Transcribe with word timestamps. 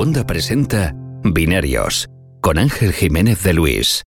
Segunda 0.00 0.26
presenta 0.26 0.94
Binarios 1.24 2.08
con 2.40 2.56
Ángel 2.56 2.94
Jiménez 2.94 3.42
de 3.42 3.52
Luis. 3.52 4.02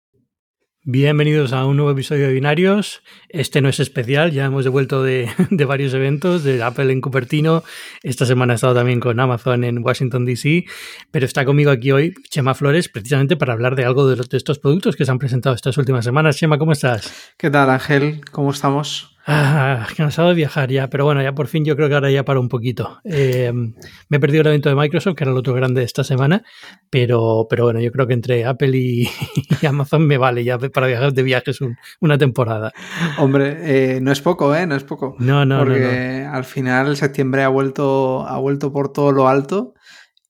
Bienvenidos 0.84 1.54
a 1.54 1.68
un 1.68 1.78
nuevo 1.78 1.92
episodio 1.92 2.26
de 2.26 2.34
Binarios. 2.34 3.04
Este 3.30 3.62
no 3.62 3.70
es 3.70 3.80
especial, 3.80 4.32
ya 4.32 4.46
hemos 4.46 4.64
devuelto 4.64 5.04
de, 5.04 5.30
varios 5.68 5.94
eventos, 5.94 6.44
de 6.44 6.64
Apple 6.64 6.92
en 6.92 7.00
Cupertino. 7.00 7.64
Esta 8.02 8.26
semana 8.26 8.54
he 8.54 8.56
estado 8.56 8.74
también 8.74 9.00
con 9.00 9.20
Amazon 9.20 9.64
en 9.64 9.86
Washington, 9.86 10.26
D.C. 10.26 10.66
Pero 11.12 11.28
está 11.28 11.46
conmigo 11.46 11.70
aquí 11.70 11.92
hoy 11.92 12.16
Chema 12.28 12.56
Flores, 12.56 12.90
precisamente 12.90 13.38
para 13.38 13.54
hablar 13.54 13.76
de 13.76 13.86
algo 13.86 14.08
de, 14.08 14.16
de 14.16 14.38
estos 14.38 14.58
productos 14.58 14.96
que 14.96 15.06
se 15.06 15.12
han 15.12 15.20
presentado 15.20 15.54
estas 15.54 15.78
últimas 15.78 16.04
semanas. 16.04 16.38
Chema, 16.38 16.58
¿cómo 16.58 16.72
estás? 16.72 17.36
¿Qué 17.38 17.52
tal, 17.52 17.70
Ángel? 17.70 18.22
¿Cómo 18.32 18.50
estamos? 18.50 19.13
Ah, 19.26 19.88
cansado 19.96 20.30
de 20.30 20.36
viajar 20.36 20.70
ya, 20.70 20.90
pero 20.90 21.06
bueno, 21.06 21.22
ya 21.22 21.34
por 21.34 21.48
fin 21.48 21.64
yo 21.64 21.78
creo 21.78 21.88
que 21.88 21.96
ahora 21.96 22.12
ya 22.12 22.26
paro 22.26 22.42
un 22.42 22.50
poquito. 22.50 23.00
Eh, 23.06 23.54
me 23.54 24.18
he 24.18 24.20
perdido 24.20 24.42
el 24.42 24.48
evento 24.48 24.68
de 24.68 24.76
Microsoft, 24.76 25.16
que 25.16 25.24
era 25.24 25.32
el 25.32 25.38
otro 25.38 25.54
grande 25.54 25.80
de 25.80 25.86
esta 25.86 26.04
semana, 26.04 26.44
pero, 26.90 27.48
pero 27.50 27.64
bueno, 27.64 27.80
yo 27.80 27.92
creo 27.92 28.06
que 28.06 28.14
entre 28.14 28.46
Apple 28.46 28.78
y, 28.78 29.10
Amazon 29.68 30.06
me 30.06 30.18
vale 30.18 30.44
ya 30.44 30.58
para 30.58 30.88
viajar 30.88 31.14
de 31.14 31.24
viajes 31.24 31.60
una 32.02 32.18
temporada. 32.18 32.74
Hombre, 33.18 33.96
eh, 33.96 34.02
no 34.02 34.12
es 34.12 34.20
poco, 34.20 34.54
¿eh? 34.56 34.68
No 34.68 34.76
es 34.76 34.84
poco. 34.84 35.16
No, 35.20 35.46
no, 35.46 35.60
Porque 35.60 36.28
al 36.30 36.44
final 36.44 36.98
septiembre 36.98 37.44
ha 37.44 37.50
vuelto, 37.50 38.28
ha 38.28 38.38
vuelto 38.40 38.74
por 38.74 38.92
todo 38.92 39.14
lo 39.14 39.30
alto 39.30 39.74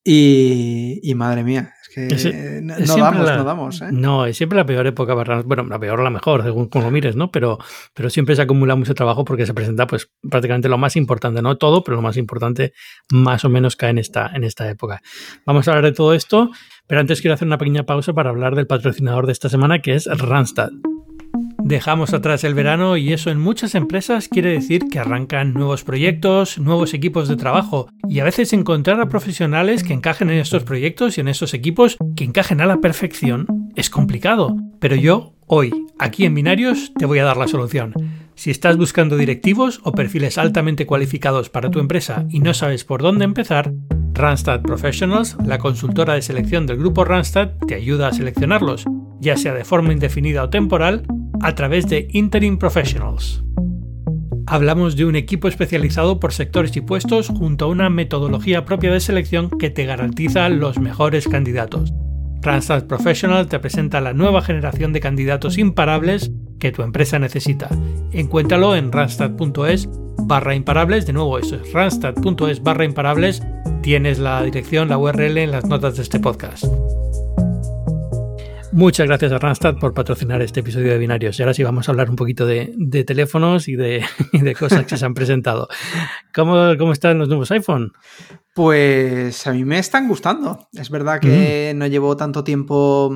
y, 0.04 1.00
y 1.02 1.16
madre 1.16 1.44
mía, 1.44 1.74
no, 1.98 2.98
damos, 2.98 3.38
no 3.38 3.44
damos. 3.44 3.82
¿eh? 3.82 3.90
No, 3.92 4.26
es 4.26 4.38
siempre 4.38 4.58
la 4.58 4.66
peor 4.66 4.88
época 4.88 5.14
Bueno, 5.14 5.64
la 5.64 5.80
peor 5.80 6.00
o 6.00 6.04
la 6.04 6.10
mejor, 6.10 6.44
según 6.44 6.68
como 6.68 6.92
mires, 6.92 7.16
¿no? 7.16 7.32
Pero, 7.32 7.58
pero 7.94 8.10
siempre 8.10 8.36
se 8.36 8.42
acumula 8.42 8.76
mucho 8.76 8.94
trabajo 8.96 9.26
porque 9.26 9.46
se 9.46 9.54
presenta, 9.54 9.88
pues, 9.88 10.10
prácticamente 10.30 10.70
lo 10.70 10.78
más 10.78 10.96
importante, 10.96 11.42
no 11.42 11.58
todo, 11.58 11.84
pero 11.84 11.96
lo 11.96 12.02
más 12.02 12.18
importante 12.18 12.74
más 13.12 13.46
o 13.46 13.50
menos 13.50 13.76
cae 13.76 13.92
en 13.92 14.00
esta, 14.00 14.32
en 14.34 14.44
esta 14.44 14.70
época. 14.70 15.02
Vamos 15.46 15.68
a 15.68 15.72
hablar 15.72 15.86
de 15.86 15.94
todo 15.94 16.14
esto, 16.14 16.50
pero 16.88 17.02
antes 17.02 17.22
quiero 17.22 17.34
hacer 17.34 17.48
una 17.48 17.58
pequeña 17.58 17.84
pausa 17.84 18.14
para 18.14 18.30
hablar 18.30 18.56
del 18.56 18.68
patrocinador 18.68 19.26
de 19.26 19.32
esta 19.32 19.50
semana, 19.50 19.80
que 19.80 19.96
es 19.96 20.06
Randstad. 20.06 20.70
Dejamos 21.66 22.14
atrás 22.14 22.44
el 22.44 22.56
verano 22.56 22.98
y 22.98 23.14
eso 23.14 23.30
en 23.30 23.40
muchas 23.40 23.74
empresas 23.74 24.28
quiere 24.28 24.52
decir 24.52 24.90
que 24.92 25.00
arrancan 25.00 25.54
nuevos 25.54 25.86
proyectos, 25.86 26.58
nuevos 26.58 26.94
equipos 26.94 27.30
de 27.30 27.38
trabajo 27.38 27.88
y 28.10 28.20
a 28.20 28.26
veces 28.26 28.52
encontrar 28.52 29.00
a 29.00 29.08
profesionales 29.08 29.84
que 29.84 29.94
encajen 29.94 30.30
en 30.30 30.40
estos 30.40 30.64
proyectos 30.64 31.18
y 31.18 31.22
en 31.22 31.30
esos 31.30 31.54
equipos 31.54 31.98
que 32.18 32.26
encajen 32.26 32.60
a 32.60 32.66
la 32.66 32.82
perfección 32.82 33.48
es 33.78 33.90
complicado. 33.90 34.58
Pero 34.80 34.98
yo, 34.98 35.36
hoy, 35.48 35.72
aquí 35.98 36.26
en 36.26 36.36
Binarios, 36.36 36.92
te 37.00 37.06
voy 37.06 37.20
a 37.20 37.24
dar 37.24 37.38
la 37.38 37.48
solución. 37.48 37.94
Si 38.36 38.52
estás 38.52 38.76
buscando 38.76 39.16
directivos 39.16 39.80
o 39.84 39.94
perfiles 39.94 40.38
altamente 40.38 40.86
cualificados 40.86 41.50
para 41.50 41.72
tu 41.72 41.80
empresa 41.80 42.26
y 42.30 42.42
no 42.42 42.54
sabes 42.54 42.84
por 42.84 43.02
dónde 43.02 43.24
empezar, 43.24 43.72
Randstad 44.16 44.62
Professionals, 44.62 45.36
la 45.44 45.58
consultora 45.58 46.14
de 46.14 46.22
selección 46.22 46.68
del 46.68 46.78
grupo 46.78 47.04
Randstad, 47.04 47.54
te 47.68 47.74
ayuda 47.74 48.10
a 48.10 48.14
seleccionarlos, 48.14 48.86
ya 49.20 49.38
sea 49.38 49.56
de 49.56 49.66
forma 49.66 49.92
indefinida 49.92 50.44
o 50.44 50.50
temporal, 50.50 51.04
a 51.42 51.56
través 51.56 51.88
de 51.88 52.08
Interim 52.12 52.60
Professionals. 52.60 53.44
Hablamos 54.46 54.96
de 54.96 55.06
un 55.06 55.16
equipo 55.16 55.48
especializado 55.48 56.20
por 56.20 56.32
sectores 56.32 56.76
y 56.78 56.82
puestos 56.82 57.30
junto 57.30 57.66
a 57.66 57.70
una 57.70 57.90
metodología 57.90 58.66
propia 58.66 58.92
de 58.92 59.00
selección 59.00 59.50
que 59.50 59.72
te 59.72 59.86
garantiza 59.86 60.48
los 60.50 60.78
mejores 60.78 61.28
candidatos. 61.28 61.92
Randstad 62.44 62.86
Professional 62.86 63.48
te 63.48 63.58
presenta 63.58 64.00
la 64.00 64.14
nueva 64.14 64.42
generación 64.42 64.94
de 64.94 65.00
candidatos 65.00 65.58
imparables 65.58 66.32
que 66.64 66.72
tu 66.72 66.82
empresa 66.82 67.20
necesita. 67.20 67.68
Encuéntralo 68.14 68.74
en 68.74 68.90
randstad.es 68.90 69.90
barra 70.20 70.56
imparables. 70.56 71.06
De 71.06 71.12
nuevo, 71.12 71.38
eso 71.38 71.58
es 71.58 71.74
randstad.es 71.74 72.64
barra 72.64 72.86
imparables. 72.86 73.44
Tienes 73.82 74.18
la 74.18 74.42
dirección, 74.44 74.88
la 74.88 74.98
URL 74.98 75.40
en 75.40 75.52
las 75.52 75.66
notas 75.66 75.98
de 75.98 76.04
este 76.04 76.22
podcast. 76.22 76.64
Muchas 78.72 79.06
gracias 79.06 79.32
a 79.34 79.38
Randstad 79.38 79.76
por 79.76 79.94
patrocinar 79.94 80.42
este 80.42 80.62
episodio 80.62 80.94
de 80.94 80.98
Binarios. 80.98 81.38
Y 81.38 81.44
ahora 81.44 81.54
sí 81.54 81.64
vamos 81.64 81.88
a 81.88 81.92
hablar 81.92 82.10
un 82.10 82.16
poquito 82.16 82.48
de, 82.48 83.04
teléfonos 83.06 83.68
y 83.68 83.76
de, 83.76 84.06
cosas 84.58 84.86
que 84.86 84.98
se 84.98 85.06
han 85.06 85.14
presentado. 85.14 85.68
¿Cómo, 86.34 86.78
¿Cómo, 86.80 86.94
están 86.94 87.20
los 87.20 87.28
nuevos 87.28 87.52
iPhone? 87.52 87.92
Pues 88.56 89.46
a 89.46 89.52
mí 89.52 89.66
me 89.66 89.80
están 89.80 90.08
gustando. 90.08 90.70
Es 90.72 90.90
verdad 90.90 91.20
que 91.20 91.74
mm. 91.74 91.78
no 91.78 91.88
llevo 91.88 92.16
tanto 92.18 92.44
tiempo 92.44 93.14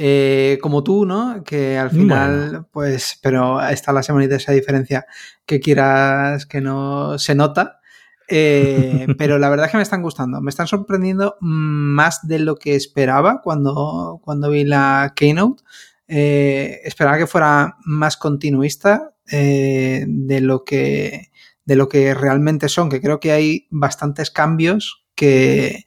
eh, 0.00 0.58
como 0.62 0.84
tú, 0.84 1.04
¿no? 1.04 1.42
Que 1.42 1.76
al 1.76 1.90
final, 1.90 2.68
pues, 2.70 3.18
pero 3.20 3.60
está 3.60 3.92
la 3.92 4.04
semana 4.04 4.28
de 4.28 4.36
esa 4.36 4.52
diferencia 4.52 5.06
que 5.44 5.58
quieras 5.58 6.46
que 6.46 6.60
no 6.60 7.18
se 7.18 7.34
nota. 7.34 7.80
Eh, 8.28 9.08
pero 9.18 9.40
la 9.40 9.50
verdad 9.50 9.66
es 9.66 9.72
que 9.72 9.78
me 9.78 9.82
están 9.82 10.02
gustando. 10.02 10.40
Me 10.40 10.50
están 10.50 10.68
sorprendiendo 10.68 11.36
más 11.40 12.28
de 12.28 12.38
lo 12.38 12.54
que 12.54 12.76
esperaba 12.76 13.40
cuando, 13.42 14.20
cuando 14.22 14.50
vi 14.50 14.64
la 14.64 15.14
Keynote. 15.16 15.64
Eh, 16.06 16.80
esperaba 16.84 17.18
que 17.18 17.26
fuera 17.26 17.76
más 17.84 18.16
continuista 18.16 19.16
eh, 19.32 20.04
de, 20.06 20.40
lo 20.40 20.64
que, 20.64 21.32
de 21.64 21.74
lo 21.74 21.88
que 21.88 22.14
realmente 22.14 22.68
son, 22.68 22.88
que 22.88 23.00
creo 23.00 23.18
que 23.18 23.32
hay 23.32 23.66
bastantes 23.70 24.30
cambios 24.30 25.04
que, 25.16 25.86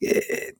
que 0.00 0.56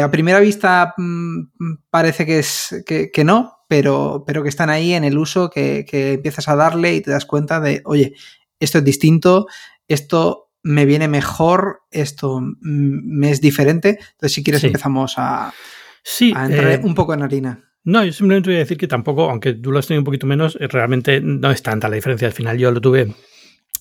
a 0.00 0.10
primera 0.10 0.40
vista 0.40 0.94
mm, 0.96 1.42
parece 1.90 2.26
que, 2.26 2.38
es, 2.40 2.84
que, 2.86 3.24
no, 3.24 3.58
pero, 3.68 4.24
pero 4.26 4.42
que 4.42 4.48
están 4.48 4.70
ahí 4.70 4.92
en 4.92 5.04
el 5.04 5.18
uso 5.18 5.50
que, 5.50 5.84
que 5.88 6.14
empiezas 6.14 6.48
a 6.48 6.56
darle 6.56 6.94
y 6.94 7.00
te 7.00 7.10
das 7.10 7.26
cuenta 7.26 7.60
de, 7.60 7.82
oye, 7.84 8.14
esto 8.60 8.78
es 8.78 8.84
distinto, 8.84 9.46
esto 9.88 10.46
me 10.62 10.84
viene 10.84 11.06
mejor, 11.06 11.82
esto 11.92 12.40
me 12.60 13.30
es 13.30 13.40
diferente. 13.40 13.90
Entonces, 14.00 14.32
si 14.32 14.42
quieres, 14.42 14.64
empezamos 14.64 15.14
a, 15.16 15.54
sí, 16.02 16.30
entrar 16.36 16.72
eh, 16.72 16.80
un 16.82 16.94
poco 16.94 17.14
en 17.14 17.22
harina. 17.22 17.62
No, 17.84 18.04
yo 18.04 18.12
simplemente 18.12 18.50
voy 18.50 18.56
a 18.56 18.60
decir 18.60 18.76
que 18.76 18.88
tampoco, 18.88 19.30
aunque 19.30 19.54
tú 19.54 19.70
lo 19.70 19.78
has 19.78 19.86
tenido 19.86 20.00
un 20.00 20.06
poquito 20.06 20.26
menos, 20.26 20.58
eh, 20.60 20.66
realmente 20.66 21.20
no 21.20 21.52
es 21.52 21.62
tanta 21.62 21.88
la 21.88 21.94
diferencia. 21.94 22.26
Al 22.26 22.34
final 22.34 22.58
yo 22.58 22.72
lo 22.72 22.80
tuve, 22.80 23.14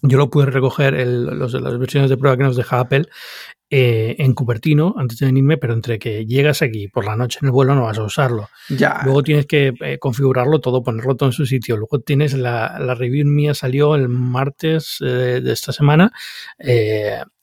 yo 0.03 0.17
lo 0.19 0.29
pude 0.29 0.45
recoger 0.45 0.93
los, 1.07 1.53
las 1.53 1.79
versiones 1.79 2.11
de 2.11 2.17
prueba 2.17 2.37
que 2.37 2.43
nos 2.43 2.55
deja 2.55 2.79
Apple 2.79 3.07
eh, 3.71 4.15
en 4.19 4.33
Cupertino 4.33 4.93
antes 4.95 5.17
de 5.17 5.25
venirme, 5.25 5.57
pero 5.57 5.73
entre 5.73 5.97
que 5.97 6.25
llegas 6.25 6.61
aquí 6.61 6.87
por 6.87 7.03
la 7.03 7.15
noche 7.15 7.39
en 7.41 7.47
el 7.47 7.51
vuelo 7.51 7.73
no 7.73 7.85
vas 7.85 7.97
a 7.97 8.03
usarlo. 8.03 8.47
Ya. 8.69 9.01
Luego 9.03 9.23
tienes 9.23 9.47
que 9.47 9.73
eh, 9.81 9.97
configurarlo 9.97 10.59
todo, 10.59 10.83
ponerlo 10.83 11.15
todo 11.15 11.29
en 11.29 11.33
su 11.33 11.47
sitio. 11.47 11.75
Luego 11.75 11.99
tienes 11.99 12.33
la, 12.33 12.77
la 12.79 12.93
review 12.93 13.25
mía 13.25 13.55
salió 13.55 13.95
el 13.95 14.07
martes 14.07 14.97
eh, 15.01 15.41
de 15.43 15.51
esta 15.51 15.71
semana 15.71 16.11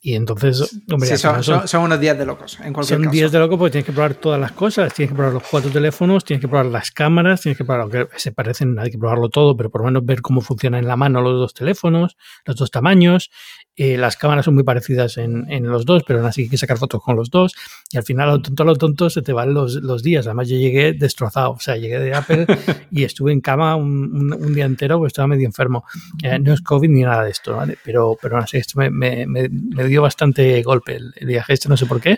y 0.05 0.15
entonces, 0.15 0.81
hombre, 0.91 1.15
son, 1.15 1.83
unos 1.83 1.99
días 1.99 2.17
de 2.17 2.25
locos. 2.25 2.59
En 2.61 2.73
cualquier 2.73 3.01
son 3.01 3.09
días 3.09 3.31
de 3.31 3.39
locos 3.39 3.57
porque 3.57 3.71
tienes 3.71 3.85
que 3.85 3.93
probar 3.93 4.15
todas 4.15 4.39
las 4.39 4.51
cosas, 4.51 4.93
tienes 4.93 5.11
que 5.11 5.15
probar 5.15 5.33
los 5.33 5.43
cuatro 5.43 5.71
teléfonos, 5.71 6.25
tienes 6.25 6.41
que 6.41 6.49
probar 6.49 6.65
las 6.65 6.91
cámaras, 6.91 7.39
tienes 7.39 7.57
que 7.57 7.63
probar, 7.63 7.81
aunque 7.83 8.07
se 8.17 8.33
parecen, 8.33 8.77
hay 8.79 8.91
que 8.91 8.97
probarlo 8.97 9.29
todo, 9.29 9.55
pero 9.55 9.69
por 9.69 9.79
lo 9.79 9.85
menos 9.85 10.05
ver 10.05 10.21
cómo 10.21 10.41
funciona 10.41 10.77
en 10.77 10.87
la 10.87 10.97
mano 10.97 11.21
los 11.21 11.39
dos 11.39 11.53
teléfonos, 11.53 12.17
los 12.45 12.57
dos 12.57 12.69
tamaños 12.69 13.29
eh, 13.75 13.97
las 13.97 14.17
cámaras 14.17 14.45
son 14.45 14.53
muy 14.53 14.63
parecidas 14.63 15.17
en, 15.17 15.51
en, 15.51 15.67
los 15.67 15.83
dos, 15.85 16.03
pero 16.05 16.12
aún 16.17 16.25
así 16.25 16.43
hay 16.43 16.49
que 16.49 16.57
sacar 16.57 16.77
fotos 16.77 17.01
con 17.01 17.15
los 17.15 17.29
dos. 17.29 17.53
Y 17.91 17.97
al 17.97 18.03
final, 18.03 18.29
a 18.29 18.31
lo 18.33 18.41
tonto, 18.41 18.63
a 18.63 18.65
lo 18.65 18.75
tonto, 18.75 19.09
se 19.09 19.21
te 19.21 19.33
van 19.33 19.53
los, 19.53 19.75
los 19.75 20.03
días. 20.03 20.25
Además, 20.27 20.49
yo 20.49 20.57
llegué 20.57 20.93
destrozado. 20.93 21.51
O 21.51 21.59
sea, 21.59 21.75
llegué 21.77 21.99
de 21.99 22.13
Apple 22.13 22.45
y 22.91 23.03
estuve 23.03 23.31
en 23.31 23.41
cama 23.41 23.75
un, 23.75 24.33
un, 24.33 24.53
día 24.53 24.65
entero 24.65 24.97
porque 24.97 25.07
estaba 25.07 25.27
medio 25.27 25.45
enfermo. 25.45 25.85
Eh, 26.23 26.39
no 26.39 26.53
es 26.53 26.61
COVID 26.61 26.89
ni 26.89 27.01
nada 27.01 27.23
de 27.23 27.31
esto, 27.31 27.55
¿vale? 27.55 27.77
Pero, 27.83 28.17
pero 28.21 28.35
aún 28.35 28.43
así, 28.43 28.57
esto 28.57 28.79
me, 28.79 28.89
me, 28.89 29.25
me, 29.27 29.49
dio 29.85 30.01
bastante 30.01 30.61
golpe. 30.63 30.95
El, 30.95 31.27
viaje 31.27 31.53
este, 31.53 31.69
no 31.69 31.77
sé 31.77 31.85
por 31.85 32.01
qué, 32.01 32.17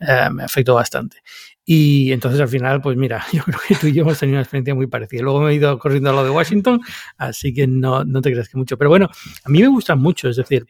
eh, 0.00 0.28
me 0.30 0.44
afectó 0.44 0.74
bastante. 0.74 1.18
Y 1.64 2.10
entonces 2.12 2.40
al 2.40 2.48
final, 2.48 2.80
pues 2.80 2.96
mira, 2.96 3.24
yo 3.32 3.44
creo 3.44 3.60
que 3.66 3.74
tú 3.76 3.86
y 3.86 3.92
yo 3.92 4.02
hemos 4.02 4.18
tenido 4.18 4.36
una 4.36 4.42
experiencia 4.42 4.74
muy 4.74 4.86
parecida. 4.86 5.22
Luego 5.22 5.40
me 5.40 5.52
he 5.52 5.54
ido 5.54 5.78
corriendo 5.78 6.10
a 6.10 6.12
lo 6.12 6.24
de 6.24 6.30
Washington, 6.30 6.80
así 7.16 7.54
que 7.54 7.66
no, 7.66 8.04
no 8.04 8.20
te 8.22 8.32
creas 8.32 8.48
que 8.48 8.56
mucho. 8.56 8.76
Pero 8.76 8.90
bueno, 8.90 9.08
a 9.44 9.48
mí 9.48 9.60
me 9.60 9.68
gustan 9.68 10.00
mucho, 10.00 10.28
es 10.28 10.36
decir, 10.36 10.66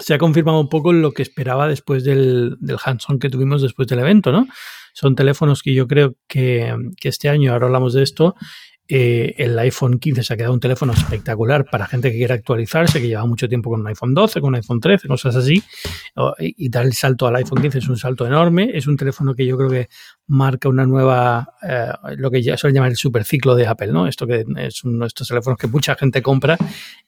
se 0.00 0.14
ha 0.14 0.18
confirmado 0.18 0.60
un 0.60 0.68
poco 0.68 0.92
lo 0.92 1.12
que 1.12 1.22
esperaba 1.22 1.68
después 1.68 2.04
del, 2.04 2.56
del 2.60 2.78
hands-on 2.82 3.18
que 3.18 3.30
tuvimos 3.30 3.62
después 3.62 3.88
del 3.88 4.00
evento, 4.00 4.32
¿no? 4.32 4.46
Son 4.92 5.14
teléfonos 5.14 5.62
que 5.62 5.74
yo 5.74 5.86
creo 5.86 6.16
que, 6.26 6.74
que 7.00 7.08
este 7.08 7.28
año, 7.28 7.52
ahora 7.52 7.66
hablamos 7.66 7.94
de 7.94 8.02
esto, 8.02 8.34
eh, 8.90 9.34
el 9.36 9.58
iPhone 9.58 9.98
15 9.98 10.22
se 10.22 10.32
ha 10.32 10.36
quedado 10.38 10.54
un 10.54 10.60
teléfono 10.60 10.94
espectacular 10.94 11.66
para 11.66 11.86
gente 11.86 12.10
que 12.10 12.16
quiera 12.16 12.34
actualizarse, 12.34 13.00
que 13.02 13.08
lleva 13.08 13.26
mucho 13.26 13.46
tiempo 13.46 13.68
con 13.68 13.80
un 13.80 13.86
iPhone 13.86 14.14
12, 14.14 14.40
con 14.40 14.48
un 14.48 14.54
iPhone 14.54 14.80
13, 14.80 15.08
cosas 15.08 15.36
así. 15.36 15.62
Y, 16.38 16.70
dar 16.70 16.86
el 16.86 16.94
salto 16.94 17.26
al 17.26 17.36
iPhone 17.36 17.60
15 17.60 17.78
es 17.78 17.88
un 17.88 17.98
salto 17.98 18.26
enorme. 18.26 18.70
Es 18.72 18.86
un 18.86 18.96
teléfono 18.96 19.34
que 19.34 19.44
yo 19.44 19.58
creo 19.58 19.68
que 19.68 19.88
marca 20.26 20.70
una 20.70 20.86
nueva, 20.86 21.54
eh, 21.62 21.88
lo 22.16 22.30
que 22.30 22.42
ya 22.42 22.56
suelen 22.56 22.76
llamar 22.76 22.90
el 22.90 22.96
superciclo 22.96 23.54
de 23.54 23.66
Apple, 23.66 23.88
¿no? 23.88 24.06
Esto 24.06 24.26
que 24.26 24.44
es 24.56 24.84
uno 24.84 25.00
de 25.00 25.08
estos 25.08 25.28
teléfonos 25.28 25.58
que 25.58 25.66
mucha 25.66 25.94
gente 25.94 26.22
compra 26.22 26.56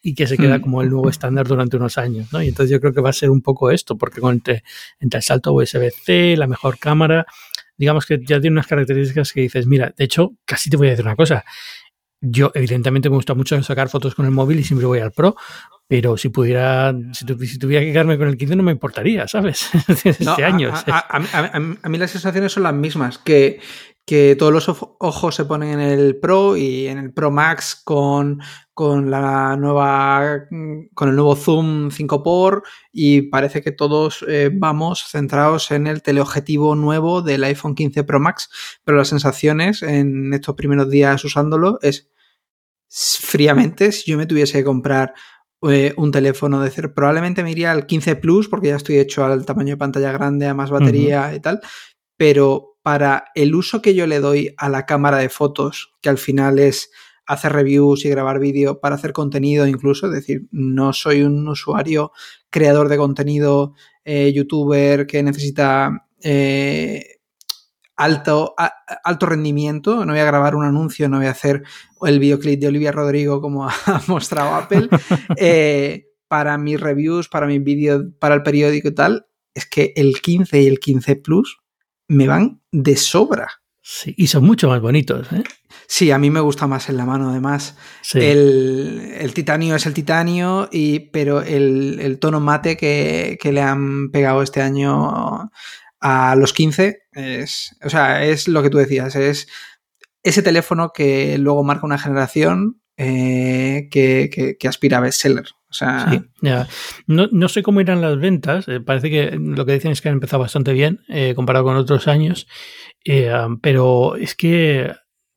y 0.03 0.15
que 0.15 0.27
se 0.27 0.37
queda 0.37 0.59
mm. 0.59 0.61
como 0.61 0.83
el 0.83 0.91
nuevo 0.91 1.09
estándar 1.09 1.47
durante 1.47 1.79
unos 1.79 1.97
años, 1.97 2.31
¿no? 2.31 2.43
Y 2.43 2.49
entonces 2.49 2.71
yo 2.71 2.81
creo 2.81 2.93
que 2.93 3.01
va 3.01 3.11
a 3.11 3.15
ser 3.15 3.31
un 3.31 3.41
poco 3.41 3.71
esto, 3.71 3.97
porque 3.97 4.21
entre, 4.23 4.65
entre 5.01 5.19
el 5.19 5.23
salto 5.23 5.55
USB-C, 5.55 6.37
la 6.37 6.47
mejor 6.47 6.79
cámara, 6.79 7.27
digamos 7.81 8.05
que 8.05 8.21
ya 8.23 8.39
tiene 8.39 8.53
unas 8.53 8.67
características 8.67 9.33
que 9.33 9.41
dices, 9.41 9.67
mira, 9.67 9.95
de 9.97 10.05
hecho, 10.05 10.33
casi 10.45 10.69
te 10.69 10.77
voy 10.77 10.89
a 10.89 10.91
decir 10.91 11.07
una 11.07 11.17
cosa. 11.17 11.47
Yo, 12.21 12.53
evidentemente, 12.55 13.09
me 13.09 13.17
gusta 13.17 13.33
mucho 13.33 13.61
sacar 13.63 13.89
fotos 13.89 14.15
con 14.15 14.27
el 14.27 14.33
móvil 14.33 14.61
y 14.61 14.65
siempre 14.65 14.87
voy 14.87 14.99
al 14.99 15.13
Pro, 15.13 15.35
pero 15.89 16.19
si 16.19 16.29
pudiera, 16.29 16.95
si, 17.13 17.25
tuviera 17.25 17.83
que 17.83 17.91
quedarme 17.91 18.19
con 18.19 18.29
el 18.29 18.37
15 18.37 18.55
no 18.55 18.63
me 18.63 18.73
importaría, 18.73 19.27
¿sabes? 19.27 19.71
este 20.05 20.45
año. 20.45 20.75
A, 20.75 21.89
mí 21.89 21.97
las 21.97 22.11
sensaciones 22.11 22.53
son 22.53 22.65
las 22.65 22.75
mismas, 22.75 23.17
que, 23.17 23.61
que 24.11 24.35
todos 24.35 24.53
los 24.53 24.69
ojos 24.69 25.37
se 25.37 25.45
ponen 25.45 25.79
en 25.79 25.81
el 25.89 26.19
Pro 26.19 26.57
y 26.57 26.89
en 26.89 26.99
el 26.99 27.13
Pro 27.13 27.31
Max 27.31 27.81
con, 27.85 28.41
con 28.75 29.09
la 29.09 29.57
nueva 29.57 30.49
con 30.95 31.09
el 31.11 31.15
nuevo 31.15 31.37
zoom 31.37 31.93
5 31.93 32.21
por 32.25 32.65
y 32.93 33.23
parece 33.23 33.63
que 33.63 33.71
todos 33.71 34.25
eh, 34.27 34.51
vamos 34.53 35.05
centrados 35.09 35.71
en 35.71 35.87
el 35.87 36.03
teleobjetivo 36.03 36.75
nuevo 36.75 37.23
del 37.23 37.45
iPhone 37.45 37.77
15 37.77 38.03
Pro 38.03 38.19
Max, 38.19 38.51
pero 38.83 38.99
las 38.99 39.07
sensaciones 39.07 39.85
en 39.85 40.35
estos 40.35 40.57
primeros 40.57 40.91
días 40.91 41.25
usándolo 41.25 41.79
es 41.81 42.11
fríamente 42.89 43.93
si 43.93 44.11
yo 44.11 44.19
me 44.19 44.27
tuviese 44.27 44.59
que 44.59 44.65
comprar 44.65 45.15
eh, 45.69 45.95
un 45.97 46.11
teléfono 46.11 46.61
de 46.61 46.71
cero, 46.71 46.93
probablemente 46.93 47.45
me 47.45 47.53
iría 47.53 47.71
al 47.71 47.87
15 47.87 48.17
Plus 48.17 48.49
porque 48.49 48.71
ya 48.71 48.77
estoy 48.77 48.99
hecho 48.99 49.25
al 49.25 49.47
tamaño 49.47 49.75
de 49.75 49.77
pantalla 49.77 50.11
grande, 50.11 50.49
a 50.49 50.55
más 50.55 50.71
batería 50.71 51.33
y 51.33 51.39
tal, 51.39 51.61
pero 52.17 52.70
para 52.91 53.27
el 53.37 53.55
uso 53.55 53.81
que 53.83 53.95
yo 53.95 54.09
le 54.09 54.19
doy 54.19 54.53
a 54.57 54.69
la 54.69 54.85
cámara 54.85 55.19
de 55.19 55.29
fotos, 55.29 55.95
que 56.01 56.09
al 56.09 56.19
final 56.19 56.59
es 56.59 56.91
hacer 57.25 57.53
reviews 57.53 58.05
y 58.05 58.09
grabar 58.09 58.41
vídeo 58.41 58.81
para 58.81 58.97
hacer 58.97 59.13
contenido 59.13 59.69
incluso, 59.69 60.09
es 60.09 60.13
decir, 60.13 60.49
no 60.51 60.93
soy 60.93 61.23
un 61.23 61.47
usuario 61.47 62.11
creador 62.51 62.89
de 62.89 62.97
contenido, 62.97 63.75
eh, 64.05 64.33
youtuber 64.33 65.07
que 65.07 65.23
necesita 65.23 66.09
eh, 66.21 67.21
alto, 67.95 68.57
alto 69.05 69.27
rendimiento, 69.27 70.05
no 70.05 70.13
voy 70.13 70.21
a 70.21 70.25
grabar 70.25 70.57
un 70.57 70.65
anuncio, 70.65 71.09
no 71.09 71.19
voy 71.19 71.27
a 71.27 71.31
hacer 71.31 71.63
el 72.03 72.19
videoclip 72.19 72.59
de 72.59 72.67
Olivia 72.67 72.91
Rodrigo 72.91 73.41
como 73.41 73.69
ha 73.87 74.03
mostrado 74.09 74.57
Apple, 74.57 74.89
eh, 75.37 76.09
para 76.27 76.59
mis 76.59 76.81
reviews, 76.81 77.29
para 77.29 77.47
mis 77.47 77.63
vídeos, 77.63 78.03
para 78.19 78.35
el 78.35 78.43
periódico 78.43 78.89
y 78.89 78.95
tal, 78.97 79.27
es 79.55 79.67
que 79.67 79.93
el 79.95 80.21
15 80.21 80.61
y 80.61 80.67
el 80.67 80.81
15 80.81 81.15
Plus 81.15 81.60
me 82.11 82.27
van 82.27 82.61
de 82.73 82.97
sobra. 82.97 83.49
Sí, 83.83 84.15
y 84.17 84.27
son 84.27 84.45
mucho 84.45 84.69
más 84.69 84.81
bonitos. 84.81 85.33
¿eh? 85.33 85.43
Sí, 85.87 86.11
a 86.11 86.19
mí 86.19 86.31
me 86.31 86.41
gusta 86.41 86.67
más 86.67 86.89
en 86.89 86.97
la 86.97 87.07
mano, 87.07 87.31
además. 87.31 87.77
El, 88.13 89.33
titanio 89.35 89.75
es 89.77 89.87
el 89.87 89.95
titanio, 89.95 90.69
y, 90.71 91.01
pero 91.11 91.41
el, 91.43 92.19
tono 92.21 92.41
mate 92.41 92.77
que, 92.77 93.39
que, 93.41 93.53
le 93.53 93.63
han 93.63 94.11
pegado 94.11 94.43
este 94.43 94.61
año 94.61 95.51
a 96.01 96.35
los 96.37 96.53
15 96.53 97.03
es, 97.13 97.77
o 97.83 97.91
sea, 97.91 98.25
es 98.25 98.49
lo 98.49 98.63
que 98.63 98.71
tú 98.71 98.79
decías, 98.79 99.17
es 99.17 99.49
ese 100.23 100.43
teléfono 100.43 100.93
que 100.93 101.39
luego 101.39 101.65
marca 101.65 101.87
una 101.87 101.99
generación 101.99 102.81
eh, 102.97 103.89
que, 103.91 104.57
aspira 104.69 104.99
a 104.99 105.01
bestseller. 105.01 105.47
O 105.71 105.75
sea, 105.75 106.23
no, 107.07 107.29
no, 107.31 107.49
sé 107.49 107.63
cómo 107.63 107.81
irán 107.81 108.01
las 108.01 108.19
ventas. 108.19 108.67
Eh, 108.67 108.81
parece 108.81 109.09
que 109.09 109.39
lo 109.39 109.65
que 109.65 109.75
dicen 109.75 109.93
es 109.93 110.01
que 110.01 110.09
han 110.09 110.15
empezado 110.15 110.43
bastante 110.43 110.73
bien 110.73 111.01
eh, 111.09 111.35
comparado 111.37 111.65
con 111.65 111.77
otros 111.77 112.09
años. 112.09 112.49
pero 113.63 114.17
es 114.17 114.35
que 114.35 114.93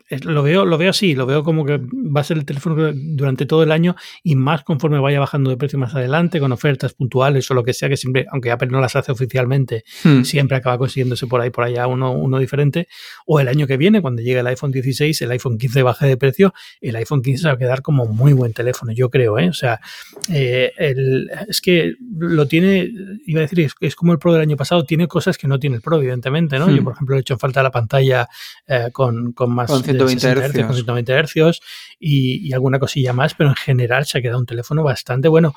lo 0.09 0.43
veo, 0.43 0.65
lo 0.65 0.77
veo 0.77 0.89
así, 0.89 1.15
lo 1.15 1.25
veo 1.25 1.43
como 1.43 1.65
que 1.65 1.77
va 1.77 2.21
a 2.21 2.23
ser 2.23 2.37
el 2.37 2.45
teléfono 2.45 2.91
durante 2.93 3.45
todo 3.45 3.63
el 3.63 3.71
año 3.71 3.95
y 4.23 4.35
más 4.35 4.63
conforme 4.63 4.99
vaya 4.99 5.19
bajando 5.19 5.49
de 5.49 5.57
precio 5.57 5.79
más 5.79 5.95
adelante, 5.95 6.39
con 6.39 6.51
ofertas 6.51 6.93
puntuales 6.93 7.49
o 7.49 7.53
lo 7.53 7.63
que 7.63 7.73
sea, 7.73 7.89
que 7.89 7.97
siempre, 7.97 8.25
aunque 8.31 8.51
Apple 8.51 8.69
no 8.69 8.79
las 8.79 8.95
hace 8.95 9.11
oficialmente, 9.11 9.83
hmm. 10.03 10.23
siempre 10.23 10.57
acaba 10.57 10.77
consiguiéndose 10.77 11.27
por 11.27 11.41
ahí, 11.41 11.49
por 11.49 11.63
allá 11.63 11.87
uno, 11.87 12.11
uno 12.11 12.39
diferente. 12.39 12.87
O 13.25 13.39
el 13.39 13.47
año 13.47 13.67
que 13.67 13.77
viene, 13.77 14.01
cuando 14.01 14.21
llegue 14.21 14.39
el 14.39 14.47
iPhone 14.47 14.71
16, 14.71 15.21
el 15.21 15.31
iPhone 15.31 15.57
15 15.57 15.83
baje 15.83 16.07
de 16.07 16.17
precio, 16.17 16.53
el 16.81 16.95
iPhone 16.95 17.21
15 17.21 17.41
se 17.41 17.47
va 17.47 17.53
a 17.53 17.57
quedar 17.57 17.81
como 17.81 18.05
muy 18.05 18.33
buen 18.33 18.53
teléfono, 18.53 18.91
yo 18.91 19.09
creo, 19.09 19.39
¿eh? 19.39 19.49
O 19.49 19.53
sea, 19.53 19.79
eh, 20.29 20.71
es 21.47 21.61
que 21.61 21.93
lo 22.17 22.47
tiene, 22.47 22.91
iba 23.25 23.39
a 23.39 23.43
decir, 23.43 23.61
es, 23.61 23.73
es, 23.79 23.95
como 23.95 24.11
el 24.11 24.19
Pro 24.19 24.33
del 24.33 24.41
año 24.41 24.57
pasado, 24.57 24.83
tiene 24.85 25.07
cosas 25.07 25.37
que 25.37 25.47
no 25.47 25.59
tiene 25.59 25.77
el 25.77 25.81
Pro, 25.81 25.97
evidentemente, 25.97 26.59
¿no? 26.59 26.69
Yo, 26.69 26.81
hmm. 26.81 26.83
por 26.83 26.93
ejemplo, 26.93 27.15
he 27.15 27.19
hecho 27.19 27.37
falta 27.37 27.63
la 27.63 27.71
pantalla 27.71 28.27
eh, 28.67 28.89
con, 28.91 29.33
con 29.33 29.53
más... 29.53 29.69
120 29.99 31.23
Hz, 31.23 31.59
y, 31.99 32.53
alguna 32.53 32.79
cosilla 32.79 33.13
más, 33.13 33.33
pero 33.35 33.49
en 33.49 33.55
general 33.55 34.05
se 34.05 34.17
ha 34.17 34.21
quedado 34.21 34.39
un 34.39 34.45
teléfono 34.45 34.83
bastante 34.83 35.27
bueno. 35.27 35.53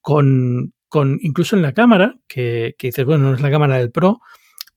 Con, 0.00 0.72
con 0.88 1.18
incluso 1.20 1.56
en 1.56 1.62
la 1.62 1.72
cámara, 1.72 2.16
que, 2.26 2.74
que, 2.78 2.88
dices, 2.88 3.04
bueno, 3.04 3.28
no 3.28 3.34
es 3.34 3.40
la 3.40 3.50
cámara 3.50 3.78
del 3.78 3.90
Pro, 3.90 4.20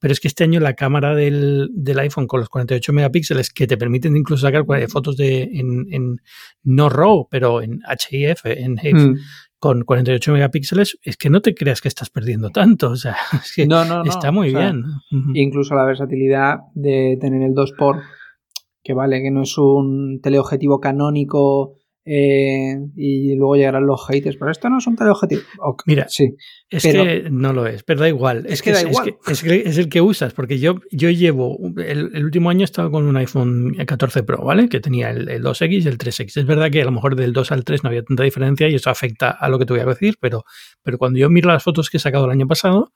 pero 0.01 0.13
es 0.13 0.19
que 0.19 0.27
este 0.27 0.43
año 0.43 0.59
la 0.59 0.73
cámara 0.73 1.13
del, 1.13 1.69
del, 1.73 1.99
iPhone 1.99 2.25
con 2.25 2.39
los 2.39 2.49
48 2.49 2.91
megapíxeles 2.91 3.51
que 3.51 3.67
te 3.67 3.77
permiten 3.77 4.17
incluso 4.17 4.47
sacar 4.47 4.65
fotos 4.89 5.15
de 5.15 5.43
en, 5.43 5.85
en 5.91 6.21
no 6.63 6.89
RAW, 6.89 7.27
pero 7.29 7.61
en 7.61 7.81
HIF, 7.87 8.43
en 8.45 8.79
HIF, 8.81 8.95
mm. 8.95 9.15
con 9.59 9.83
48 9.83 10.33
megapíxeles, 10.33 10.97
es 11.03 11.17
que 11.17 11.29
no 11.29 11.41
te 11.41 11.53
creas 11.53 11.81
que 11.81 11.87
estás 11.87 12.09
perdiendo 12.09 12.49
tanto. 12.49 12.89
O 12.89 12.95
sea, 12.95 13.15
es 13.43 13.53
que 13.55 13.67
está 14.05 14.31
muy 14.31 14.55
bien. 14.55 14.85
Incluso 15.35 15.75
la 15.75 15.85
versatilidad 15.85 16.61
de 16.73 17.19
tener 17.21 17.43
el 17.43 17.53
2 17.53 17.73
por 17.73 18.01
que 18.83 18.93
vale, 18.93 19.21
que 19.21 19.31
no 19.31 19.43
es 19.43 19.57
un 19.57 20.19
teleobjetivo 20.21 20.79
canónico 20.79 21.75
eh, 22.03 22.77
y 22.95 23.35
luego 23.35 23.55
llegarán 23.55 23.85
los 23.85 24.07
haters, 24.07 24.35
pero 24.35 24.49
esto 24.49 24.69
no 24.69 24.79
es 24.79 24.87
un 24.87 24.95
teleobjetivo. 24.95 25.41
Mira, 25.85 26.07
sí, 26.09 26.35
es 26.67 26.81
que 26.81 27.27
no 27.29 27.53
lo 27.53 27.67
es, 27.67 27.83
pero 27.83 27.99
da 27.99 28.07
igual. 28.07 28.45
Es, 28.47 28.63
que, 28.63 28.71
da 28.71 28.81
igual. 28.81 29.17
Es, 29.27 29.77
el 29.77 29.87
que 29.87 30.01
usas, 30.01 30.33
porque 30.33 30.57
yo, 30.57 30.79
yo 30.91 31.11
llevo, 31.11 31.59
el, 31.77 32.23
último 32.23 32.49
año 32.49 32.61
he 32.61 32.63
estado 32.63 32.89
con 32.89 33.05
un 33.05 33.17
iPhone 33.17 33.75
14 33.85 34.23
Pro, 34.23 34.43
¿vale? 34.43 34.67
Que 34.67 34.79
tenía 34.79 35.11
el, 35.11 35.43
2X 35.43 35.83
y 35.83 35.87
el 35.87 35.99
3X. 35.99 36.37
Es 36.37 36.45
verdad 36.47 36.71
que 36.71 36.81
a 36.81 36.85
lo 36.85 36.91
mejor 36.91 37.15
del 37.15 37.33
2 37.33 37.51
al 37.51 37.63
3 37.63 37.83
no 37.83 37.89
había 37.89 38.03
tanta 38.03 38.23
diferencia 38.23 38.67
y 38.67 38.75
eso 38.75 38.89
afecta 38.89 39.29
a 39.29 39.47
lo 39.49 39.59
que 39.59 39.65
te 39.67 39.73
voy 39.73 39.81
a 39.81 39.85
decir, 39.85 40.15
pero, 40.19 40.43
pero 40.81 40.97
cuando 40.97 41.19
yo 41.19 41.29
miro 41.29 41.51
las 41.51 41.63
fotos 41.63 41.91
que 41.91 41.97
he 41.97 41.99
sacado 41.99 42.25
el 42.25 42.31
año 42.31 42.47
pasado, 42.47 42.93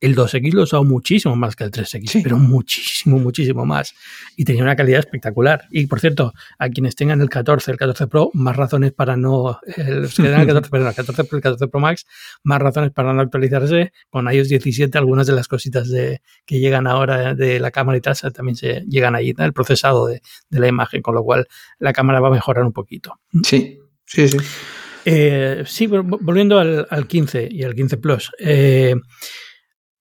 el 0.00 0.14
2X 0.14 0.52
lo 0.52 0.60
he 0.60 0.64
usado 0.64 0.84
muchísimo 0.84 1.36
más 1.36 1.56
que 1.56 1.64
el 1.64 1.70
3X, 1.70 2.20
pero 2.22 2.36
muchísimo, 2.36 3.18
muchísimo 3.18 3.64
más. 3.64 3.94
Y 4.36 4.44
tenía 4.44 4.62
una 4.62 4.76
calidad 4.76 5.00
espectacular. 5.00 5.64
Y 5.70 5.86
por 5.86 6.00
cierto, 6.00 6.34
a 6.58 6.68
quienes 6.68 6.96
tengan 6.96 7.22
el 7.22 7.30
14, 7.30 7.70
el 7.70 7.78
14 7.78 8.06
Pro, 8.06 8.30
más 8.34 8.56
razones 8.56 8.92
para 8.92 9.16
no. 9.16 9.58
El, 9.76 10.02
14, 10.02 10.22
perdón, 10.70 10.88
el 10.88 10.94
14 10.94 11.24
Pro, 11.24 11.38
el 11.38 11.42
14 11.42 11.68
Pro 11.68 11.80
Max, 11.80 12.06
más 12.42 12.60
razones 12.60 12.90
para 12.92 13.14
no 13.14 13.22
actualizarse. 13.22 13.92
Con 14.10 14.30
iOS 14.30 14.48
17, 14.48 14.98
algunas 14.98 15.26
de 15.26 15.32
las 15.32 15.48
cositas 15.48 15.88
de, 15.88 16.20
que 16.44 16.60
llegan 16.60 16.86
ahora 16.86 17.34
de 17.34 17.58
la 17.58 17.70
cámara 17.70 17.96
y 17.96 18.00
tal 18.02 18.16
también 18.32 18.56
se 18.56 18.84
llegan 18.88 19.14
ahí, 19.14 19.34
el 19.36 19.52
procesado 19.52 20.06
de, 20.06 20.20
la 20.50 20.68
imagen, 20.68 21.00
con 21.00 21.14
lo 21.14 21.22
cual 21.22 21.46
la 21.78 21.92
cámara 21.92 22.20
va 22.20 22.28
a 22.28 22.32
mejorar 22.32 22.64
un 22.64 22.72
poquito. 22.72 23.18
Sí, 23.42 23.78
sí, 24.04 24.28
sí. 24.28 24.38
Eh, 25.08 25.62
sí, 25.66 25.86
volviendo 25.86 26.58
al, 26.58 26.86
al, 26.90 27.06
15 27.06 27.48
y 27.50 27.62
al 27.62 27.74
15 27.74 27.96
Plus. 27.98 28.32
Eh, 28.40 28.96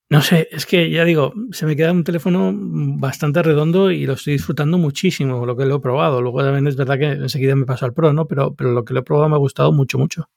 no 0.09 0.21
sé, 0.21 0.47
es 0.51 0.67
que 0.67 0.91
ya 0.91 1.03
digo, 1.03 1.33
se 1.51 1.65
me 1.65 1.75
queda 1.75 1.91
un 1.91 2.03
teléfono 2.03 2.53
bastante 2.55 3.41
redondo 3.41 3.89
y 3.89 4.05
lo 4.05 4.13
estoy 4.13 4.33
disfrutando 4.33 4.77
muchísimo, 4.77 5.45
lo 5.45 5.57
que 5.57 5.65
lo 5.65 5.77
he 5.77 5.79
probado. 5.79 6.21
Luego 6.21 6.43
también 6.43 6.67
es 6.67 6.75
verdad 6.75 7.00
que 7.00 7.12
enseguida 7.12 7.55
me 7.55 7.65
paso 7.65 7.85
al 7.85 7.93
Pro, 7.93 8.13
¿no? 8.13 8.27
Pero, 8.27 8.53
pero 8.53 8.71
lo 8.71 8.85
que 8.85 8.93
lo 8.93 9.00
he 9.00 9.03
probado 9.03 9.29
me 9.29 9.35
ha 9.35 9.39
gustado 9.39 9.71
mucho, 9.71 9.97
mucho. 9.97 10.29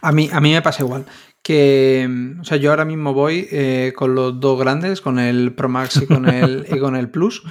A 0.00 0.12
mí, 0.12 0.30
a 0.32 0.40
mí 0.40 0.52
me 0.52 0.62
pasa 0.62 0.84
igual. 0.84 1.04
Que, 1.42 2.08
o 2.40 2.44
sea, 2.44 2.58
yo 2.58 2.70
ahora 2.70 2.84
mismo 2.84 3.12
voy 3.12 3.48
eh, 3.50 3.92
con 3.96 4.14
los 4.14 4.38
dos 4.38 4.58
grandes, 4.58 5.00
con 5.00 5.18
el 5.18 5.52
Pro 5.52 5.68
Max 5.68 6.00
y 6.02 6.06
con 6.06 6.28
el, 6.28 6.66
y 6.70 6.78
con 6.78 6.94
el 6.94 7.10
Plus. 7.10 7.42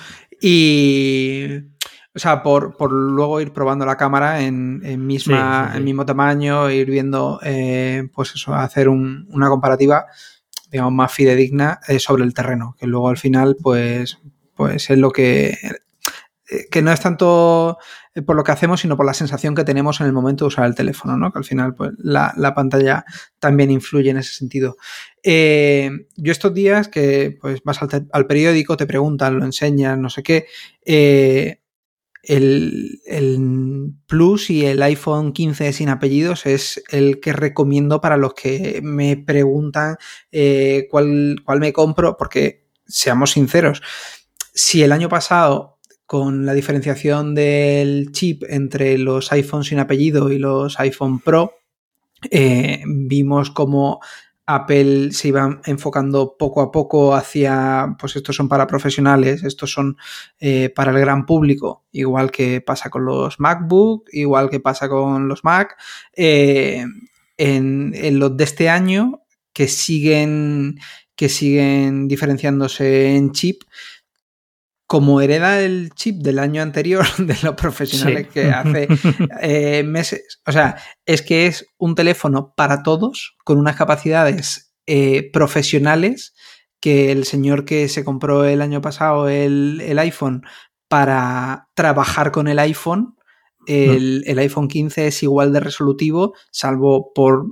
Y, 0.41 1.47
o 2.15 2.19
sea, 2.19 2.43
por, 2.43 2.77
por, 2.77 2.93
luego 2.93 3.41
ir 3.41 3.51
probando 3.51 3.85
la 3.85 3.97
cámara 3.97 4.41
en, 4.41 4.81
en 4.85 5.05
misma, 5.05 5.75
mismo 5.81 6.05
tamaño, 6.05 6.69
ir 6.71 6.89
viendo, 6.89 7.41
eh, 7.43 8.07
pues 8.13 8.35
eso, 8.35 8.55
hacer 8.55 8.87
una 8.87 9.49
comparativa 9.49 10.05
digamos, 10.71 10.93
más 10.93 11.13
fidedigna 11.13 11.79
eh, 11.87 11.99
sobre 11.99 12.23
el 12.23 12.33
terreno, 12.33 12.75
que 12.77 12.87
luego 12.87 13.09
al 13.09 13.17
final, 13.17 13.55
pues, 13.61 14.19
pues 14.55 14.89
es 14.89 14.97
lo 14.97 15.11
que, 15.11 15.57
eh, 16.49 16.65
que 16.71 16.81
no 16.81 16.91
es 16.91 16.99
tanto 16.99 17.77
eh, 18.15 18.21
por 18.21 18.35
lo 18.35 18.43
que 18.43 18.51
hacemos, 18.51 18.81
sino 18.81 18.97
por 18.97 19.05
la 19.05 19.13
sensación 19.13 19.55
que 19.55 19.63
tenemos 19.63 20.01
en 20.01 20.07
el 20.07 20.13
momento 20.13 20.45
de 20.45 20.47
usar 20.47 20.65
el 20.65 20.75
teléfono, 20.75 21.17
¿no? 21.17 21.31
Que 21.31 21.39
al 21.39 21.45
final, 21.45 21.75
pues, 21.75 21.91
la, 21.97 22.53
pantalla 22.55 23.05
también 23.39 23.71
influye 23.71 24.09
en 24.09 24.17
ese 24.17 24.33
sentido. 24.33 24.77
yo 25.23 26.31
estos 26.31 26.53
días 26.53 26.87
que, 26.87 27.37
pues, 27.39 27.61
vas 27.63 27.81
al, 27.81 28.07
al, 28.11 28.27
periódico, 28.27 28.77
te 28.77 28.87
preguntan, 28.87 29.37
lo 29.39 29.45
enseñan, 29.45 30.01
no 30.01 30.09
sé 30.09 30.23
qué, 30.23 30.47
el, 32.27 33.93
Plus 34.05 34.49
y 34.49 34.65
el 34.65 34.81
iPhone 34.83 35.33
15 35.33 35.73
sin 35.73 35.89
apellidos 35.89 36.45
es 36.45 36.83
el 36.89 37.19
que 37.19 37.33
recomiendo 37.33 38.01
para 38.01 38.17
los 38.17 38.33
que 38.33 38.81
me 38.83 39.17
preguntan 39.17 39.97
eh, 40.31 40.87
cuál, 40.91 41.37
cuál 41.43 41.59
me 41.59 41.73
compro, 41.73 42.17
porque 42.17 42.67
seamos 42.85 43.31
sinceros, 43.31 43.81
si 44.53 44.83
el 44.83 44.91
año 44.91 45.09
pasado 45.09 45.77
con 46.05 46.45
la 46.45 46.53
diferenciación 46.53 47.35
del 47.35 48.11
chip 48.11 48.43
entre 48.47 48.97
los 48.97 49.31
iPhones 49.31 49.67
sin 49.67 49.79
apellido 49.79 50.31
y 50.31 50.37
los 50.37 50.79
iPhone 50.79 51.19
Pro, 51.19 51.53
eh, 52.31 52.81
vimos 52.85 53.51
como 53.51 53.99
Apple 54.47 55.11
se 55.11 55.27
iba 55.27 55.59
enfocando 55.65 56.37
poco 56.37 56.61
a 56.61 56.71
poco 56.71 57.13
hacia, 57.13 57.95
pues 57.99 58.15
estos 58.15 58.35
son 58.35 58.47
para 58.47 58.65
profesionales, 58.65 59.43
estos 59.43 59.71
son 59.71 59.97
eh, 60.39 60.69
para 60.69 60.91
el 60.91 60.99
gran 60.99 61.25
público, 61.25 61.85
igual 61.91 62.31
que 62.31 62.61
pasa 62.61 62.89
con 62.89 63.03
los 63.05 63.39
MacBook, 63.41 64.07
igual 64.13 64.49
que 64.49 64.61
pasa 64.61 64.87
con 64.87 65.27
los 65.27 65.43
Mac. 65.43 65.75
Eh, 66.15 66.85
en, 67.35 67.91
en 67.93 68.19
los 68.19 68.35
de 68.37 68.43
este 68.45 68.69
año, 68.69 69.21
que 69.51 69.67
siguen, 69.67 70.79
que 71.15 71.27
siguen 71.27 72.07
diferenciándose 72.07 73.15
en 73.15 73.33
chip, 73.33 73.63
como 74.87 75.19
hereda 75.19 75.59
el 75.59 75.91
chip 75.93 76.23
del 76.23 76.39
año 76.39 76.61
anterior 76.61 77.05
de 77.17 77.37
los 77.43 77.55
profesionales 77.55 78.29
que 78.29 78.49
hace 78.49 78.87
eh, 79.41 79.83
meses, 79.83 80.41
o 80.45 80.51
sea, 80.51 80.77
es 81.05 81.21
que 81.21 81.45
es 81.45 81.67
un 81.77 81.93
teléfono 81.93 82.53
para 82.55 82.81
todos 82.83 83.35
con 83.43 83.59
unas 83.59 83.75
capacidades 83.75 84.73
eh, 84.87 85.29
profesionales 85.31 86.33
que 86.79 87.11
el 87.11 87.25
señor 87.25 87.65
que 87.65 87.89
se 87.89 88.05
compró 88.05 88.45
el 88.45 88.61
año 88.61 88.81
pasado 88.81 89.27
el, 89.27 89.99
iPhone 89.99 90.43
para 90.87 91.67
trabajar 91.73 92.31
con 92.31 92.47
el 92.47 92.59
iPhone, 92.59 93.15
el, 93.65 94.23
el, 94.25 94.39
iPhone 94.39 94.69
15 94.69 95.07
es 95.07 95.23
igual 95.23 95.51
de 95.51 95.59
resolutivo, 95.59 96.33
salvo 96.51 97.11
por, 97.13 97.45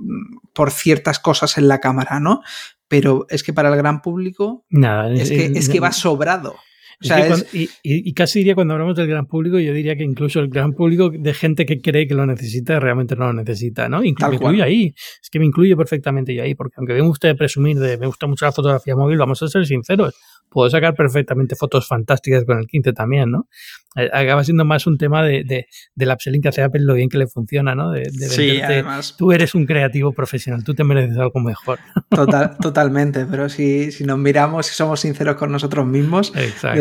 por 0.54 0.70
ciertas 0.70 1.18
cosas 1.18 1.58
en 1.58 1.68
la 1.68 1.80
cámara, 1.80 2.20
¿no? 2.20 2.40
Pero 2.88 3.26
es 3.28 3.42
que 3.42 3.52
para 3.52 3.68
el 3.68 3.76
gran 3.76 4.00
público 4.00 4.64
es, 4.70 5.28
que, 5.28 5.46
es 5.54 5.68
que 5.68 5.80
va 5.80 5.92
sobrado 5.92 6.54
y, 7.02 8.12
casi 8.14 8.40
diría 8.40 8.54
cuando 8.54 8.74
hablamos 8.74 8.96
del 8.96 9.06
gran 9.06 9.26
público, 9.26 9.58
yo 9.58 9.72
diría 9.72 9.96
que 9.96 10.04
incluso 10.04 10.40
el 10.40 10.48
gran 10.48 10.72
público 10.72 11.10
de 11.10 11.34
gente 11.34 11.66
que 11.66 11.80
cree 11.80 12.06
que 12.06 12.14
lo 12.14 12.26
necesita, 12.26 12.80
realmente 12.80 13.16
no 13.16 13.26
lo 13.26 13.32
necesita, 13.32 13.88
¿no? 13.88 14.02
Incluso 14.02 14.30
me 14.30 14.36
incluyo 14.36 14.64
ahí. 14.64 14.94
Es 15.22 15.30
que 15.30 15.38
me 15.38 15.46
incluye 15.46 15.76
perfectamente 15.76 16.34
yo 16.34 16.42
ahí, 16.42 16.54
porque 16.54 16.74
aunque 16.78 16.94
me 16.94 17.00
guste 17.00 17.34
presumir 17.34 17.78
de 17.78 17.98
me 17.98 18.06
gusta 18.06 18.26
mucho 18.26 18.44
la 18.44 18.52
fotografía 18.52 18.96
móvil, 18.96 19.18
vamos 19.18 19.42
a 19.42 19.48
ser 19.48 19.66
sinceros 19.66 20.14
puedo 20.50 20.70
sacar 20.70 20.94
perfectamente 20.94 21.56
fotos 21.56 21.86
fantásticas 21.86 22.44
con 22.44 22.58
el 22.58 22.66
15 22.66 22.92
también, 22.92 23.30
¿no? 23.30 23.48
Acaba 23.94 24.44
siendo 24.44 24.64
más 24.66 24.86
un 24.86 24.98
tema 24.98 25.22
de, 25.22 25.42
de, 25.44 25.66
del 25.94 26.10
upselling 26.10 26.42
que 26.42 26.48
hace 26.48 26.62
Apple, 26.62 26.82
lo 26.82 26.94
bien 26.94 27.08
que 27.08 27.16
le 27.16 27.26
funciona, 27.26 27.74
¿no? 27.74 27.90
De, 27.90 28.10
sí, 28.10 28.60
además. 28.60 29.16
Tú 29.16 29.32
eres 29.32 29.54
un 29.54 29.64
creativo 29.64 30.12
profesional, 30.12 30.64
tú 30.64 30.74
te 30.74 30.84
mereces 30.84 31.16
algo 31.16 31.40
mejor. 31.40 31.78
Total, 32.10 32.56
totalmente, 32.58 33.26
pero 33.26 33.48
si, 33.48 33.90
si 33.92 34.04
nos 34.04 34.18
miramos, 34.18 34.66
si 34.66 34.74
somos 34.74 35.00
sinceros 35.00 35.36
con 35.36 35.50
nosotros 35.50 35.86
mismos, 35.86 36.32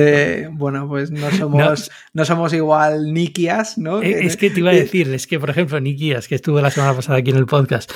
eh, 0.06 0.50
bueno, 0.52 0.88
pues 0.88 1.12
no 1.12 1.30
somos, 1.32 1.92
no. 2.14 2.26
somos 2.26 2.54
igual 2.54 3.14
Nikias, 3.14 3.78
¿no? 3.78 4.02
Eh, 4.02 4.26
es 4.26 4.38
que 4.38 4.50
te 4.50 4.60
iba 4.60 4.72
a 4.72 4.74
decir, 4.74 5.14
es 5.14 5.28
que, 5.28 5.40
por 5.40 5.50
ejemplo, 5.50 5.80
Nikias, 5.80 6.28
que 6.28 6.36
estuvo 6.36 6.62
la 6.62 6.72
semana 6.72 6.94
pasada 6.94 7.20
aquí 7.20 7.32
en 7.32 7.38
el 7.38 7.46
podcast, 7.46 7.92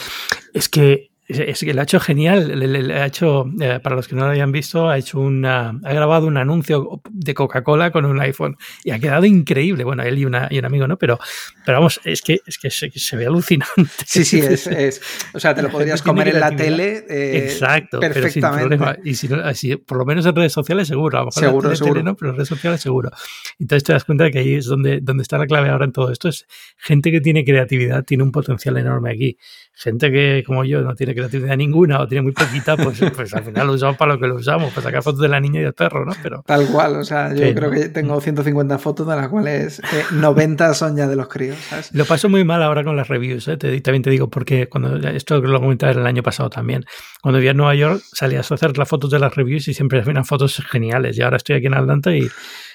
es 0.54 0.70
que 0.70 1.12
es 1.30 1.60
que 1.60 1.74
lo 1.76 1.82
ha 1.82 1.84
hecho 1.84 2.00
genial. 2.00 2.60
Le, 2.60 2.94
ha 2.96 3.06
hecho, 3.06 3.46
eh, 3.62 3.80
para 3.82 3.96
los 3.96 4.08
que 4.08 4.16
no 4.16 4.26
lo 4.26 4.32
hayan 4.32 4.52
visto, 4.52 4.90
ha 4.90 4.98
hecho 4.98 5.20
una, 5.20 5.80
ha 5.84 5.94
grabado 5.94 6.26
un 6.26 6.38
anuncio 6.38 7.02
de 7.12 7.34
Coca-Cola 7.36 7.92
con 7.92 8.06
un 8.06 8.20
iPhone 8.20 8.58
y 8.84 8.92
ha 8.92 9.00
quedado 9.00 9.26
increíble. 9.26 9.84
Bueno, 9.84 10.02
él 10.02 10.18
y, 10.18 10.26
una, 10.26 10.48
y 10.50 10.58
un 10.58 10.66
amigo, 10.66 10.88
¿no? 10.88 10.98
Pero, 10.98 11.20
pero 11.66 11.78
vamos, 11.78 12.02
es 12.04 12.24
que, 12.24 12.40
es 12.48 12.58
que 12.58 12.72
se, 12.72 13.16
ve 13.16 13.28
alucinante. 13.28 13.84
Sí, 14.06 14.26
sí, 14.26 14.40
es, 14.40 15.02
o 15.34 15.40
sea, 15.40 15.54
te 15.54 15.62
lo 15.62 15.70
podrías 15.70 16.02
comer 16.02 16.30
en 16.30 16.40
la 16.40 16.56
tele. 16.56 17.06
Eh, 17.08 17.44
Exacto, 17.46 18.00
perfectamente. 18.00 18.78
Pero 18.78 18.96
sin 18.96 19.08
Y 19.08 19.14
si, 19.14 19.30
así, 19.34 19.76
por 19.76 20.00
lo 20.00 20.06
menos 20.06 20.26
en 20.26 20.36
redes 20.36 20.54
sociales, 20.54 20.88
seguro. 20.88 21.20
A 21.20 21.22
lo 21.22 21.26
mejor 21.28 21.44
seguro, 21.44 21.70
en 21.70 21.76
seguro. 21.76 22.04
no, 22.04 22.16
pero 22.16 22.32
en 22.32 22.38
redes 22.38 22.50
sociales, 22.50 22.82
seguro. 22.82 23.12
Entonces 23.60 23.84
te 23.84 23.94
das 23.94 24.04
cuenta 24.04 24.24
de 24.24 24.32
que 24.32 24.40
ahí 24.40 24.56
es 24.56 24.66
donde, 24.66 25.00
donde 25.00 25.22
está 25.22 25.38
la 25.38 25.46
clave 25.46 25.70
ahora 25.70 25.86
en 25.86 25.92
todo 25.92 26.12
esto. 26.12 26.28
Es 26.28 26.48
gente 26.78 27.12
que 27.12 27.22
tiene 27.22 27.46
creatividad, 27.46 28.04
tiene 28.04 28.24
un 28.24 28.32
potencial 28.32 28.78
enorme 28.78 29.12
aquí 29.12 29.38
gente 29.80 30.12
que 30.12 30.44
como 30.46 30.66
yo 30.66 30.82
no 30.82 30.94
tiene 30.94 31.16
creatividad 31.16 31.56
ninguna 31.56 32.02
o 32.02 32.08
tiene 32.08 32.22
muy 32.22 32.34
poquita, 32.34 32.76
pues, 32.76 33.00
pues 33.16 33.34
al 33.34 33.44
final 33.44 33.68
lo 33.68 33.74
usamos 33.74 33.96
para 33.96 34.14
lo 34.14 34.20
que 34.20 34.28
lo 34.28 34.36
usamos, 34.36 34.72
para 34.74 34.84
sacar 34.84 35.02
fotos 35.02 35.22
de 35.22 35.30
la 35.30 35.40
niña 35.40 35.62
y 35.62 35.64
del 35.64 35.74
perro, 35.74 36.06
¿no? 36.06 36.12
Pero, 36.22 36.44
Tal 36.46 36.68
cual, 36.68 36.98
o 36.98 37.04
sea, 37.06 37.34
yo 37.34 37.54
creo 37.56 37.72
que 37.72 37.88
tengo 37.88 38.20
150 38.20 38.78
fotos 38.78 39.08
de 39.08 39.16
las 39.16 39.30
cuales 39.30 39.82
90 40.12 40.70
eh, 40.70 40.74
son 40.74 40.98
ya 40.98 41.08
de 41.08 41.16
los 41.16 41.30
críos, 41.30 41.58
¿sabes? 41.70 41.94
Lo 41.94 42.04
paso 42.04 42.28
muy 42.28 42.44
mal 42.44 42.62
ahora 42.62 42.84
con 42.84 42.98
las 42.98 43.08
reviews, 43.08 43.48
¿eh? 43.48 43.58
también 43.58 44.04
te 44.04 44.10
digo, 44.10 44.30
porque 44.30 44.68
cuando 44.68 44.98
esto 45.10 45.40
lo 45.40 45.62
comentaba 45.62 45.94
el 45.94 46.06
año 46.06 46.24
pasado 46.24 46.50
también, 46.50 46.84
cuando 47.22 47.38
vivía 47.38 47.52
en 47.52 47.58
Nueva 47.58 47.76
York 47.76 48.02
salías 48.12 48.52
a 48.52 48.56
hacer 48.56 48.78
las 48.78 48.90
fotos 48.90 49.10
de 49.12 49.20
las 49.20 49.34
reviews 49.34 49.68
y 49.70 49.74
siempre 49.74 50.02
hacían 50.02 50.26
fotos 50.26 50.62
geniales 50.70 51.18
y 51.18 51.22
ahora 51.22 51.38
estoy 51.38 51.56
aquí 51.56 51.68
en 51.68 51.76
Atlanta 51.76 52.14
y 52.14 52.28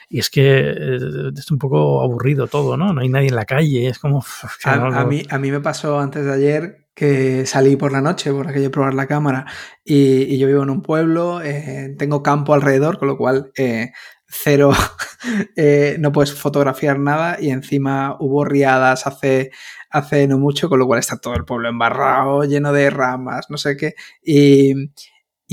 y 0.09 0.19
es 0.19 0.31
que 0.31 0.61
eh, 0.61 1.33
es 1.37 1.51
un 1.51 1.59
poco 1.59 2.03
aburrido 2.03 2.47
todo, 2.47 2.77
¿no? 2.77 2.93
No 2.93 3.01
hay 3.01 3.09
nadie 3.09 3.29
en 3.29 3.37
la 3.37 3.47
calle, 3.47 3.89
es 3.89 3.99
como... 3.99 4.25
A, 4.65 5.05
mí, 5.07 5.23
a 5.29 5.39
mí 5.39 5.51
me 5.51 5.61
pasó 5.61 5.99
antes 5.99 6.25
de 6.25 6.33
ayer 6.33 6.84
que 6.95 7.47
salí 7.47 7.77
por 7.77 7.93
la 7.93 8.01
noche 8.01 8.33
por 8.33 8.49
aquello 8.49 8.71
probar 8.71 8.95
la 8.95 9.07
cámara 9.07 9.47
y, 9.85 10.39
yo 10.39 10.47
vivo 10.47 10.63
en 10.63 10.71
un 10.71 10.83
pueblo, 10.83 11.43
eh, 11.43 11.95
tengo 11.99 12.23
campo 12.23 12.55
alrededor, 12.55 12.99
con 12.99 13.09
lo 13.09 13.17
cual 13.17 13.53
eh, 13.57 13.93
cero, 14.27 14.73
no 15.99 16.13
puedes 16.13 16.35
fotografiar 16.35 16.99
nada 16.99 17.39
y 17.41 17.51
encima 17.51 18.17
hubo 18.21 18.45
riadas 18.45 19.07
hace, 19.07 19.51
hace 19.91 20.27
no 20.29 20.39
mucho, 20.39 20.69
con 20.69 20.79
lo 20.79 20.87
cual 20.87 21.01
está 21.01 21.19
todo 21.19 21.35
el 21.35 21.45
pueblo 21.45 21.69
embarrado, 21.69 22.45
lleno 22.45 22.73
de 22.73 22.91
ramas, 22.91 23.47
no 23.51 23.59
sé 23.59 23.77
qué. 23.77 23.95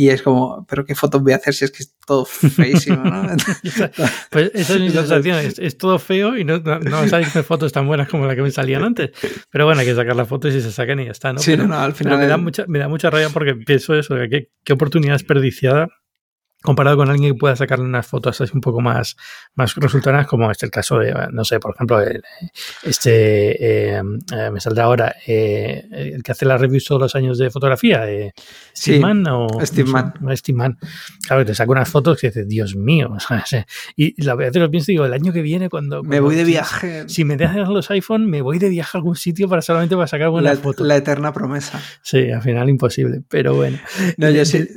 Y 0.01 0.10
es 0.10 0.24
como, 0.24 0.65
pero 0.67 0.84
qué 0.84 0.96
fotos 0.96 1.22
voy 1.22 1.34
a 1.34 1.36
hacer 1.36 1.53
si 1.53 1.65
es 1.65 1.70
que 1.70 1.84
es 1.84 1.96
todo 2.08 2.25
feísimo, 2.25 3.03
¿no? 3.03 3.22
pues 4.31 4.51
esa 4.55 4.74
es 4.74 4.79
mi 4.79 4.89
sensación, 4.89 5.38
es, 5.38 5.77
todo 5.77 6.00
feo 6.00 6.36
y 6.36 6.43
no, 6.43 6.58
no, 6.58 6.79
no 6.79 7.43
fotos 7.43 7.72
tan 7.72 7.86
buenas 7.86 8.10
como 8.10 8.25
las 8.25 8.36
que 8.36 8.41
me 8.41 8.50
salían 8.50 8.84
antes. 8.84 9.12
Pero 9.51 9.65
bueno, 9.65 9.81
hay 9.81 9.86
que 9.86 9.93
sacar 9.93 10.15
las 10.15 10.27
fotos 10.27 10.55
y 10.55 10.62
se 10.62 10.72
sacan 10.72 11.01
y 11.01 11.05
ya 11.05 11.12
está, 11.12 11.34
¿no? 11.34 11.39
Sí, 11.39 11.55
no, 11.55 11.67
no, 11.67 11.77
al 11.79 11.93
final. 11.93 12.17
me, 12.17 12.25
da 12.25 12.38
mucha, 12.38 12.65
me 12.67 12.79
da 12.79 12.88
mucha 12.88 13.12
rabia 13.12 13.29
porque 13.29 13.53
pienso 13.53 13.93
eso, 13.93 14.15
que 14.27 14.50
qué 14.63 14.74
oportunidad 14.74 15.13
desperdiciada 15.13 15.88
comparado 16.62 16.98
con 16.98 17.10
alguien 17.10 17.34
que 17.34 17.39
pueda 17.39 17.56
sacarle 17.56 17.86
unas 17.86 18.06
fotos 18.06 18.39
así 18.39 18.51
un 18.53 18.62
poco 18.62 18.82
más, 18.82 19.18
más 19.56 19.75
resultadas, 19.75 20.27
como 20.27 20.50
este 20.51 20.65
el 20.68 20.72
caso 20.72 21.00
de, 21.00 21.13
no 21.32 21.44
sé, 21.44 21.60
por 21.60 21.74
ejemplo, 21.74 22.00
este, 22.84 23.96
eh, 23.96 24.01
eh, 24.34 24.51
me 24.51 24.60
saldrá 24.60 24.84
ahora, 24.84 25.15
eh, 25.25 25.84
el 25.91 26.24
que 26.24 26.32
hace 26.32 26.46
las 26.46 26.62
reviews 26.62 26.86
todos 26.86 27.01
los 27.01 27.15
años 27.15 27.38
de 27.38 27.50
fotografía, 27.50 28.10
eh, 28.10 28.34
Steve 28.75 29.00
Mann 29.00 29.27
o... 29.27 29.48
Steve 29.63 29.89
Mann. 29.89 30.13
Steve 30.36 30.58
Mann. 30.58 30.77
Claro, 31.25 31.46
te 31.46 31.56
saca 31.56 31.72
unas 31.72 31.89
fotos 31.89 32.20
que 32.20 32.27
dices, 32.27 32.48
Dios 32.48 32.75
mío, 32.75 33.15
y 33.96 34.24
la 34.24 34.36
verdad 34.36 34.62
lo 34.62 34.72
pienso, 34.72 34.91
digo, 34.91 35.06
el 35.06 35.13
año 35.13 35.34
que 35.34 35.41
viene 35.41 35.70
cuando... 35.70 36.03
me 36.03 36.20
voy 36.20 36.36
de 36.36 36.44
viaje. 36.44 37.03
Si, 37.08 37.25
me 37.25 37.38
dejan 37.38 37.74
los 37.74 37.89
iPhone, 37.89 38.30
me 38.30 38.41
voy 38.41 38.60
de 38.60 38.70
viaje 38.70 38.98
a 38.98 39.00
algún 39.00 39.15
sitio 39.15 39.50
para 39.50 39.62
solamente 39.62 39.96
para 39.96 40.08
sacar 40.08 40.30
buenas 40.30 40.60
fotos. 40.60 40.86
La 40.86 40.98
eterna 40.98 41.34
promesa. 41.34 41.82
Sí, 42.03 42.30
al 42.30 42.41
final 42.41 42.70
imposible, 42.70 43.22
pero 43.27 43.56
bueno. 43.56 43.80
No, 44.18 44.30
yo 44.30 44.46
sí 44.46 44.68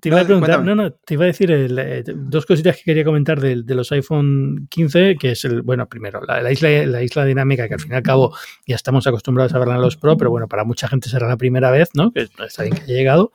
te 0.00 0.08
iba 0.08 0.20
a 0.20 0.24
preguntar, 0.24 0.64
no, 0.64 0.74
no, 0.74 0.92
te 0.92 1.14
iba 1.14 1.24
a 1.24 1.26
decir 1.26 1.50
eh, 1.50 2.04
dos 2.14 2.46
cositas 2.46 2.76
que 2.76 2.82
quería 2.84 3.04
comentar 3.04 3.40
de, 3.40 3.62
de, 3.62 3.74
los 3.74 3.90
iPhone 3.92 4.66
15, 4.70 5.16
que 5.16 5.32
es 5.32 5.44
el, 5.44 5.62
bueno, 5.62 5.88
primero, 5.88 6.20
la, 6.26 6.52
isla, 6.52 6.68
la 6.86 7.02
isla 7.02 7.24
dinámica, 7.24 7.68
que 7.68 7.74
al 7.74 7.80
fin 7.80 7.92
y 7.92 7.96
al 7.96 8.02
cabo 8.02 8.36
ya 8.66 8.76
estamos 8.76 9.06
acostumbrados 9.06 9.54
a 9.54 9.58
verla 9.58 9.74
en 9.76 9.82
los 9.82 9.96
Pro, 9.96 10.16
pero 10.16 10.30
bueno, 10.30 10.48
para 10.48 10.64
mucha 10.64 10.88
gente 10.88 11.08
será 11.08 11.26
la 11.28 11.36
primera 11.36 11.70
vez, 11.70 11.90
¿no? 11.94 12.12
Que 12.12 12.28
está 12.46 12.62
bien 12.62 12.74
que 12.74 12.82
haya 12.82 12.94
llegado. 12.94 13.32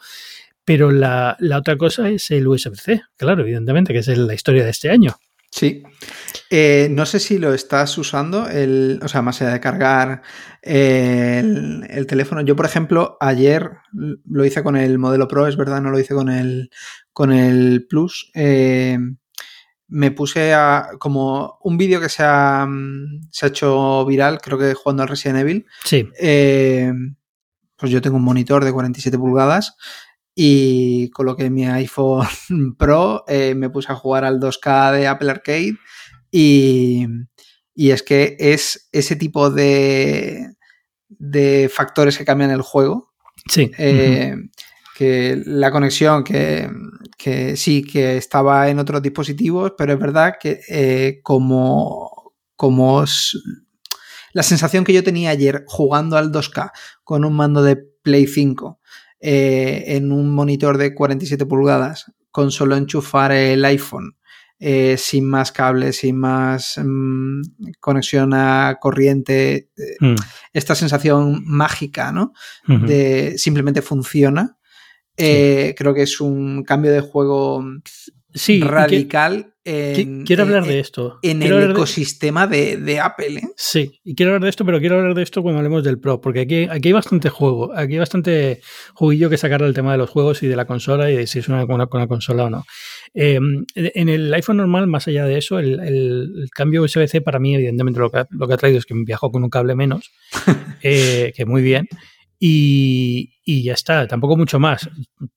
Pero 0.66 0.92
la, 0.92 1.36
la 1.40 1.58
otra 1.58 1.78
cosa 1.78 2.10
es 2.10 2.32
el 2.32 2.48
USB-C, 2.48 3.02
claro, 3.18 3.42
evidentemente, 3.42 3.92
que 3.92 4.00
es 4.00 4.08
la 4.08 4.34
historia 4.34 4.64
de 4.64 4.70
este 4.70 4.90
año. 4.90 5.16
Sí. 5.54 5.84
Eh, 6.50 6.88
no 6.90 7.06
sé 7.06 7.20
si 7.20 7.38
lo 7.38 7.54
estás 7.54 7.96
usando, 8.00 8.50
el, 8.50 9.00
o 9.04 9.08
sea, 9.08 9.22
más 9.22 9.40
allá 9.40 9.54
de 9.54 9.60
cargar 9.60 10.24
el, 10.64 12.06
teléfono. 12.08 12.42
Yo, 12.42 12.56
por 12.56 12.66
ejemplo, 12.66 13.18
ayer 13.20 13.70
lo 13.92 14.46
hice 14.46 14.64
con 14.64 14.76
el 14.76 14.98
modelo 14.98 15.28
Pro, 15.28 15.46
es 15.46 15.56
verdad, 15.56 15.80
no 15.80 15.92
lo 15.92 16.00
hice 16.00 16.16
con 16.16 16.30
el, 16.30 16.72
con 17.12 17.32
el 17.32 17.86
Plus. 17.88 18.32
Eh, 18.34 18.98
me 19.90 20.10
puse 20.10 20.56
a 20.56 20.90
como 20.98 21.60
un 21.62 21.78
vídeo 21.78 22.02
que 22.02 22.10
se 22.10 22.24
ha, 22.26 22.68
se 23.30 23.46
ha 23.46 23.50
hecho 23.50 24.04
viral, 24.08 24.42
creo 24.42 24.58
que 24.58 24.74
jugando 24.74 25.04
al 25.04 25.10
Resident 25.10 25.42
Evil. 25.42 25.68
Sí. 25.84 26.10
Eh, 26.20 26.92
pues 27.78 27.92
yo 27.92 28.02
tengo 28.02 28.18
un 28.18 28.24
monitor 28.24 28.66
de 28.66 28.74
47 28.74 29.20
pulgadas 29.20 29.78
y 30.36 31.10
coloqué 31.12 31.50
mi 31.50 31.66
iPhone 31.66 32.28
Pro, 32.78 33.24
eh, 33.28 33.54
me 33.56 33.70
puse 33.70 33.92
a 33.92 33.96
jugar 33.96 34.26
al 34.26 34.40
2K 34.40 34.94
de 34.94 35.08
Apple 35.08 35.32
Arcade 35.32 35.78
y, 36.32 37.06
es 37.76 38.04
que 38.04 38.36
es 38.40 38.90
ese 38.92 39.16
tipo 39.16 39.50
de, 39.50 40.48
de 41.08 41.70
factores 41.74 42.18
que 42.18 42.26
cambian 42.26 42.52
el 42.52 42.62
juego. 42.62 43.14
Sí. 43.48 43.72
Eh, 43.78 44.36
que 44.96 45.42
la 45.46 45.72
conexión, 45.72 46.24
que, 46.24 46.70
sí, 47.56 47.84
que 47.84 48.18
estaba 48.18 48.70
en 48.70 48.80
otros 48.80 49.02
dispositivos, 49.02 49.74
pero 49.78 49.94
es 49.94 50.00
verdad 50.00 50.36
que 50.40 50.62
eh, 50.70 51.20
como, 51.24 52.34
como 52.56 53.04
la 54.34 54.44
sensación 54.44 54.84
que 54.84 54.94
yo 54.94 55.04
tenía 55.04 55.32
ayer 55.32 55.64
jugando 55.68 56.16
al 56.16 56.32
2K 56.32 56.72
con 57.04 57.26
un 57.26 57.36
mando 57.36 57.64
de 57.64 57.76
Play 57.76 58.28
5 58.28 58.80
eh, 59.26 59.96
en 59.96 60.12
un 60.12 60.36
monitor 60.36 60.78
de 60.78 60.94
47 60.94 61.46
pulgadas 61.46 62.12
con 62.30 62.52
solo 62.52 62.76
enchufar 62.76 63.32
el 63.32 63.64
iPhone. 63.64 64.18
Eh, 64.60 64.98
sin 64.98 65.26
más 65.26 65.52
cables, 65.54 65.98
sin 65.98 66.18
más 66.18 66.78
mm, 66.82 67.42
conexión 67.80 68.34
a 68.34 68.78
corriente, 68.82 69.70
eh, 69.78 69.96
mm. 70.00 70.16
esta 70.52 70.76
sensación 70.76 71.42
mágica, 71.46 72.12
¿no? 72.12 72.34
De 72.68 73.38
simplemente 73.38 73.82
funciona. 73.82 74.58
Creo 75.16 75.94
que 75.94 76.04
es 76.04 76.20
un 76.20 76.64
cambio 76.64 76.92
de 76.92 77.02
juego 77.02 77.64
sí, 78.34 78.62
radical. 78.62 79.54
quiero 79.64 80.44
hablar 80.44 80.66
de 80.66 80.80
esto. 80.80 81.20
En 81.22 81.42
el 81.42 81.72
ecosistema 81.72 82.48
de, 82.48 83.00
Apple. 83.00 83.40
¿eh? 83.40 83.42
Sí, 83.56 84.00
y 84.04 84.16
quiero 84.16 84.32
hablar 84.32 84.44
de 84.44 84.50
esto, 84.50 84.66
pero 84.66 84.80
quiero 84.80 84.98
hablar 84.98 85.16
de 85.16 85.24
esto 85.24 85.42
cuando 85.42 85.60
hablemos 85.60 85.84
del 85.84 86.00
Pro, 86.00 86.22
porque 86.22 86.42
aquí, 86.42 86.68
aquí 86.70 86.90
hay 86.90 86.94
bastante 86.94 87.30
juego, 87.30 87.74
aquí 87.76 87.94
hay 87.94 88.00
bastante 88.00 88.62
juguillo 88.94 89.30
que 89.30 89.38
sacar 89.38 89.62
del 89.62 89.74
tema 89.74 89.92
de 89.92 89.98
los 89.98 90.10
juegos 90.10 90.44
y 90.44 90.48
de 90.48 90.56
la 90.56 90.66
consola 90.66 91.10
y 91.10 91.16
de 91.16 91.28
si 91.28 91.40
es 91.40 91.48
una, 91.48 91.64
una, 91.66 91.88
una 91.92 92.08
consola 92.08 92.46
o 92.46 92.50
no. 92.50 92.66
Em, 93.14 93.66
en 93.76 94.10
el 94.10 94.34
iPhone 94.34 94.58
normal, 94.58 94.88
más 94.88 95.08
allá 95.08 95.26
de 95.26 95.38
eso, 95.38 95.60
el, 95.60 96.50
cambio 96.54 96.82
USB-C 96.84 97.22
para 97.22 97.40
mí, 97.40 97.56
evidentemente, 97.56 98.00
lo 98.00 98.10
que, 98.10 98.20
ha, 98.20 98.28
lo 98.32 98.48
que 98.48 98.54
ha 98.54 98.58
traído 98.58 98.80
es 98.80 98.86
que 98.86 98.96
me 98.96 99.04
viajo 99.06 99.32
con 99.32 99.44
un 99.44 99.50
cable 99.50 99.76
menos, 99.76 100.12
eh, 100.82 101.32
que 101.36 101.46
muy 101.46 101.62
bien. 101.62 101.88
Y, 102.40 103.36
y, 103.46 103.64
ya 103.64 103.74
está, 103.74 104.06
tampoco 104.08 104.36
mucho 104.36 104.60
más. 104.60 104.90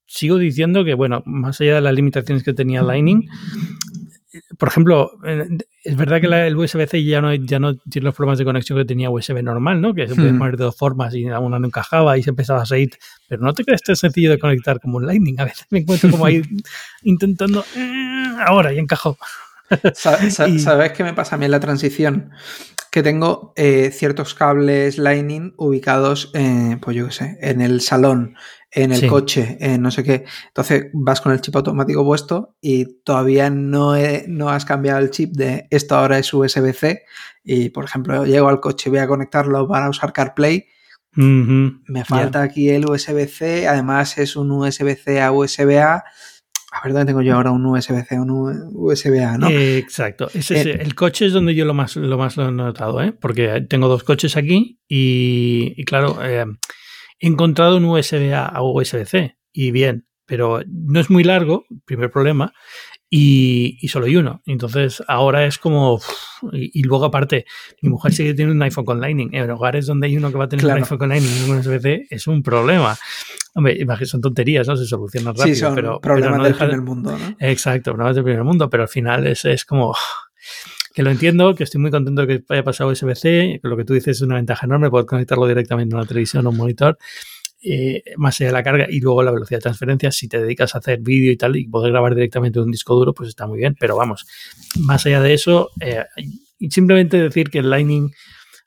Sigo 0.06 0.38
diciendo 0.38 0.84
que, 0.84 0.94
bueno, 0.94 1.22
más 1.24 1.60
allá 1.60 1.76
de 1.76 1.80
las 1.80 1.94
limitaciones 1.94 2.42
que 2.42 2.52
tenía 2.52 2.82
Lightning, 2.82 3.28
por 4.58 4.68
ejemplo, 4.68 5.12
es 5.84 5.96
verdad 5.96 6.20
que 6.20 6.26
el 6.26 6.56
USB-C 6.56 7.04
ya 7.04 7.20
no, 7.20 7.34
ya 7.34 7.58
no 7.58 7.76
tiene 7.76 8.06
los 8.06 8.14
problemas 8.14 8.38
de 8.38 8.44
conexión 8.44 8.78
que 8.78 8.84
tenía 8.84 9.10
USB 9.10 9.42
normal, 9.42 9.80
¿no? 9.80 9.94
Que 9.94 10.08
se 10.08 10.14
puede 10.14 10.32
hmm. 10.32 10.38
poner 10.38 10.56
de 10.56 10.64
dos 10.64 10.76
formas 10.76 11.14
y 11.14 11.24
una 11.24 11.58
no 11.58 11.66
encajaba 11.66 12.18
y 12.18 12.22
se 12.22 12.30
empezaba 12.30 12.62
a 12.62 12.66
seguir. 12.66 12.90
Pero 13.28 13.42
no 13.42 13.52
te 13.52 13.64
crees 13.64 13.82
tan 13.82 13.96
sencillo 13.96 14.30
de 14.30 14.38
conectar 14.38 14.80
como 14.80 14.96
un 14.98 15.06
Lightning. 15.06 15.40
A 15.40 15.44
veces 15.44 15.66
me 15.70 15.80
encuentro 15.80 16.10
como 16.10 16.26
ahí 16.26 16.42
intentando. 17.02 17.64
Eh, 17.76 18.32
ahora 18.46 18.72
y 18.72 18.78
encajó. 18.78 19.16
¿Sabes 19.94 20.92
qué 20.92 21.04
me 21.04 21.14
pasa 21.14 21.36
a 21.36 21.38
mí 21.38 21.44
en 21.44 21.50
la 21.50 21.60
transición? 21.60 22.30
Que 22.96 23.02
tengo 23.02 23.52
eh, 23.56 23.90
ciertos 23.92 24.32
cables 24.32 24.96
Lightning 24.96 25.52
ubicados, 25.58 26.30
eh, 26.32 26.78
pues 26.80 26.96
yo 26.96 27.08
qué 27.08 27.12
sé, 27.12 27.38
en 27.42 27.60
el 27.60 27.82
salón 27.82 28.36
en 28.70 28.90
el 28.90 29.06
coche, 29.06 29.58
en 29.60 29.82
no 29.82 29.90
sé 29.90 30.02
qué. 30.02 30.24
Entonces 30.46 30.86
vas 30.94 31.20
con 31.20 31.32
el 31.32 31.42
chip 31.42 31.54
automático 31.56 32.02
puesto 32.06 32.56
y 32.58 33.02
todavía 33.02 33.50
no, 33.50 33.92
no 34.28 34.48
has 34.48 34.64
cambiado 34.64 35.00
el 35.00 35.10
chip 35.10 35.36
de 35.36 35.66
esto 35.68 35.94
ahora 35.94 36.18
es 36.18 36.32
USB-C 36.32 37.02
y, 37.44 37.68
por 37.68 37.84
ejemplo, 37.84 38.24
llego 38.24 38.48
al 38.48 38.60
coche, 38.60 38.88
voy 38.88 39.00
a 39.00 39.06
conectarlo 39.06 39.68
para 39.68 39.90
usar 39.90 40.14
CarPlay. 40.14 40.64
Me 41.12 42.04
falta 42.06 42.40
aquí 42.40 42.70
el 42.70 42.88
USB-C, 42.88 43.68
además 43.68 44.16
es 44.16 44.36
un 44.36 44.50
USB-C 44.50 45.20
a 45.20 45.32
USB-A. 45.32 45.96
A 45.96 46.04
ver 46.84 46.92
dónde 46.92 47.06
tengo 47.06 47.22
yo 47.22 47.34
ahora 47.34 47.52
un 47.52 47.64
USB-C, 47.64 48.18
un 48.20 48.70
USB-A, 48.74 49.38
¿no? 49.38 49.48
exacto. 49.48 50.28
Eh, 50.34 50.78
el 50.80 50.94
coche 50.94 51.26
es 51.26 51.32
donde 51.32 51.54
yo 51.54 51.64
lo 51.64 51.74
más 51.74 51.96
lo, 51.96 52.18
más 52.18 52.36
lo 52.36 52.48
he 52.48 52.52
notado, 52.52 53.02
¿eh? 53.02 53.12
Porque 53.12 53.64
tengo 53.68 53.88
dos 53.88 54.04
coches 54.04 54.36
aquí 54.36 54.80
y, 54.88 55.84
claro, 55.84 56.18
eh, 56.22 56.44
he 57.20 57.26
encontrado 57.26 57.76
un 57.76 57.84
USB 57.84 58.32
A 58.34 58.60
o 58.60 58.78
USB-C 58.80 59.36
y 59.52 59.70
bien, 59.70 60.06
pero 60.26 60.60
no 60.66 61.00
es 61.00 61.08
muy 61.08 61.24
largo, 61.24 61.64
primer 61.84 62.10
problema, 62.10 62.52
y, 63.08 63.86
solo 63.88 64.06
hay 64.06 64.16
uno. 64.16 64.42
Entonces 64.46 65.02
ahora 65.06 65.46
es 65.46 65.58
como... 65.58 66.00
y, 66.52 66.82
luego 66.82 67.04
aparte, 67.04 67.44
mi 67.82 67.88
mujer 67.88 68.12
sigue 68.12 68.34
teniendo 68.34 68.54
un 68.54 68.62
iPhone 68.62 68.84
con 68.84 69.00
Lightning. 69.00 69.30
En 69.32 69.50
hogares 69.50 69.86
donde 69.86 70.08
hay 70.08 70.16
uno 70.16 70.30
que 70.30 70.38
va 70.38 70.44
a 70.44 70.48
tener 70.48 70.64
un 70.64 70.72
iPhone 70.72 70.98
con 70.98 71.08
Lightning 71.08 71.46
y 71.46 71.50
un 71.50 71.58
USB-C 71.58 72.06
es 72.10 72.26
un 72.26 72.42
problema. 72.42 72.96
Hombre, 73.54 73.78
son 74.06 74.20
tonterías, 74.20 74.66
¿no? 74.66 74.76
Se 74.76 74.86
solucionan 74.86 75.34
rápido. 75.34 75.54
Sí, 75.54 75.60
son 75.60 75.74
pero, 75.74 76.00
problemas 76.00 76.42
del 76.42 76.54
primer 76.54 76.82
mundo, 76.82 77.16
¿no? 77.16 77.36
Exacto, 77.38 77.92
problemas 77.92 78.16
del 78.16 78.24
primer 78.24 78.44
mundo, 78.44 78.68
pero 78.68 78.82
al 78.82 78.88
final 78.88 79.26
es, 79.26 79.44
es 79.44 79.64
como 79.64 79.94
que 80.96 81.02
lo 81.02 81.10
entiendo, 81.10 81.54
que 81.54 81.62
estoy 81.62 81.78
muy 81.78 81.90
contento 81.90 82.24
de 82.24 82.38
que 82.38 82.44
haya 82.54 82.64
pasado 82.64 82.90
USB-C, 82.90 83.60
que 83.62 83.68
lo 83.68 83.76
que 83.76 83.84
tú 83.84 83.92
dices 83.92 84.16
es 84.16 84.22
una 84.22 84.36
ventaja 84.36 84.64
enorme, 84.64 84.88
poder 84.88 85.04
conectarlo 85.04 85.46
directamente 85.46 85.94
a 85.94 85.98
una 85.98 86.06
televisión 86.06 86.46
o 86.46 86.50
un 86.50 86.56
monitor, 86.56 86.96
eh, 87.62 88.02
más 88.16 88.40
allá 88.40 88.48
de 88.48 88.52
la 88.52 88.62
carga 88.62 88.86
y 88.88 89.00
luego 89.00 89.22
la 89.22 89.30
velocidad 89.30 89.58
de 89.58 89.62
transferencia, 89.62 90.12
si 90.12 90.28
te 90.28 90.40
dedicas 90.40 90.74
a 90.74 90.78
hacer 90.78 91.00
vídeo 91.00 91.32
y 91.32 91.36
tal 91.36 91.56
y 91.56 91.68
poder 91.68 91.92
grabar 91.92 92.14
directamente 92.14 92.60
un 92.60 92.70
disco 92.70 92.94
duro, 92.94 93.14
pues 93.14 93.28
está 93.28 93.46
muy 93.46 93.58
bien, 93.58 93.76
pero 93.78 93.96
vamos, 93.96 94.26
más 94.80 95.06
allá 95.06 95.20
de 95.20 95.34
eso, 95.34 95.70
eh, 95.80 96.04
simplemente 96.70 97.20
decir 97.20 97.50
que 97.50 97.58
el 97.58 97.70
Lightning 97.70 98.10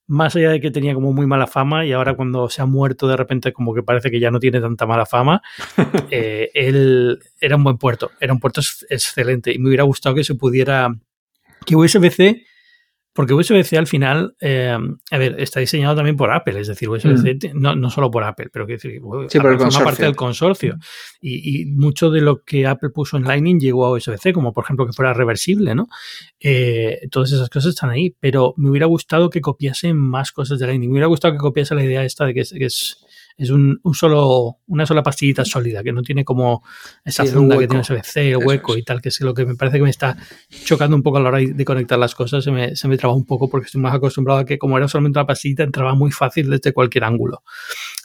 más 0.10 0.36
allá 0.36 0.50
de 0.50 0.60
que 0.60 0.72
tenía 0.72 0.96
como 0.96 1.14
muy 1.14 1.28
mala 1.28 1.46
fama 1.46 1.86
y 1.86 1.92
ahora 1.92 2.16
cuando 2.16 2.50
se 2.50 2.64
ha 2.64 2.66
muerto 2.66 3.08
de 3.08 3.16
repente 3.16 3.54
como 3.54 3.76
que 3.76 3.84
parece 3.84 4.10
que 4.10 4.20
ya 4.20 4.32
no 4.32 4.40
tiene 4.40 4.60
tanta 4.60 4.88
mala 4.88 5.06
fama, 5.06 5.40
eh, 6.10 6.50
él 6.56 7.20
era 7.40 7.56
un 7.56 7.64
buen 7.64 7.78
puerto, 7.78 8.12
era 8.20 8.34
un 8.34 8.40
puerto 8.40 8.60
excelente. 8.90 9.54
Y 9.54 9.60
me 9.60 9.68
hubiera 9.68 9.84
gustado 9.84 10.16
que 10.16 10.24
se 10.24 10.34
pudiera 10.34 10.90
que 11.64 11.76
USB-C, 11.76 12.44
porque 13.20 13.34
USB-C 13.34 13.78
al 13.78 13.86
final, 13.86 14.34
eh, 14.40 14.78
a 15.12 15.18
ver, 15.18 15.42
está 15.42 15.60
diseñado 15.60 15.94
también 15.94 16.16
por 16.16 16.32
Apple, 16.32 16.58
es 16.58 16.68
decir, 16.68 16.88
USB-C 16.88 17.50
mm. 17.54 17.60
no, 17.60 17.76
no, 17.76 17.90
solo 17.90 18.10
por 18.10 18.24
Apple, 18.24 18.48
pero 18.50 18.66
que 18.66 18.78
decir, 18.78 19.02
forma 19.02 19.84
parte 19.84 20.04
del 20.04 20.16
consorcio. 20.16 20.78
Y, 21.20 21.66
mucho 21.66 22.12
de 22.12 22.22
lo 22.22 22.46
que 22.46 22.66
Apple 22.66 22.92
puso 22.92 23.18
en 23.18 23.26
Lightning 23.26 23.60
llegó 23.60 23.86
a 23.86 23.92
USB-C, 23.92 24.32
como 24.32 24.54
por 24.54 24.64
ejemplo 24.64 24.86
que 24.86 24.94
fuera 24.94 25.12
reversible, 25.12 25.76
¿no? 25.76 25.90
Eh, 26.40 27.10
todas 27.12 27.34
esas 27.34 27.50
cosas 27.50 27.72
están 27.72 27.90
ahí, 27.90 28.16
pero 28.22 28.54
me 28.56 28.70
hubiera 28.70 28.86
gustado 28.86 29.30
que 29.30 29.42
copiasen 29.42 29.98
más 29.98 30.32
cosas 30.32 30.58
de 30.58 30.68
Lightning. 30.68 30.88
Me 30.88 30.94
hubiera 30.94 31.08
gustado 31.08 31.34
que 31.34 31.40
copiase 31.40 31.76
la 31.76 31.84
idea 31.84 32.06
esta 32.06 32.24
de 32.26 32.34
que 32.34 32.40
es 32.40 32.54
es 32.54 33.06
un, 33.50 33.80
solo, 33.94 34.58
una 34.68 34.86
sola 34.86 35.02
pastillita 35.02 35.46
sólida, 35.46 35.82
que 35.82 35.94
no 35.94 36.02
tiene 36.02 36.26
como 36.26 36.64
esa 37.06 37.24
funda 37.26 37.58
que 37.58 37.68
tiene 37.68 37.82
USB-C, 37.82 38.32
el 38.32 38.38
hueco 38.38 38.78
y 38.78 38.84
tal, 38.84 39.02
que 39.02 39.10
es 39.10 39.22
lo 39.22 39.34
que 39.34 39.46
me 39.46 39.56
parece 39.56 39.78
que 39.78 39.84
me 39.84 39.90
está 39.90 40.18
chocando 40.66 40.98
un 40.98 41.04
poco 41.04 41.18
a 41.18 41.22
la 41.22 41.30
hora 41.30 41.40
de 41.40 41.66
conectar 41.66 41.98
las 41.98 42.16
cosas, 42.16 42.44
se 42.44 42.52
me, 42.52 42.76
se 42.76 42.90
me 42.90 42.98
traba 42.98 43.16
un 43.16 43.26
poco 43.26 43.50
porque 43.50 43.68
estoy 43.68 43.82
más 43.82 43.96
acostumbrado 43.96 44.42
a 44.42 44.46
que 44.46 44.58
como 44.60 44.78
era 44.78 44.90
solamente 44.90 45.20
una 45.20 45.26
pastillita, 45.26 45.64
entraba 45.64 45.96
muy 45.96 46.12
fácil 46.12 46.50
desde 46.50 46.74
cualquier 46.74 47.06
ángulo. 47.06 47.44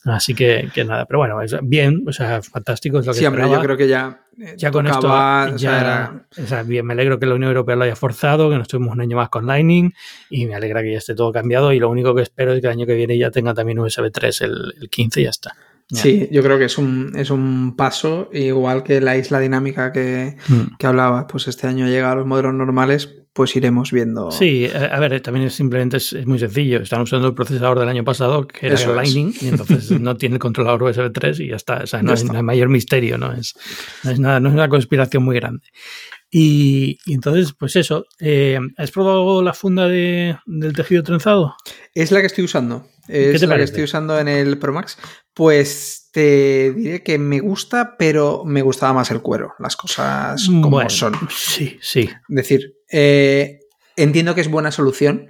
Así 0.05 0.35
que, 0.35 0.69
que 0.75 0.85
nada, 0.85 1.07
pero 1.07 1.21
bueno, 1.21 1.41
es 1.41 1.57
bien, 1.63 2.05
o 2.07 2.13
sea, 2.13 2.43
fantástico. 2.43 2.99
Es 2.99 3.07
lo 3.07 3.13
que 3.13 3.19
sí, 3.19 3.25
yo 3.25 3.61
creo 3.61 3.77
que 3.77 3.89
ya. 3.89 4.21
Eh, 4.39 4.55
ya 4.57 4.71
con 4.71 4.87
esto, 4.87 5.09
ya, 5.57 6.27
o 6.37 6.47
sea, 6.47 6.63
bien, 6.63 6.85
me 6.85 6.93
alegro 6.93 7.19
que 7.19 7.27
la 7.27 7.35
Unión 7.35 7.51
Europea 7.51 7.77
lo 7.77 7.85
haya 7.85 7.97
forzado, 7.97 8.51
que 8.51 8.57
no 8.57 8.63
estuvimos 8.63 8.93
un 8.95 9.01
año 9.01 9.17
más 9.17 9.29
con 9.29 9.47
Lightning 9.47 9.95
y 10.29 10.47
me 10.47 10.57
alegra 10.57 10.83
que 10.83 10.93
ya 10.93 10.99
esté 10.99 11.15
todo 11.15 11.33
cambiado. 11.33 11.73
Y 11.73 11.79
lo 11.79 11.89
único 11.89 12.15
que 12.15 12.23
espero 12.23 12.53
es 12.53 12.61
que 12.61 12.67
el 12.67 12.73
año 12.73 12.87
que 12.87 12.95
viene 12.95 13.17
ya 13.17 13.31
tenga 13.31 13.55
también 13.55 13.79
USB 13.79 14.11
3 14.11 14.41
el, 14.43 14.75
el 14.81 14.91
15 14.91 15.21
y 15.21 15.25
ya 15.25 15.31
está. 15.31 15.55
Sí, 15.91 16.29
yo 16.33 16.43
creo 16.43 16.59
que 16.59 16.65
es 16.65 16.79
un, 16.79 17.13
es 17.15 17.31
un 17.31 17.77
paso, 17.77 18.31
igual 18.33 18.83
que 18.83 19.01
la 19.01 19.17
isla 19.17 19.39
dinámica 19.39 19.93
que, 19.93 20.37
mm. 20.49 20.77
que 20.79 20.87
hablaba, 20.87 21.27
pues 21.27 21.47
este 21.47 21.67
año 21.67 21.87
llega 21.87 22.11
a 22.11 22.15
los 22.15 22.27
modelos 22.27 22.55
normales, 22.55 23.24
pues 23.35 23.57
iremos 23.57 23.91
viendo. 23.91 24.31
Sí, 24.31 24.71
a 24.73 24.99
ver, 25.01 25.21
también 25.21 25.49
es 25.49 25.55
simplemente 25.55 25.97
es, 25.97 26.25
muy 26.25 26.39
sencillo. 26.39 26.81
Están 26.81 27.03
usando 27.03 27.27
el 27.27 27.35
procesador 27.35 27.81
del 27.81 27.89
año 27.89 28.05
pasado, 28.05 28.47
que 28.47 28.69
era 28.69 28.81
el 28.81 28.95
Lightning, 28.95 29.35
y 29.41 29.49
entonces 29.49 29.91
no 30.01 30.17
tiene 30.17 30.37
el 30.37 30.39
controlador 30.39 30.85
USB 30.85 31.13
3 31.13 31.41
y 31.41 31.49
ya 31.49 31.57
está. 31.57 31.79
O 31.83 31.87
sea, 31.87 32.01
no, 32.01 32.13
es, 32.15 32.25
mayor 32.25 32.69
misterio, 32.69 33.19
¿no 33.19 33.33
es, 33.33 33.55
no 34.05 34.13
es 34.13 34.21
nada, 34.21 34.39
no 34.39 34.49
es 34.51 34.55
una 34.55 34.69
conspiración 34.69 35.25
muy 35.25 35.35
grande. 35.35 35.67
Y, 36.31 36.99
entonces, 37.07 37.53
pues 37.59 37.75
eso, 37.75 38.07
eh, 38.21 38.59
¿has 38.77 38.93
probado 38.93 39.43
la 39.43 39.53
funda 39.53 39.89
de, 39.89 40.37
del 40.47 40.73
tejido 40.73 41.03
trenzado? 41.03 41.57
Es 41.93 42.13
la 42.13 42.21
que 42.21 42.27
estoy 42.27 42.45
usando. 42.45 42.87
Es 43.09 43.43
la 43.43 43.57
que 43.57 43.65
estoy 43.65 43.83
usando 43.83 44.19
en 44.19 44.29
el 44.29 44.59
Pro 44.59 44.73
Max. 44.73 44.97
Pues 45.35 46.09
te 46.13 46.73
diré 46.73 47.03
que 47.03 47.19
me 47.19 47.41
gusta, 47.41 47.97
pero 47.99 48.45
me 48.45 48.63
gustaba 48.63 48.93
más 48.93 49.11
el 49.11 49.21
cuero, 49.21 49.55
las 49.59 49.77
cosas 49.77 50.49
como 50.63 50.89
son. 50.89 51.15
Sí, 51.31 51.79
sí. 51.83 52.09
Es 52.29 52.37
decir, 52.37 52.74
eh, 52.91 53.61
entiendo 53.97 54.35
que 54.35 54.41
es 54.41 54.51
buena 54.51 54.71
solución 54.71 55.27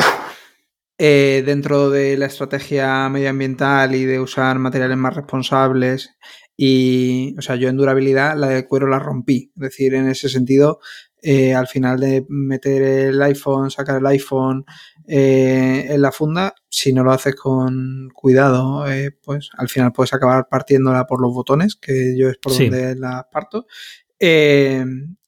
eh, 0.98 1.42
dentro 1.44 1.90
de 1.90 2.16
la 2.16 2.26
estrategia 2.26 3.08
medioambiental 3.08 3.94
y 3.94 4.04
de 4.04 4.20
usar 4.20 4.58
materiales 4.58 4.96
más 4.96 5.14
responsables. 5.14 6.10
Y, 6.56 7.34
o 7.36 7.42
sea, 7.42 7.56
yo 7.56 7.68
en 7.68 7.76
durabilidad 7.76 8.36
la 8.36 8.48
de 8.48 8.66
cuero 8.66 8.86
la 8.86 9.00
rompí. 9.00 9.50
Es 9.56 9.60
decir, 9.60 9.94
en 9.94 10.08
ese 10.08 10.28
sentido, 10.28 10.78
eh, 11.20 11.52
al 11.54 11.66
final 11.66 11.98
de 11.98 12.24
meter 12.28 12.82
el 12.82 13.22
iPhone, 13.22 13.70
sacar 13.70 13.98
el 13.98 14.06
iPhone 14.06 14.64
en 15.06 16.00
la 16.00 16.12
funda, 16.12 16.54
si 16.68 16.92
no 16.92 17.02
lo 17.02 17.12
haces 17.12 17.34
con 17.34 18.08
cuidado, 18.14 18.84
pues 19.22 19.50
al 19.58 19.68
final 19.68 19.92
puedes 19.92 20.14
acabar 20.14 20.48
partiéndola 20.48 21.06
por 21.06 21.20
los 21.20 21.34
botones, 21.34 21.76
que 21.76 22.16
yo 22.16 22.30
es 22.30 22.38
por 22.38 22.56
donde 22.56 22.94
la 22.94 23.28
parto. 23.30 23.66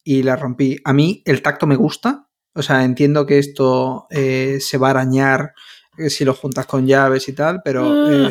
Y 0.06 0.22
la 0.22 0.36
rompí. 0.36 0.78
A 0.84 0.92
mí 0.92 1.20
el 1.24 1.42
tacto 1.42 1.66
me 1.66 1.74
gusta, 1.74 2.28
o 2.54 2.62
sea, 2.62 2.84
entiendo 2.84 3.26
que 3.26 3.40
esto 3.40 4.06
eh, 4.10 4.58
se 4.60 4.78
va 4.78 4.86
a 4.86 4.90
arañar 4.90 5.52
eh, 5.98 6.10
si 6.10 6.24
lo 6.24 6.32
juntas 6.32 6.64
con 6.64 6.86
llaves 6.86 7.28
y 7.28 7.32
tal, 7.32 7.60
pero 7.64 7.84
ah. 7.92 8.30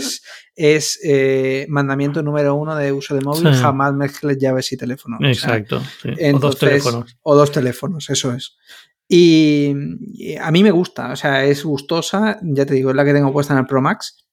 es, 0.56 1.00
eh, 1.04 1.66
mandamiento 1.68 2.24
número 2.24 2.56
uno 2.56 2.78
de 2.78 2.94
uso 2.94 3.14
de 3.14 3.20
móvil, 3.20 3.54
jamás 3.54 3.94
mezcles 3.94 4.38
llaves 4.40 4.72
y 4.72 4.78
teléfono. 4.78 5.18
Exacto. 5.20 5.84
o, 6.06 6.40
dos 6.40 6.58
teléfonos. 6.58 7.18
O 7.24 7.36
dos 7.36 7.52
teléfonos, 7.52 8.10
eso 8.10 8.32
es. 8.34 8.56
Y, 9.10 9.76
a 10.40 10.50
mí 10.52 10.64
me 10.64 10.72
gusta, 10.72 11.12
o 11.12 11.16
sea, 11.18 11.44
es 11.44 11.66
gustosa, 11.66 12.40
ya 12.42 12.66
te 12.66 12.76
digo, 12.76 12.92
es 12.92 12.96
la 12.96 13.04
que 13.04 13.14
tengo 13.14 13.34
puesta 13.34 13.54
en 13.54 13.60
el 13.60 13.66
Pro 13.66 13.82
Max 13.82 14.26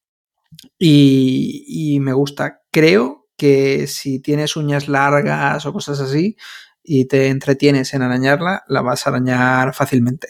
y, 0.79 1.65
y 1.67 1.99
me 1.99 2.13
gusta. 2.13 2.61
Creo 2.71 3.27
que 3.37 3.89
si 3.89 4.21
tienes 4.21 4.55
uñas 4.55 4.87
largas 4.87 5.67
o 5.67 5.73
cosas 5.73 5.99
así, 5.99 6.37
y 6.83 7.07
te 7.07 7.29
entretienes 7.29 7.95
en 7.95 8.03
arañarla, 8.03 8.65
la 8.69 8.83
vas 8.83 9.07
a 9.07 9.11
arañar 9.11 9.75
fácilmente. 9.75 10.29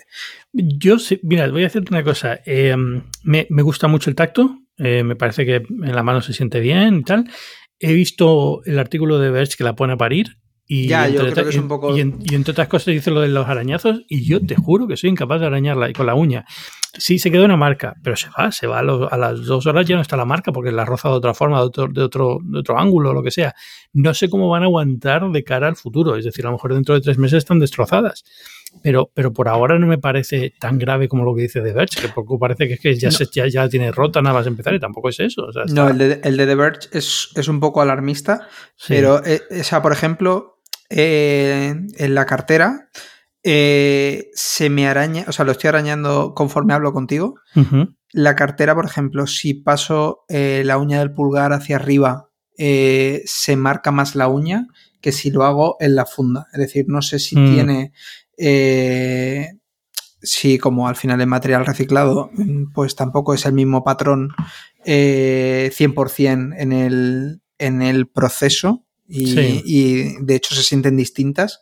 Yo 0.52 0.98
sí, 0.98 1.20
mira, 1.22 1.48
voy 1.50 1.62
a 1.62 1.66
decirte 1.66 1.94
una 1.94 2.04
cosa. 2.04 2.40
Em, 2.44 3.04
me, 3.22 3.46
gusta 3.62 3.88
mucho 3.88 4.10
el 4.10 4.16
tacto, 4.16 4.58
eh, 4.76 5.02
me 5.02 5.16
parece 5.16 5.46
que 5.46 5.56
en 5.56 5.94
la 5.94 6.02
mano 6.02 6.20
se 6.20 6.32
siente 6.32 6.60
bien 6.60 7.00
y 7.00 7.02
tal. 7.04 7.30
he 7.78 7.92
visto 7.94 8.62
el 8.64 8.78
artículo 8.78 9.18
de 9.18 9.30
Verge 9.30 9.56
que 9.56 9.64
la 9.64 9.74
pone 9.74 9.94
a 9.94 9.96
parir 9.96 10.41
y, 10.66 10.86
Ya, 10.88 11.06
yo 11.08 11.20
entre, 11.20 11.32
creo 11.32 11.44
que 11.44 11.50
es 11.50 11.56
un 11.58 11.68
poco- 11.68 11.96
y, 11.96 12.00
en- 12.00 12.18
y 12.24 12.34
entre 12.34 12.52
otras 12.52 12.68
cosas 12.68 12.86
dice 12.86 13.10
lo 13.10 13.20
de 13.20 13.28
los 13.28 13.46
arañazos 13.48 14.02
y 14.08 14.24
yo 14.24 14.40
te 14.44 14.54
juro 14.56 14.86
que 14.86 14.96
soy 14.96 15.10
incapaz 15.10 15.40
de 15.40 15.46
arañarla 15.46 15.90
y 15.90 15.92
con 15.92 16.06
la 16.06 16.14
uña. 16.14 16.44
Sí, 16.98 17.18
se 17.18 17.30
queda 17.30 17.44
una 17.46 17.56
marca, 17.56 17.94
pero 18.02 18.16
se 18.16 18.28
va, 18.38 18.52
se 18.52 18.66
va 18.66 18.78
a, 18.78 18.82
los- 18.82 19.10
a 19.12 19.16
las 19.16 19.44
dos 19.46 19.66
horas 19.66 19.86
ya 19.86 19.96
no 19.96 20.02
está 20.02 20.16
la 20.16 20.24
marca 20.26 20.52
porque 20.52 20.70
la 20.72 20.84
roza 20.84 21.08
de 21.08 21.14
otra 21.14 21.32
forma, 21.34 21.58
de 21.58 21.64
otro, 21.64 21.88
de 21.88 22.02
otro, 22.02 22.38
de 22.42 22.58
otro 22.60 22.78
ángulo, 22.78 23.12
lo 23.12 23.22
que 23.22 23.30
sea. 23.30 23.54
No 23.92 24.12
sé 24.14 24.28
cómo 24.30 24.48
van 24.48 24.62
a 24.62 24.66
aguantar 24.66 25.28
de 25.30 25.42
cara 25.44 25.68
al 25.68 25.76
futuro, 25.76 26.16
es 26.16 26.24
decir, 26.24 26.44
a 26.46 26.48
lo 26.48 26.52
mejor 26.56 26.74
dentro 26.74 26.94
de 26.94 27.00
tres 27.00 27.18
meses 27.18 27.38
están 27.38 27.58
destrozadas. 27.58 28.24
Pero, 28.82 29.10
pero 29.14 29.32
por 29.32 29.48
ahora 29.48 29.78
no 29.78 29.86
me 29.86 29.98
parece 29.98 30.54
tan 30.58 30.78
grave 30.78 31.08
como 31.08 31.24
lo 31.24 31.34
que 31.34 31.42
dice 31.42 31.60
The 31.60 31.72
Verge, 31.72 32.00
que 32.00 32.08
poco 32.08 32.38
parece 32.38 32.66
que 32.66 32.74
es 32.74 32.80
que 32.80 32.96
ya, 32.96 33.08
No. 33.08 33.12
se, 33.12 33.26
ya, 33.32 33.46
ya 33.46 33.68
tiene 33.68 33.92
rota 33.92 34.20
nada 34.22 34.34
más 34.38 34.46
empezar 34.46 34.74
y 34.74 34.80
tampoco 34.80 35.08
es 35.08 35.20
eso. 35.20 35.42
o 35.46 35.52
sea, 35.52 35.62
está- 35.64 35.74
No, 35.84 35.88
el 35.90 35.98
de, 35.98 36.20
el 36.24 36.36
de 36.36 36.46
The 36.46 36.54
Verge 36.54 36.88
es, 36.92 37.28
es 37.36 37.48
un 37.48 37.60
poco 37.60 37.80
alarmista, 37.80 38.48
sí. 38.76 38.86
pero, 38.94 39.24
eh, 39.24 39.40
o 39.60 39.62
sea, 39.64 39.82
por 39.82 39.92
ejemplo, 39.92 40.58
eh, 40.90 41.74
en 41.96 42.14
la 42.14 42.26
cartera 42.26 42.88
eh, 43.44 44.30
se 44.34 44.70
me 44.70 44.86
araña, 44.86 45.24
o 45.28 45.32
sea, 45.32 45.44
lo 45.44 45.52
estoy 45.52 45.68
arañando 45.68 46.32
conforme 46.34 46.74
hablo 46.74 46.92
contigo. 46.92 47.34
La 48.12 48.36
cartera, 48.36 48.74
por 48.74 48.84
ejemplo, 48.84 49.26
si 49.26 49.54
paso 49.54 50.24
eh, 50.28 50.62
la 50.64 50.78
uña 50.78 50.98
del 50.98 51.12
pulgar 51.12 51.52
hacia 51.52 51.76
arriba, 51.76 52.28
se 52.56 53.56
marca 53.56 53.90
más 53.90 54.14
la 54.14 54.28
uña 54.28 54.66
que 55.00 55.10
si 55.12 55.30
lo 55.30 55.44
hago 55.44 55.76
en 55.80 55.94
la 55.96 56.06
funda. 56.06 56.46
Es 56.52 56.58
decir, 56.60 56.84
no 56.88 57.02
sé 57.02 57.18
si 57.18 57.36
Mm. 57.36 57.52
tiene. 57.54 57.92
Eh, 58.38 59.52
si 60.22 60.58
como 60.58 60.88
al 60.88 60.96
final 60.96 61.20
es 61.20 61.26
material 61.26 61.66
reciclado, 61.66 62.30
pues 62.74 62.94
tampoco 62.96 63.34
es 63.34 63.44
el 63.46 63.52
mismo 63.52 63.82
patrón 63.84 64.30
eh, 64.84 65.70
100% 65.74 66.54
en 66.56 66.72
el, 66.72 67.42
en 67.58 67.82
el 67.82 68.08
proceso. 68.08 68.84
Y, 69.08 69.26
Sí. 69.26 69.62
y, 69.64 70.24
de 70.24 70.34
hecho 70.36 70.54
se 70.54 70.62
sienten 70.62 70.96
distintas. 70.96 71.60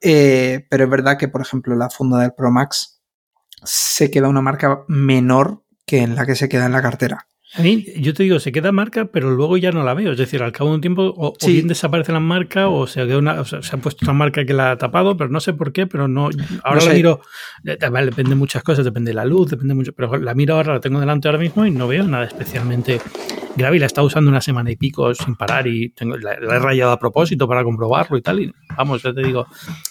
Eh, 0.00 0.66
pero 0.68 0.84
es 0.84 0.90
verdad 0.90 1.16
que, 1.16 1.28
por 1.28 1.40
ejemplo, 1.40 1.74
la 1.76 1.88
funda 1.88 2.18
del 2.18 2.34
Pro 2.34 2.50
Max 2.50 3.00
se 3.64 4.10
queda 4.10 4.28
una 4.28 4.42
marca 4.42 4.84
menor 4.88 5.64
que 5.86 5.98
en 6.02 6.16
la 6.16 6.26
que 6.26 6.34
se 6.34 6.48
queda 6.48 6.66
en 6.66 6.72
la 6.72 6.82
cartera. 6.82 7.28
A 7.54 7.60
mí, 7.62 7.84
yo 7.96 8.14
te 8.14 8.22
digo, 8.22 8.40
se 8.40 8.50
queda 8.50 8.72
marca, 8.72 9.04
pero 9.06 9.30
luego 9.30 9.58
ya 9.58 9.72
no 9.72 9.84
la 9.84 9.92
veo. 9.92 10.12
Es 10.12 10.18
decir, 10.18 10.42
al 10.42 10.52
cabo 10.52 10.70
de 10.70 10.76
un 10.76 10.80
tiempo, 10.80 11.12
o, 11.14 11.34
bien 11.46 11.68
desaparece 11.68 12.10
la 12.10 12.20
marca, 12.20 12.68
o 12.68 12.86
se, 12.86 13.04
queda 13.06 13.18
una, 13.18 13.40
o 13.40 13.44
sea, 13.44 13.62
se 13.62 13.76
ha 13.76 13.78
puesto 13.78 14.06
una 14.06 14.14
marca 14.14 14.46
que 14.46 14.54
la 14.54 14.70
ha 14.70 14.78
tapado, 14.78 15.18
pero 15.18 15.28
no 15.28 15.38
sé 15.38 15.52
por 15.52 15.70
qué, 15.72 15.86
pero 15.86 16.08
no. 16.08 16.30
Ahora 16.64 16.80
No 16.80 16.86
la 16.88 16.94
miro, 16.94 17.20
eh, 17.64 17.76
vale, 17.90 18.06
depende 18.06 18.30
de 18.30 18.36
muchas 18.36 18.62
cosas, 18.62 18.86
depende 18.86 19.10
de 19.10 19.14
la 19.16 19.26
luz, 19.26 19.50
depende 19.50 19.74
mucho, 19.74 19.92
pero 19.92 20.16
la 20.16 20.34
miro 20.34 20.54
ahora, 20.54 20.72
la 20.74 20.80
tengo 20.80 20.98
delante 20.98 21.28
ahora 21.28 21.38
mismo 21.38 21.66
y 21.66 21.70
no 21.70 21.86
veo 21.88 22.04
nada 22.04 22.24
especialmente 22.24 23.00
grave. 23.54 23.76
Y 23.76 23.80
la 23.80 23.84
he 23.84 23.88
estado 23.88 24.06
usando 24.06 24.30
una 24.30 24.40
semana 24.40 24.70
y 24.70 24.76
pico 24.76 25.14
sin 25.14 25.36
parar 25.36 25.66
y 25.66 25.90
tengo, 25.90 26.16
la, 26.16 26.40
la 26.40 26.56
he 26.56 26.58
rayado 26.58 26.92
a 26.92 26.98
propósito 26.98 27.46
para 27.46 27.62
comprobarlo 27.64 28.16
y 28.16 28.22
tal. 28.22 28.40
Y 28.40 28.52
vamos, 28.78 29.02
ya 29.02 29.12
te 29.12 29.22
digo, 29.22 29.46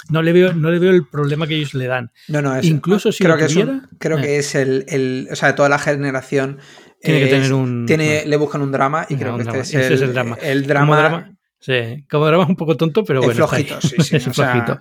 no 0.10 0.24
le 0.24 0.34
veo, 0.34 0.54
no 0.54 0.72
le 0.72 0.80
veo 0.80 0.90
el 0.92 1.06
problema 1.06 1.46
que 1.46 1.58
ellos 1.58 1.76
le 1.76 1.86
dan. 1.86 2.10
No, 2.28 2.42
no, 2.42 2.56
es, 2.56 2.66
Incluso 2.66 3.12
si 3.12 3.24
creo 3.24 3.36
lo 3.36 3.40
que, 3.40 3.46
es 3.46 3.56
un- 3.56 3.62
tuviera, 3.62 3.90
creo 4.00 4.18
eh. 4.18 4.22
que 4.22 4.38
es 4.40 4.56
el, 4.56 4.86
el- 4.88 5.28
O 5.32 5.36
sea, 5.36 5.54
toda 5.54 5.70
la 5.70 5.78
generación. 5.78 6.58
Tiene 7.02 7.20
que 7.20 7.26
tener 7.28 7.46
es- 7.46 7.52
un- 7.52 7.86
tiene- 7.86 8.26
le 8.26 8.38
buscan 8.38 8.62
un 8.62 8.72
drama 8.72 9.06
y 9.10 9.14
No, 9.16 9.20
creo 9.20 9.32
un 9.34 9.38
que 9.40 9.44
drama. 9.46 9.60
este 9.60 9.80
es 9.80 9.86
el, 9.88 9.94
es 9.94 10.02
el 10.02 10.14
drama. 10.14 10.38
el 10.42 10.60
Como 10.62 10.68
drama. 10.68 10.98
drama, 10.98 11.38
sí, 11.60 12.06
como 12.10 12.26
drama 12.28 12.44
es 12.44 12.50
un 12.50 12.56
poco 12.56 12.78
tonto, 12.78 13.04
pero 13.04 13.20
Es 13.22 13.26
bueno. 13.26 13.48
ahí. 13.52 13.64
flojito, 13.66 13.82
sí, 13.82 13.96
sí, 14.04 14.16
es 14.18 14.28
o 14.28 14.34
sea- 14.34 14.52
flojito. 14.54 14.80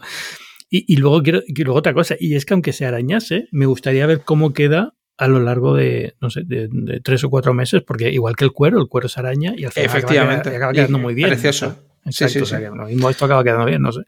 Y, 0.68 0.92
y 0.92 0.96
luego 0.98 1.22
quiero, 1.22 1.40
y 1.46 1.62
luego 1.64 1.78
otra 1.78 1.92
cosa, 1.94 2.14
y 2.20 2.35
es 2.37 2.44
que 2.44 2.54
aunque 2.54 2.72
se 2.72 2.87
arañase, 2.87 3.48
me 3.50 3.66
gustaría 3.66 4.06
ver 4.06 4.20
cómo 4.24 4.52
queda 4.52 4.94
a 5.18 5.26
lo 5.28 5.40
largo 5.40 5.74
de, 5.74 6.14
no 6.20 6.30
sé, 6.30 6.42
de, 6.44 6.68
de 6.70 7.00
tres 7.00 7.24
o 7.24 7.28
cuatro 7.30 7.52
meses, 7.54 7.83
porque 7.83 8.11
igual 8.11 8.37
que 8.37 8.44
el 8.44 8.52
cuero, 8.52 8.78
el 8.80 8.87
cuero 8.88 9.09
se 9.09 9.18
araña 9.20 9.52
y 9.56 9.64
al 9.64 9.72
final 9.72 9.87
acaba 9.88 9.98
Efectivamente. 9.98 10.48
queda- 10.50 10.56
acaba, 10.56 10.72
quedando 10.72 10.98
muy 10.98 11.14
bien. 11.14 11.28
precioso. 11.28 11.66
O 11.66 11.70
sea, 11.70 11.80
Sí, 12.12 12.24
Exacto, 12.24 12.33
sí, 12.33 12.38
o 12.40 12.46
sea, 12.46 12.59
sí. 12.59 12.64
que 12.64 12.70
lo 12.70 12.87
mismo 12.87 13.11
esto 13.11 13.24
acaba 13.26 13.44
quedando 13.44 13.66
bien, 13.66 13.83
no 13.83 13.92
sé. 13.92 14.00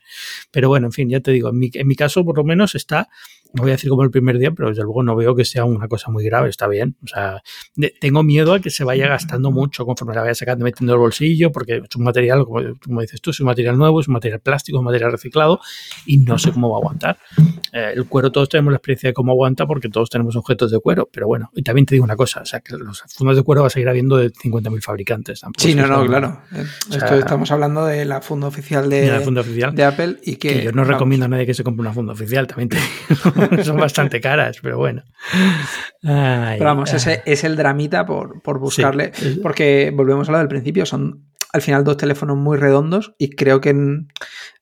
Pero 0.50 0.68
bueno, 0.70 0.86
en 0.86 0.92
fin, 0.92 1.10
ya 1.10 1.20
te 1.20 1.30
digo, 1.30 1.50
en 1.50 1.58
mi, 1.58 1.70
en 1.74 1.86
mi 1.86 1.94
caso 1.94 2.24
por 2.24 2.38
lo 2.38 2.44
menos 2.44 2.74
está, 2.74 3.08
no 3.54 3.62
voy 3.62 3.70
a 3.70 3.74
decir 3.74 3.90
como 3.90 4.02
el 4.02 4.10
primer 4.10 4.38
día, 4.38 4.50
pero 4.52 4.68
desde 4.70 4.82
luego 4.82 5.02
no 5.02 5.14
veo 5.16 5.34
que 5.34 5.44
sea 5.44 5.64
una 5.64 5.88
cosa 5.88 6.10
muy 6.10 6.24
grave, 6.24 6.48
está 6.48 6.66
bien. 6.68 6.96
O 7.02 7.06
sea, 7.06 7.42
de- 7.76 7.94
tengo 8.00 8.22
miedo 8.22 8.54
a 8.54 8.60
que 8.60 8.70
se 8.70 8.84
vaya 8.84 9.08
gastando 9.08 9.50
mucho 9.50 9.84
conforme 9.84 10.14
la 10.14 10.22
vaya 10.22 10.34
sacando 10.34 10.64
metiendo 10.64 10.94
el 10.94 10.98
bolsillo, 11.00 11.52
porque 11.52 11.82
es 11.88 11.96
un 11.96 12.04
material, 12.04 12.44
como, 12.44 12.60
como 12.84 13.00
dices 13.00 13.20
tú, 13.20 13.30
es 13.30 13.40
un 13.40 13.46
material 13.46 13.76
nuevo, 13.76 14.00
es 14.00 14.08
un 14.08 14.14
material 14.14 14.40
plástico, 14.40 14.78
es 14.78 14.80
un 14.80 14.84
material 14.86 15.12
reciclado 15.12 15.60
y 16.06 16.18
no 16.18 16.38
sé 16.38 16.52
cómo 16.52 16.70
va 16.70 16.76
a 16.76 16.80
aguantar. 16.80 17.18
Eh, 17.72 17.92
el 17.94 18.06
cuero, 18.06 18.30
todos 18.32 18.48
tenemos 18.48 18.72
la 18.72 18.76
experiencia 18.76 19.08
de 19.10 19.14
cómo 19.14 19.32
aguanta 19.32 19.66
porque 19.66 19.88
todos 19.88 20.10
tenemos 20.10 20.36
objetos 20.36 20.70
de 20.70 20.78
cuero, 20.80 21.08
pero 21.12 21.26
bueno, 21.26 21.50
y 21.54 21.62
también 21.62 21.86
te 21.86 21.94
digo 21.94 22.04
una 22.04 22.16
cosa, 22.16 22.40
o 22.42 22.44
sea, 22.46 22.60
que 22.60 22.76
los 22.76 23.02
fundas 23.08 23.36
de 23.36 23.42
cuero 23.42 23.62
vas 23.62 23.74
a 23.76 23.80
ir 23.80 23.88
habiendo 23.88 24.16
de 24.16 24.30
50.000 24.32 24.80
fabricantes. 24.82 25.40
tampoco 25.40 25.62
Sí, 25.62 25.74
no, 25.74 25.86
no, 25.86 26.06
claro. 26.06 26.40
Eh, 26.54 26.64
sea- 26.88 26.98
Esto 26.98 27.14
estamos 27.16 27.50
hablando 27.50 27.84
de 27.86 28.04
la 28.04 28.20
funda 28.20 28.46
oficial 28.48 28.88
de, 28.90 29.02
de 29.02 29.10
la 29.10 29.20
funda 29.20 29.40
oficial. 29.42 29.74
de 29.74 29.84
Apple 29.84 30.18
y 30.24 30.36
que. 30.36 30.52
Que 30.52 30.64
yo 30.64 30.72
no 30.72 30.78
vamos, 30.82 30.88
recomiendo 30.88 31.26
a 31.26 31.28
nadie 31.28 31.46
que 31.46 31.54
se 31.54 31.64
compre 31.64 31.80
una 31.82 31.92
funda 31.92 32.12
oficial, 32.12 32.46
también 32.46 32.68
te 32.68 32.76
digo. 32.76 33.32
Son 33.64 33.76
bastante 33.76 34.20
caras, 34.20 34.58
pero 34.62 34.78
bueno. 34.78 35.02
Ay, 36.02 36.58
Pero 36.58 36.64
vamos, 36.70 36.90
ay. 36.90 36.96
ese 36.96 37.22
es 37.26 37.44
el 37.44 37.56
dramita 37.56 38.04
por, 38.06 38.42
por 38.42 38.58
buscarle. 38.58 39.12
Sí. 39.14 39.38
Porque 39.42 39.92
volvemos 39.94 40.28
a 40.28 40.32
lo 40.32 40.38
del 40.38 40.48
principio, 40.48 40.84
son 40.86 41.30
al 41.52 41.62
final 41.62 41.84
dos 41.84 41.96
teléfonos 41.98 42.36
muy 42.36 42.56
redondos 42.58 43.14
y 43.18 43.30
creo 43.30 43.60
que 43.60 43.74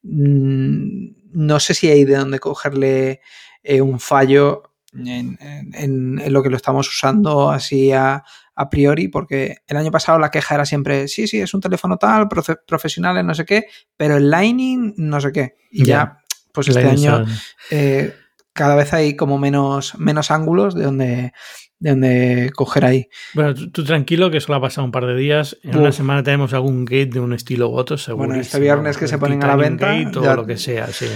no 0.03 1.61
sé 1.61 1.75
si 1.75 1.89
hay 1.89 2.05
de 2.05 2.17
dónde 2.17 2.39
cogerle 2.39 3.21
eh, 3.63 3.81
un 3.81 4.01
fallo 4.01 4.63
en, 4.93 5.39
en- 5.41 5.75
en- 5.75 6.19
en 6.19 6.33
lo 6.33 6.43
que 6.43 6.51
lo 6.51 6.57
estamos 6.57 6.89
usando 6.89 7.51
así 7.51 7.93
a, 7.93 8.25
a 8.57 8.69
priori, 8.69 9.09
porque 9.09 9.59
el 9.69 9.77
año 9.77 9.91
pasado 9.91 10.19
la 10.19 10.31
queja 10.31 10.57
era 10.57 10.65
siempre, 10.67 11.07
sí, 11.09 11.29
sí, 11.29 11.41
es 11.41 11.55
un 11.55 11.61
teléfono 11.61 11.97
tal, 11.97 12.29
profe- 12.29 12.59
profesional, 12.67 13.25
no 13.25 13.35
sé 13.35 13.45
qué, 13.45 13.67
pero 13.97 14.17
el 14.17 14.29
Lightning 14.31 14.95
no 14.97 15.21
sé 15.21 15.31
qué. 15.33 15.55
Y 15.71 15.85
ya, 15.85 15.95
Ya. 15.95 16.19
pues 16.53 16.69
este 16.69 16.85
año 16.85 17.25
eh, 17.71 18.15
cada 18.61 18.75
vez 18.75 18.93
hay 18.93 19.17
como 19.17 19.39
menos, 19.39 19.99
menos 19.99 20.31
ángulos 20.31 20.75
de 20.75 20.85
donde, 20.85 21.33
de 21.79 21.91
donde 21.91 22.53
coger 22.55 22.85
ahí. 22.85 23.09
Bueno, 23.33 23.55
tú, 23.55 23.71
tú 23.71 23.85
tranquilo 23.85 24.31
que 24.31 24.39
solo 24.41 24.57
ha 24.57 24.61
pasado 24.61 24.85
un 24.85 24.93
par 24.93 25.07
de 25.07 25.17
días. 25.17 25.57
En 25.63 25.71
Uf. 25.71 25.77
una 25.77 25.93
semana 25.93 26.23
tenemos 26.23 26.53
algún 26.53 26.85
gate 26.85 27.07
de 27.07 27.21
un 27.21 27.33
estilo 27.33 27.71
u 27.71 27.75
otro, 27.77 27.97
seguro. 27.97 28.27
Bueno, 28.29 28.41
este 28.43 28.61
viernes 28.61 28.99
que 28.99 29.09
se 29.09 29.17
ponen 29.17 29.43
a 29.43 29.47
la 29.47 29.57
venta, 29.57 29.95
o 30.15 30.23
ya- 30.23 30.35
lo 30.37 30.45
que 30.45 30.59
sea, 30.59 30.89
sí. 30.89 31.07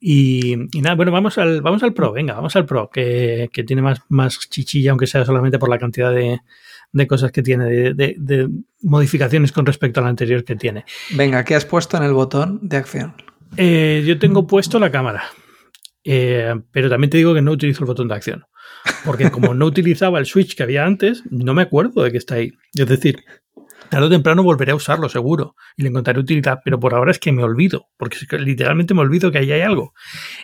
Y, 0.00 0.54
y 0.76 0.82
nada, 0.82 0.96
bueno, 0.96 1.12
vamos 1.12 1.38
al, 1.38 1.62
vamos 1.62 1.82
al 1.84 1.92
Pro, 1.94 2.12
venga, 2.12 2.34
vamos 2.34 2.56
al 2.56 2.66
Pro, 2.66 2.90
que, 2.92 3.48
que 3.52 3.62
tiene 3.64 3.82
más, 3.82 4.00
más 4.08 4.38
chichilla, 4.50 4.90
aunque 4.90 5.06
sea 5.06 5.24
solamente 5.24 5.58
por 5.60 5.68
la 5.70 5.78
cantidad 5.78 6.12
de, 6.12 6.40
de 6.92 7.06
cosas 7.06 7.30
que 7.32 7.42
tiene, 7.42 7.64
de, 7.66 7.94
de- 7.94 8.16
de 8.18 8.48
modificaciones 8.82 9.52
con 9.52 9.66
respecto 9.66 10.00
al 10.00 10.06
anterior 10.06 10.42
que 10.44 10.56
tiene. 10.56 10.84
Venga, 11.10 11.44
¿qué 11.44 11.54
has 11.54 11.64
puesto 11.64 11.96
en 11.96 12.02
el 12.02 12.12
botón 12.12 12.58
de 12.62 12.76
acción? 12.76 13.14
Eh, 13.56 14.02
yo 14.06 14.18
tengo 14.18 14.46
puesto 14.46 14.78
la 14.78 14.90
cámara, 14.90 15.22
Eh, 16.04 16.54
pero 16.72 16.88
también 16.88 17.10
te 17.10 17.18
digo 17.18 17.34
que 17.34 17.42
no 17.42 17.52
utilizo 17.52 17.82
el 17.84 17.86
botón 17.88 18.08
de 18.08 18.14
acción. 18.14 18.44
Porque 19.04 19.30
como 19.30 19.54
no 19.54 19.66
utilizaba 19.66 20.18
el 20.18 20.26
switch 20.26 20.54
que 20.56 20.62
había 20.62 20.84
antes, 20.86 21.22
no 21.30 21.54
me 21.54 21.62
acuerdo 21.62 22.02
de 22.02 22.10
que 22.12 22.18
está 22.18 22.36
ahí. 22.36 22.52
Es 22.74 22.86
decir, 22.86 23.18
tarde 23.90 24.06
o 24.06 24.10
temprano 24.10 24.42
volveré 24.42 24.72
a 24.72 24.76
usarlo, 24.76 25.08
seguro, 25.08 25.54
y 25.76 25.82
le 25.82 25.88
encontraré 25.88 26.20
utilidad, 26.20 26.60
pero 26.64 26.78
por 26.80 26.94
ahora 26.94 27.10
es 27.10 27.18
que 27.18 27.32
me 27.32 27.42
olvido, 27.42 27.86
porque 27.96 28.16
es 28.18 28.26
que 28.26 28.38
literalmente 28.38 28.94
me 28.94 29.00
olvido 29.00 29.30
que 29.30 29.38
ahí 29.38 29.52
hay 29.52 29.60
algo. 29.62 29.92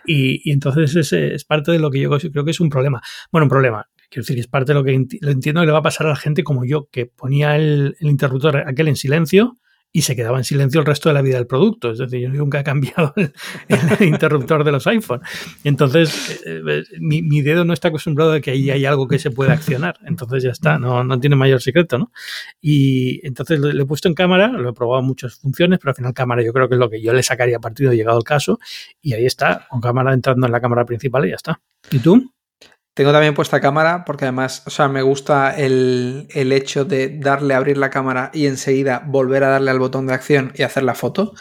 Y, 0.05 0.41
y 0.49 0.53
entonces 0.53 1.13
es 1.13 1.45
parte 1.45 1.73
de 1.73 1.79
lo 1.79 1.91
que 1.91 2.01
yo 2.01 2.11
creo 2.11 2.45
que 2.45 2.51
es 2.51 2.61
un 2.61 2.69
problema. 2.71 3.01
Bueno, 3.33 3.45
un 3.47 3.51
problema. 3.51 3.87
Quiero 4.11 4.23
decir, 4.23 4.39
es 4.39 4.47
parte 4.47 4.73
de 4.73 4.79
lo 4.79 4.85
que 4.85 4.95
enti- 4.95 5.19
lo 5.21 5.31
entiendo 5.31 5.61
que 5.63 5.67
le 5.67 5.73
va 5.73 5.79
a 5.79 5.83
pasar 5.83 6.07
a 6.07 6.11
la 6.11 6.17
gente 6.17 6.45
como 6.45 6.65
yo, 6.65 6.89
que 6.93 7.07
ponía 7.07 7.57
el, 7.57 7.97
el 7.99 8.09
interruptor 8.09 8.59
aquel 8.59 8.89
en 8.89 8.97
silencio 8.97 9.55
y 9.93 10.03
se 10.03 10.15
quedaba 10.15 10.37
en 10.37 10.45
silencio 10.45 10.81
el 10.81 10.87
resto 10.87 11.09
de 11.09 11.15
la 11.15 11.23
vida 11.23 11.37
del 11.37 11.47
producto. 11.47 11.91
Es 11.91 11.99
decir, 11.99 12.21
yo 12.21 12.29
nunca 12.29 12.61
he 12.61 12.65
cambiado 12.65 13.15
el, 13.17 13.33
el 13.69 14.09
interruptor 14.09 14.63
de 14.63 14.73
los 14.73 14.87
iPhone. 14.87 15.21
Entonces, 15.65 16.43
eh, 16.45 16.61
eh, 16.67 16.83
mi, 17.01 17.23
mi 17.23 17.41
dedo 17.41 17.65
no 17.65 17.73
está 17.73 17.89
acostumbrado 17.89 18.33
a 18.33 18.41
que 18.41 18.51
ahí 18.51 18.71
hay 18.71 18.85
algo 18.85 19.09
que 19.09 19.19
se 19.19 19.31
puede 19.31 19.53
accionar. 19.53 19.99
Entonces 20.05 20.43
ya 20.43 20.51
está, 20.51 20.79
no, 20.79 21.03
no 21.03 21.19
tiene 21.19 21.37
mayor 21.37 21.63
secreto, 21.63 21.99
¿no? 21.99 22.13
Y 22.61 23.27
entonces 23.27 23.59
lo, 23.59 23.73
lo 23.73 23.83
he 23.83 23.87
puesto 23.87 24.09
en 24.09 24.15
cámara, 24.15 24.49
lo 24.49 24.69
he 24.69 24.73
probado 24.75 25.03
muchas 25.03 25.37
funciones, 25.37 25.79
pero 25.79 25.91
al 25.91 25.97
final 25.97 26.13
cámara 26.13 26.43
yo 26.45 26.53
creo 26.53 26.69
que 26.69 26.75
es 26.75 26.81
lo 26.81 26.91
que 26.91 27.01
yo 27.01 27.13
le 27.13 27.23
sacaría 27.23 27.59
partido 27.59 27.93
llegado 27.93 28.19
el 28.19 28.25
caso. 28.25 28.59
Y 29.01 29.15
ahí 29.15 29.25
está, 29.25 29.67
con 29.71 29.81
cámara 29.81 30.13
entrando 30.13 30.47
en 30.47 30.53
la 30.53 30.61
cámara 30.61 30.85
principal 30.85 31.25
y 31.27 31.31
ya 31.31 31.37
está. 31.37 31.61
¿Y 31.91 32.01
tú? 32.01 32.33
Tengo 32.97 33.13
también 33.13 33.35
puesta 33.35 33.61
cámara 33.61 34.07
porque 34.07 34.25
además, 34.25 34.63
o 34.65 34.71
sea, 34.71 34.89
me 34.89 35.03
gusta 35.03 35.55
el, 35.55 36.29
el 36.31 36.51
hecho 36.51 36.87
de 36.87 37.19
darle 37.19 37.53
a 37.53 37.59
abrir 37.59 37.77
la 37.77 37.91
cámara 37.91 38.31
y 38.33 38.47
enseguida 38.47 39.03
volver 39.07 39.45
a 39.45 39.51
darle 39.51 39.71
al 39.71 39.79
botón 39.79 40.07
de 40.07 40.15
acción 40.15 40.53
y 40.55 40.63
hacer 40.63 40.83
la 40.83 40.95
foto. 40.95 41.35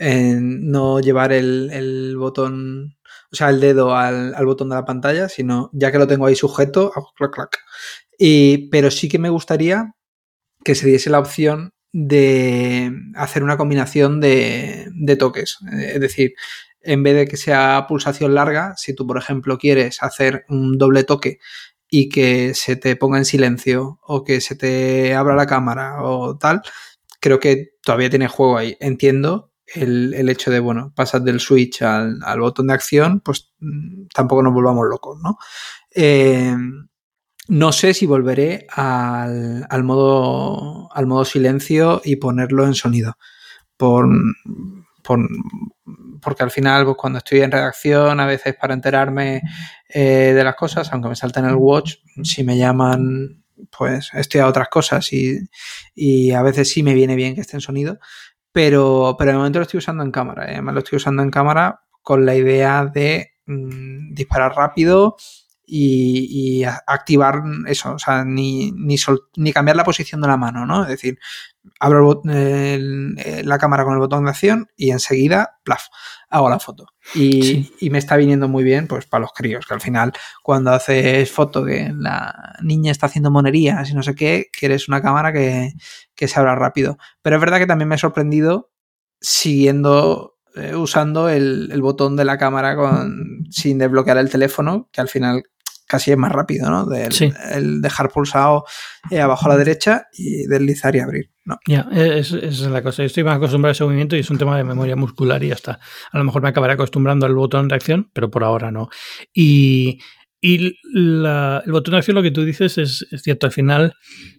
No 0.00 1.00
llevar 1.00 1.34
el, 1.34 1.68
el 1.74 2.16
botón, 2.16 2.96
o 3.30 3.36
sea, 3.36 3.50
el 3.50 3.60
dedo 3.60 3.94
al, 3.94 4.34
al 4.34 4.46
botón 4.46 4.70
de 4.70 4.76
la 4.76 4.86
pantalla, 4.86 5.28
sino 5.28 5.68
ya 5.74 5.92
que 5.92 5.98
lo 5.98 6.06
tengo 6.06 6.24
ahí 6.24 6.36
sujeto, 6.36 6.90
hago 6.96 7.12
clac, 7.14 7.34
clac. 7.34 7.58
Y, 8.18 8.70
pero 8.70 8.90
sí 8.90 9.10
que 9.10 9.18
me 9.18 9.28
gustaría 9.28 9.92
que 10.64 10.74
se 10.74 10.86
diese 10.88 11.10
la 11.10 11.18
opción 11.18 11.74
de 11.92 12.92
hacer 13.14 13.42
una 13.42 13.58
combinación 13.58 14.20
de, 14.22 14.88
de 14.94 15.16
toques. 15.16 15.58
Eh, 15.70 15.92
Es 15.96 16.00
decir, 16.00 16.32
en 16.84 17.02
vez 17.02 17.14
de 17.14 17.26
que 17.26 17.36
sea 17.36 17.86
pulsación 17.88 18.34
larga, 18.34 18.74
si 18.76 18.94
tú, 18.94 19.06
por 19.06 19.18
ejemplo, 19.18 19.58
quieres 19.58 20.02
hacer 20.02 20.44
un 20.48 20.78
doble 20.78 21.04
toque 21.04 21.38
y 21.88 22.08
que 22.08 22.54
se 22.54 22.76
te 22.76 22.96
ponga 22.96 23.18
en 23.18 23.24
silencio 23.24 24.00
o 24.02 24.24
que 24.24 24.40
se 24.40 24.56
te 24.56 25.14
abra 25.14 25.34
la 25.36 25.46
cámara 25.46 26.02
o 26.02 26.36
tal, 26.38 26.62
creo 27.20 27.40
que 27.40 27.74
todavía 27.82 28.10
tiene 28.10 28.28
juego 28.28 28.56
ahí. 28.56 28.76
Entiendo 28.80 29.52
el, 29.66 30.28
hecho 30.28 30.50
de, 30.50 30.60
bueno, 30.60 30.92
pasar 30.94 31.22
del 31.22 31.40
switch 31.40 31.82
al, 31.82 32.20
botón 32.38 32.68
de 32.68 32.74
acción, 32.74 33.20
pues 33.20 33.52
mm, 33.60 34.06
tampoco 34.14 34.42
nos 34.42 34.52
volvamos 34.52 34.86
locos, 34.88 35.18
¿no? 35.22 35.38
Eh, 35.94 36.54
no 37.48 37.72
sé 37.72 37.92
si 37.92 38.06
volveré 38.06 38.66
al, 38.70 39.66
al, 39.68 39.84
modo, 39.84 40.88
al 40.94 41.06
modo 41.06 41.24
silencio 41.24 42.00
y 42.04 42.16
ponerlo 42.16 42.66
en 42.66 42.74
sonido. 42.74 43.16
Por, 43.76 44.08
porque 46.24 46.42
al 46.42 46.50
final, 46.50 46.84
pues, 46.84 46.96
cuando 46.96 47.18
estoy 47.18 47.40
en 47.40 47.50
redacción, 47.52 48.18
a 48.20 48.26
veces 48.26 48.56
para 48.56 48.74
enterarme 48.74 49.42
eh, 49.88 50.32
de 50.34 50.44
las 50.44 50.56
cosas, 50.56 50.92
aunque 50.92 51.08
me 51.08 51.16
salten 51.16 51.44
el 51.44 51.54
watch, 51.54 51.96
si 52.22 52.42
me 52.42 52.56
llaman, 52.58 53.44
pues 53.76 54.10
estoy 54.14 54.40
a 54.40 54.48
otras 54.48 54.68
cosas 54.68 55.12
y, 55.12 55.38
y, 55.94 56.32
a 56.32 56.42
veces 56.42 56.70
sí 56.70 56.82
me 56.82 56.94
viene 56.94 57.14
bien 57.14 57.34
que 57.34 57.42
esté 57.42 57.56
en 57.56 57.60
sonido, 57.60 57.98
pero, 58.52 59.16
pero 59.18 59.32
de 59.32 59.36
momento 59.36 59.58
lo 59.58 59.64
estoy 59.64 59.78
usando 59.78 60.02
en 60.02 60.10
cámara. 60.10 60.44
Además, 60.44 60.74
lo 60.74 60.80
estoy 60.80 60.96
usando 60.96 61.22
en 61.22 61.30
cámara 61.30 61.82
con 62.02 62.26
la 62.26 62.34
idea 62.34 62.86
de 62.86 63.32
mm, 63.46 64.14
disparar 64.14 64.54
rápido 64.54 65.16
y, 65.66 66.64
activar 66.64 67.42
eso, 67.66 67.94
o 67.94 67.98
sea, 67.98 68.24
ni, 68.24 68.72
ni, 68.72 68.96
ni, 69.36 69.52
cambiar 69.52 69.76
la 69.76 69.84
posición 69.84 70.20
de 70.20 70.28
la 70.28 70.36
mano, 70.36 70.66
¿no? 70.66 70.82
Es 70.82 70.88
decir, 70.88 71.18
abro 71.80 72.22
la 72.24 73.58
cámara 73.58 73.84
con 73.84 73.94
el 73.94 73.98
botón 73.98 74.24
de 74.24 74.30
acción 74.30 74.68
y 74.76 74.90
enseguida, 74.90 75.58
plaf, 75.64 75.86
hago 76.28 76.50
la 76.50 76.58
foto. 76.58 76.86
Y, 77.14 77.70
me 77.90 77.98
está 77.98 78.16
viniendo 78.16 78.48
muy 78.48 78.64
bien, 78.64 78.86
pues, 78.86 79.06
para 79.06 79.22
los 79.22 79.32
críos, 79.32 79.66
que 79.66 79.74
al 79.74 79.80
final, 79.80 80.12
cuando 80.42 80.72
haces 80.72 81.30
foto 81.30 81.64
que 81.64 81.92
la 81.96 82.56
niña 82.62 82.92
está 82.92 83.06
haciendo 83.06 83.30
monerías 83.30 83.90
y 83.90 83.94
no 83.94 84.02
sé 84.02 84.14
qué, 84.14 84.46
quieres 84.52 84.88
una 84.88 85.00
cámara 85.00 85.32
que, 85.32 85.72
se 86.16 86.40
abra 86.40 86.54
rápido. 86.54 86.98
Pero 87.22 87.36
es 87.36 87.40
verdad 87.40 87.58
que 87.58 87.66
también 87.66 87.88
me 87.88 87.94
he 87.94 87.98
sorprendido 87.98 88.70
siguiendo 89.20 90.36
eh, 90.54 90.74
usando 90.74 91.28
el, 91.28 91.70
el, 91.72 91.82
botón 91.82 92.16
de 92.16 92.24
la 92.24 92.38
cámara 92.38 92.76
con, 92.76 93.44
sin 93.50 93.78
desbloquear 93.78 94.18
el 94.18 94.30
teléfono, 94.30 94.88
que 94.92 95.00
al 95.00 95.08
final 95.08 95.44
casi 95.94 96.10
es 96.10 96.18
más 96.18 96.32
rápido, 96.32 96.68
¿no? 96.70 96.88
El 96.92 97.80
dejar 97.80 98.10
pulsado 98.10 98.64
eh, 99.12 99.20
abajo 99.20 99.46
a 99.46 99.50
la 99.50 99.56
derecha 99.56 100.08
y 100.12 100.44
deslizar 100.48 100.96
y 100.96 100.98
abrir. 100.98 101.30
¿no? 101.44 101.56
Ya, 101.68 101.86
esa 101.92 102.38
es 102.38 102.60
la 102.62 102.82
cosa. 102.82 103.04
Yo 103.04 103.06
estoy 103.06 103.22
más 103.22 103.36
acostumbrado 103.36 103.70
a 103.70 103.72
ese 103.74 103.84
movimiento 103.84 104.16
y 104.16 104.20
es 104.20 104.30
un 104.30 104.38
tema 104.38 104.56
de 104.56 104.64
memoria 104.64 104.96
muscular 104.96 105.40
y 105.44 105.48
ya 105.48 105.54
está. 105.54 105.78
A 106.10 106.18
lo 106.18 106.24
mejor 106.24 106.42
me 106.42 106.48
acabaré 106.48 106.72
acostumbrando 106.72 107.26
al 107.26 107.34
botón 107.36 107.68
de 107.68 107.76
acción, 107.76 108.10
pero 108.12 108.28
por 108.28 108.42
ahora 108.42 108.72
no. 108.72 108.88
Y, 109.32 110.00
el 110.42 110.76
botón 111.68 111.92
de 111.92 111.98
acción, 111.98 112.16
lo 112.16 112.22
que 112.24 112.32
tú 112.32 112.44
dices 112.44 112.76
es, 112.76 113.06
cierto. 113.22 113.46
Al 113.46 113.52
final, 113.52 113.94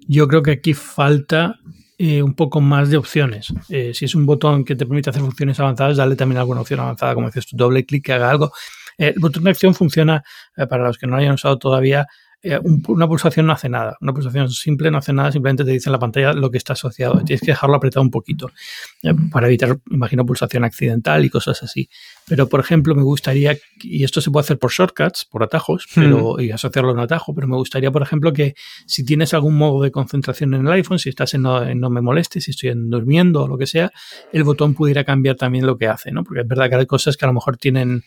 yo 0.09 0.27
creo 0.27 0.43
que 0.43 0.51
aquí 0.51 0.73
falta 0.73 1.55
eh, 1.97 2.21
un 2.21 2.33
poco 2.33 2.59
más 2.59 2.89
de 2.89 2.97
opciones. 2.97 3.53
Eh, 3.69 3.93
si 3.93 4.03
es 4.03 4.13
un 4.13 4.25
botón 4.25 4.65
que 4.65 4.75
te 4.75 4.85
permite 4.85 5.09
hacer 5.09 5.21
funciones 5.21 5.57
avanzadas, 5.61 5.95
dale 5.95 6.17
también 6.17 6.39
alguna 6.39 6.61
opción 6.61 6.81
avanzada, 6.81 7.15
como 7.15 7.27
dices 7.27 7.47
tu 7.47 7.55
doble 7.55 7.85
clic 7.85 8.03
que 8.03 8.13
haga 8.13 8.29
algo. 8.29 8.51
Eh, 8.97 9.13
el 9.15 9.19
botón 9.19 9.43
de 9.43 9.49
acción 9.51 9.73
funciona, 9.75 10.23
eh, 10.57 10.67
para 10.67 10.85
los 10.85 10.97
que 10.97 11.07
no 11.07 11.15
lo 11.15 11.21
hayan 11.21 11.33
usado 11.33 11.57
todavía, 11.57 12.07
eh, 12.47 12.59
una 12.87 13.07
pulsación 13.07 13.47
no 13.47 13.53
hace 13.53 13.69
nada. 13.69 13.97
Una 14.01 14.13
pulsación 14.13 14.47
simple 14.51 14.91
no 14.91 14.99
hace 14.99 15.11
nada, 15.11 15.31
simplemente 15.31 15.65
te 15.65 15.71
dice 15.71 15.89
en 15.89 15.93
la 15.93 15.99
pantalla 15.99 16.31
lo 16.31 16.51
que 16.51 16.59
está 16.59 16.73
asociado. 16.73 17.19
Tienes 17.25 17.41
que 17.41 17.47
dejarlo 17.47 17.75
apretado 17.75 18.03
un 18.03 18.11
poquito 18.11 18.51
para 19.31 19.47
evitar, 19.47 19.79
imagino, 19.89 20.23
pulsación 20.27 20.63
accidental 20.63 21.25
y 21.25 21.31
cosas 21.31 21.63
así. 21.63 21.89
Pero, 22.27 22.47
por 22.47 22.59
ejemplo, 22.59 22.93
me 22.93 23.01
gustaría, 23.01 23.57
y 23.81 24.03
esto 24.03 24.21
se 24.21 24.29
puede 24.29 24.43
hacer 24.43 24.59
por 24.59 24.71
shortcuts, 24.71 25.25
por 25.25 25.41
atajos, 25.41 25.87
hmm. 25.95 26.39
y 26.39 26.51
asociarlo 26.51 26.91
a 26.91 26.93
un 26.93 26.99
atajo, 26.99 27.33
pero 27.33 27.47
me 27.47 27.55
gustaría, 27.55 27.89
por 27.89 28.03
ejemplo, 28.03 28.31
que 28.31 28.53
si 28.85 29.03
tienes 29.03 29.33
algún 29.33 29.57
modo 29.57 29.81
de 29.81 29.89
concentración 29.89 30.53
en 30.53 30.67
el 30.67 30.71
iPhone, 30.73 30.99
si 30.99 31.09
estás 31.09 31.33
en 31.33 31.41
no, 31.41 31.65
no 31.73 31.89
me 31.89 32.01
moleste, 32.01 32.41
si 32.41 32.51
estoy 32.51 32.73
durmiendo 32.75 33.43
o 33.43 33.47
lo 33.47 33.57
que 33.57 33.65
sea, 33.65 33.91
el 34.31 34.43
botón 34.43 34.75
pudiera 34.75 35.03
cambiar 35.03 35.35
también 35.35 35.65
lo 35.65 35.77
que 35.77 35.87
hace, 35.87 36.11
¿no? 36.11 36.23
Porque 36.23 36.41
es 36.41 36.47
verdad 36.47 36.69
que 36.69 36.75
hay 36.75 36.85
cosas 36.85 37.17
que 37.17 37.25
a 37.25 37.27
lo 37.27 37.33
mejor 37.33 37.57
tienen 37.57 38.03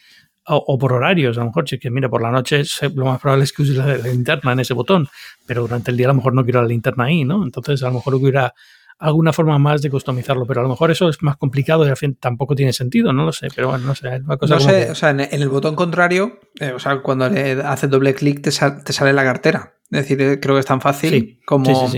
o, 0.48 0.78
por 0.78 0.92
horarios, 0.92 1.36
a 1.36 1.40
lo 1.40 1.46
mejor, 1.46 1.68
si 1.68 1.78
que 1.78 1.90
mira, 1.90 2.08
por 2.08 2.22
la 2.22 2.30
noche 2.30 2.62
lo 2.94 3.04
más 3.04 3.20
probable 3.20 3.44
es 3.44 3.52
que 3.52 3.62
use 3.62 3.74
la, 3.74 3.96
linterna 3.96 4.52
en 4.52 4.60
ese 4.60 4.74
botón, 4.74 5.08
pero 5.46 5.62
durante 5.62 5.90
el 5.90 5.96
día 5.96 6.06
a 6.06 6.08
lo 6.08 6.14
mejor 6.14 6.34
no 6.34 6.44
quiero 6.44 6.62
la 6.62 6.68
linterna 6.68 7.04
ahí, 7.04 7.24
¿no? 7.24 7.42
Entonces 7.44 7.82
a 7.82 7.88
lo 7.88 7.94
mejor 7.94 8.14
hubiera 8.14 8.54
alguna 8.98 9.32
forma 9.32 9.58
más 9.58 9.80
de 9.80 9.90
customizarlo, 9.90 10.44
pero 10.44 10.60
a 10.60 10.62
lo 10.64 10.70
mejor 10.70 10.90
eso 10.90 11.08
es 11.08 11.22
más 11.22 11.36
complicado 11.36 11.86
y 11.86 11.90
al 11.90 11.96
fin 11.96 12.16
tampoco 12.18 12.54
tiene 12.54 12.72
sentido, 12.72 13.12
no 13.12 13.24
lo 13.24 13.32
sé, 13.32 13.48
pero 13.54 13.68
bueno, 13.68 13.86
no 13.86 13.94
sé, 13.94 14.16
es 14.16 14.22
una 14.22 14.36
cosa 14.36 14.54
No 14.54 14.60
sé, 14.60 14.90
o 14.90 14.94
sea, 14.94 15.10
en 15.10 15.20
el 15.20 15.48
botón 15.48 15.76
contrario, 15.76 16.40
eh, 16.58 16.72
o 16.72 16.78
sea, 16.78 17.00
cuando 17.00 17.28
le 17.28 17.52
haces 17.62 17.88
doble 17.88 18.14
clic 18.14 18.42
te, 18.42 18.50
te, 18.50 18.92
sale 18.92 19.12
la 19.12 19.22
cartera. 19.24 19.74
Es 19.90 20.00
decir, 20.00 20.20
eh, 20.20 20.40
creo 20.40 20.56
que 20.56 20.60
es 20.60 20.66
tan 20.66 20.80
fácil 20.80 21.40
como, 21.46 21.90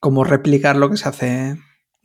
como 0.00 0.24
replicar 0.24 0.76
lo 0.76 0.90
que 0.90 0.96
se 0.96 1.08
hace 1.08 1.56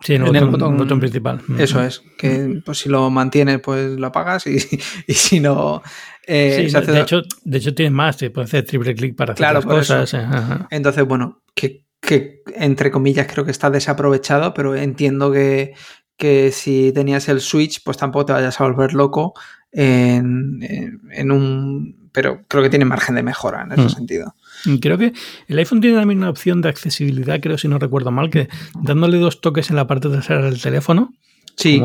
Sí, 0.03 0.15
en 0.15 0.35
el, 0.35 0.45
botón, 0.47 0.99
principal. 0.99 1.41
Eso 1.57 1.81
es, 1.81 2.03
que 2.17 2.61
pues 2.65 2.79
si 2.79 2.89
lo 2.89 3.09
mantienes, 3.09 3.61
pues 3.61 3.97
lo 3.97 4.07
apagas 4.07 4.45
y, 4.47 4.57
y 5.07 5.13
si 5.13 5.39
no... 5.39 5.81
Eh, 6.25 6.69
de, 6.71 7.01
hecho, 7.01 7.21
de 7.43 7.57
hecho 7.57 7.75
tienes 7.75 7.91
más, 7.91 8.17
te 8.17 8.29
puedes 8.29 8.49
hacer 8.49 8.65
triple 8.65 8.95
clic 8.95 9.15
para 9.15 9.33
hacer 9.33 9.53
las 9.53 9.65
cosas. 9.65 10.13
Eh, 10.13 10.25
Entonces, 10.69 11.05
bueno, 11.05 11.41
que, 11.53 11.85
que, 11.99 12.43
entre 12.55 12.91
comillas 12.91 13.27
creo 13.31 13.43
que 13.43 13.51
está 13.51 13.69
desaprovechado, 13.69 14.53
pero 14.53 14.75
entiendo 14.75 15.31
que, 15.31 15.73
que 16.17 16.51
si 16.51 16.91
tenías 16.93 17.27
el 17.27 17.41
Switch, 17.41 17.83
pues 17.83 17.97
tampoco 17.97 18.27
te 18.27 18.33
vayas 18.33 18.59
a 18.59 18.63
volver 18.63 18.93
loco 18.93 19.33
en, 19.71 20.99
en, 21.11 21.31
un... 21.31 22.09
Pero 22.13 22.43
creo 22.47 22.63
que 22.63 22.69
tiene 22.69 22.85
margen 22.85 23.15
de 23.15 23.23
mejora 23.23 23.63
en 23.63 23.73
ese 23.73 23.81
mm. 23.81 23.89
sentido. 23.89 24.35
Creo 24.81 24.97
que 24.97 25.13
el 25.47 25.57
iPhone 25.57 25.81
tiene 25.81 25.97
también 25.97 26.19
una 26.19 26.29
opción 26.29 26.61
de 26.61 26.69
accesibilidad, 26.69 27.39
creo 27.41 27.57
si 27.57 27.67
no 27.67 27.79
recuerdo 27.79 28.11
mal, 28.11 28.29
que 28.29 28.47
dándole 28.81 29.17
dos 29.17 29.41
toques 29.41 29.69
en 29.69 29.75
la 29.75 29.87
parte 29.87 30.09
trasera 30.09 30.41
del 30.43 30.61
teléfono, 30.61 31.13
sí. 31.57 31.81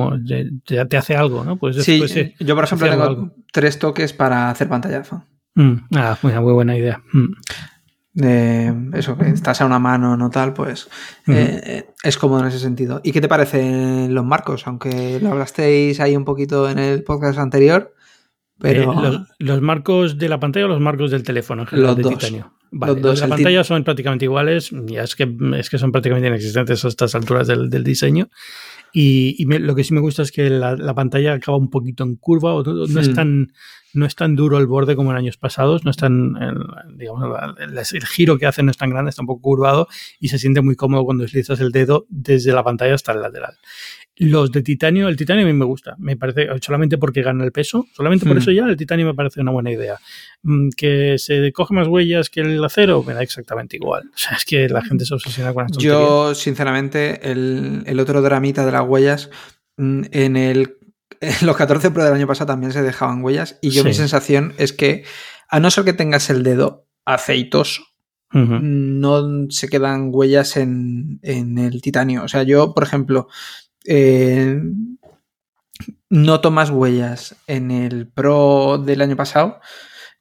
ya 0.67 0.87
te 0.87 0.97
hace 0.97 1.17
algo, 1.17 1.45
¿no? 1.45 1.57
Pues 1.57 1.83
sí, 1.85 2.01
yo 2.39 2.55
por 2.55 2.65
ejemplo 2.65 2.89
tengo 2.89 3.33
tres 3.53 3.79
toques 3.79 4.13
para 4.13 4.51
hacer 4.51 4.69
pantallazo. 4.69 5.25
Mm, 5.55 5.75
ah, 5.97 6.17
muy, 6.23 6.53
buena 6.53 6.77
idea. 6.77 7.03
Mm. 7.13 8.95
eso, 8.95 9.19
que 9.19 9.29
estás 9.31 9.61
a 9.61 9.67
una 9.67 9.81
mano, 9.81 10.17
no 10.17 10.31
tal, 10.31 10.53
pues 10.53 10.89
eh, 11.27 11.61
eh, 11.65 11.91
es 12.05 12.17
cómodo 12.17 12.43
en 12.43 12.47
ese 12.47 12.61
sentido. 12.61 13.01
¿Y 13.03 13.11
qué 13.11 13.21
te 13.21 13.29
parecen 13.29 14.15
los 14.15 14.25
marcos? 14.25 14.69
Aunque 14.69 15.19
lo 15.21 15.31
hablasteis 15.31 15.99
ahí 15.99 16.17
un 16.17 16.25
poquito 16.25 16.71
en 16.71 16.79
el 16.79 17.03
podcast 17.03 17.41
anterior, 17.41 17.93
pero... 18.61 18.93
Eh, 19.05 19.19
los, 19.39 19.61
marcos 19.63 20.17
de 20.17 20.29
la 20.29 20.39
pantalla 20.39 20.67
o 20.67 20.69
los 20.69 20.81
marcos 20.81 21.11
del 21.11 21.25
teléfono, 21.25 21.67
los 21.71 21.97
de 21.97 22.03
dos. 22.03 22.19
titanio. 22.19 22.58
Vale, 22.71 23.01
los 23.01 23.21
la 23.21 23.29
pantalla 23.29 23.65
son 23.65 23.85
prácticamente 23.85 24.25
iguales, 24.27 24.71
ya 24.87 25.03
es 25.03 25.17
que, 25.17 25.29
es 25.57 25.71
que 25.71 25.79
son 25.79 25.93
prácticamente 25.93 26.29
inexistentes 26.29 26.85
a 26.85 26.89
estas 26.89 27.15
alturas 27.15 27.47
del, 27.47 27.71
del 27.71 27.85
diseño. 27.85 28.29
Y, 28.93 29.45
lo 29.45 29.75
que 29.75 29.85
sí 29.85 29.95
me 29.95 30.01
gusta 30.01 30.23
es 30.23 30.33
que 30.33 30.49
la, 30.51 30.77
la 30.77 30.95
pantalla 30.95 31.35
acaba 31.35 31.59
un 31.59 31.71
poquito 31.71 32.05
en 32.05 32.17
curva, 32.17 32.55
o 32.55 32.63
no, 32.63 33.01
es 33.01 33.11
hmm. 33.11 33.15
tan, 33.15 33.53
no 33.93 34.07
es 34.07 34.15
tan 34.15 34.37
duro 34.37 34.59
el 34.59 34.67
borde 34.67 34.97
como 34.97 35.11
en 35.11 35.19
años 35.19 35.37
pasados, 35.37 35.85
no 35.85 35.91
es 35.91 35.97
tan, 35.97 36.35
digamos, 36.97 37.29
el, 37.59 38.07
giro 38.07 38.39
que 38.39 38.47
hace 38.47 38.63
no 38.63 38.71
es 38.71 38.77
tan 38.77 38.91
grande, 38.91 39.11
está 39.11 39.23
un 39.23 39.27
poco 39.27 39.43
curvado 39.43 39.89
y 40.21 40.29
se 40.29 40.39
siente 40.39 40.63
muy 40.63 40.77
cómodo 40.77 41.05
cuando 41.05 41.23
deslizas 41.23 41.61
el 41.61 41.71
dedo 41.71 42.07
desde 42.09 42.53
la 42.53 42.65
pantalla 42.65 42.95
hasta 42.95 43.13
el 43.13 43.21
lateral. 43.21 43.57
Los 44.19 44.51
de 44.51 44.63
titanio, 44.63 45.09
el 45.09 45.17
titanio 45.17 45.45
a 45.45 45.47
mí 45.47 45.53
me 45.53 45.65
gusta, 45.65 45.95
me 45.99 46.17
parece, 46.17 46.49
solamente 46.61 46.99
porque 46.99 47.23
gana 47.23 47.45
el 47.45 47.53
peso, 47.53 47.87
solamente 47.93 48.27
por 48.27 48.37
hmm. 48.37 48.39
eso 48.39 48.51
ya 48.51 48.65
el 48.65 48.77
titanio 48.77 49.07
me 49.07 49.15
parece 49.15 49.41
una 49.41 49.53
buena 49.53 49.71
idea. 49.71 49.99
Mm, 50.43 50.71
que 50.77 51.19
se 51.19 51.53
coge 51.53 51.75
más 51.75 51.89
huellas 51.89 52.31
que 52.31 52.41
el 52.41 52.65
acero, 52.65 53.03
me 53.03 53.15
da 53.15 53.23
exactamente 53.23 53.77
igual. 53.77 54.05
O 54.15 54.21
sea, 54.21 54.37
es 54.37 54.45
que 54.45 54.69
la 54.69 54.83
gente 54.83 55.05
se 55.05 55.15
obsesiona 55.15 55.55
con 55.55 55.67
esto. 55.67 55.79
Yo, 55.79 56.35
sinceramente, 56.35 57.31
el, 57.31 57.83
el, 57.87 58.01
otro 58.01 58.21
dramita 58.21 58.67
de 58.67 58.73
las 58.73 58.87
huellas, 58.87 59.31
mm, 59.77 60.03
en 60.11 60.37
el 60.37 60.79
en 61.21 61.35
los 61.47 61.57
14 61.57 61.91
Pro 61.91 62.05
del 62.05 62.15
año 62.15 62.27
pasado 62.27 62.49
también 62.49 62.73
se 62.73 62.83
dejaban 62.83 63.23
huellas 63.23 63.59
y 63.61 63.71
yo 63.71 63.85
mi 63.85 63.95
sensación 63.95 64.55
es 64.59 64.73
que 64.73 65.05
a 65.49 65.61
no 65.61 65.71
ser 65.71 65.85
que 65.85 65.93
tengas 65.93 66.31
el 66.31 66.43
dedo 66.43 66.87
aceitoso, 67.05 67.83
no 68.31 69.47
se 69.49 69.69
quedan 69.69 70.11
huellas 70.13 70.59
en, 70.59 71.19
en, 71.23 71.57
el 71.57 71.81
titanio. 71.81 72.25
O 72.25 72.29
sea, 72.29 72.43
yo, 72.43 72.75
por 72.75 72.83
ejemplo, 72.85 73.29
eh, 73.89 74.61
noto 76.11 76.51
más 76.51 76.71
huellas 76.71 77.37
en 77.47 77.71
el 77.71 78.09
Pro 78.09 78.79
del 78.79 79.01
año 79.01 79.17
pasado 79.17 79.61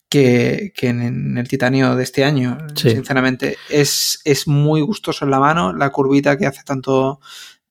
que, 0.10 0.74
en 0.82 1.38
el 1.38 1.48
titanio 1.48 1.96
de 1.96 2.04
este 2.04 2.24
año. 2.24 2.58
Sinceramente, 2.76 3.58
es, 3.70 4.22
es, 4.24 4.48
muy 4.48 4.82
gustoso 4.82 5.26
en 5.26 5.32
la 5.32 5.40
mano, 5.40 5.74
la 5.74 5.90
curvita 5.90 6.38
que 6.38 6.46
hace 6.46 6.64
tanto, 6.64 7.20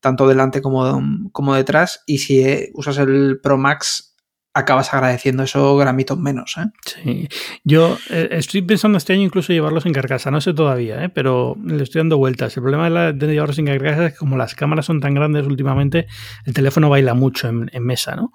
tanto 0.01 0.29
delante 0.29 0.61
como, 0.61 1.31
como 1.33 1.55
detrás. 1.55 2.03
Y 2.07 2.19
si 2.19 2.43
eh, 2.43 2.71
usas 2.75 2.99
el 2.99 3.41
Pro 3.43 3.57
Max, 3.57 4.16
acabas 4.57 4.95
agradeciendo 4.95 5.43
esos 5.43 5.79
gramitos 5.79 6.19
menos. 6.19 6.57
¿eh? 6.57 6.65
Sí, 6.87 7.29
yo 7.63 7.99
eh, 8.09 8.29
estoy 8.31 8.63
pensando 8.63 8.97
este 8.97 9.13
año 9.13 9.23
incluso 9.23 9.53
llevarlos 9.53 9.85
en 9.85 9.93
carcasa, 9.93 10.31
no 10.31 10.41
sé 10.41 10.55
todavía, 10.55 11.05
¿eh? 11.05 11.11
pero 11.11 11.59
le 11.63 11.83
estoy 11.83 12.01
dando 12.01 12.17
vueltas. 12.17 12.57
El 12.57 12.63
problema 12.63 13.13
de, 13.13 13.27
llevarlos 13.27 13.59
en 13.59 13.67
carcasa 13.67 14.07
es 14.07 14.13
que 14.15 14.19
como 14.19 14.39
las 14.39 14.55
cámaras 14.55 14.87
son 14.87 15.01
tan 15.01 15.13
grandes 15.13 15.47
últimamente, 15.47 16.07
el 16.47 16.55
teléfono 16.55 16.89
baila 16.89 17.13
mucho 17.13 17.49
en, 17.49 17.69
mesa, 17.85 18.17
¿no? 18.17 18.33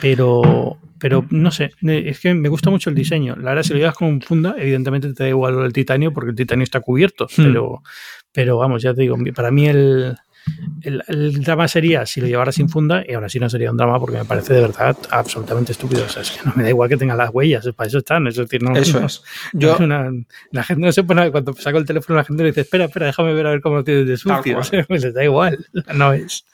Pero, 0.00 0.78
pero 1.00 1.26
no 1.30 1.50
sé, 1.50 1.72
es 1.82 2.20
que 2.20 2.32
me 2.32 2.48
gusta 2.48 2.70
mucho 2.70 2.88
el 2.88 2.94
diseño. 2.94 3.34
La 3.34 3.50
verdad, 3.50 3.64
si 3.64 3.72
lo 3.72 3.80
llevas 3.80 3.96
con 3.96 4.20
funda, 4.20 4.54
evidentemente 4.56 5.12
te 5.14 5.24
da 5.24 5.28
igual 5.28 5.64
el 5.64 5.72
titanio 5.72 6.12
porque 6.12 6.30
el 6.30 6.36
titanio 6.36 6.62
está 6.62 6.78
cubierto, 6.80 7.26
hmm. 7.26 7.42
pero, 7.42 7.82
pero 8.30 8.56
vamos, 8.56 8.82
ya 8.82 8.94
te 8.94 9.02
digo, 9.02 9.16
para 9.34 9.50
mí 9.50 9.66
el 9.66 10.16
el, 10.82 11.42
drama 11.42 11.66
sería 11.68 12.06
si 12.06 12.20
lo 12.20 12.26
llevara 12.26 12.52
sin 12.52 12.68
funda 12.68 13.02
y 13.06 13.14
ahora 13.14 13.28
sí 13.28 13.40
no 13.40 13.50
sería 13.50 13.70
un 13.70 13.76
drama 13.76 13.98
porque 13.98 14.18
me 14.18 14.24
parece 14.24 14.54
de 14.54 14.60
verdad 14.60 14.96
absolutamente 15.10 15.72
estúpido. 15.72 16.04
O 16.04 16.08
sea, 16.08 16.22
es 16.22 16.30
que 16.30 16.40
no 16.44 16.52
me 16.54 16.62
da 16.62 16.68
igual 16.68 16.88
que 16.88 16.96
tenga 16.96 17.14
las 17.16 17.30
huellas, 17.32 17.68
para 17.74 17.88
eso 17.88 17.98
están. 17.98 18.26
Es 18.26 18.36
decir, 18.36 18.62
no, 18.62 18.76
eso 18.76 19.04
es. 19.04 19.22
Yo, 19.52 19.76
la 19.78 20.62
gente 20.62 20.86
no 20.86 20.92
se 20.92 21.02
pone, 21.02 21.30
cuando 21.30 21.52
saco 21.54 21.78
el 21.78 21.86
teléfono, 21.86 22.16
la 22.16 22.24
gente 22.24 22.42
le 22.42 22.50
dice, 22.50 22.62
espera, 22.62 22.84
espera, 22.84 23.06
déjame 23.06 23.34
ver 23.34 23.46
a 23.46 23.50
ver 23.50 23.60
cómo 23.60 23.76
lo 23.76 23.84
tienes 23.84 24.06
de 24.06 24.16
sucio. 24.16 24.56
O 24.56 24.62
sea, 24.62 24.84
pues 24.84 25.02
les 25.02 25.12
da 25.12 25.22
igual, 25.22 25.66
no 25.94 26.12
es. 26.12 26.44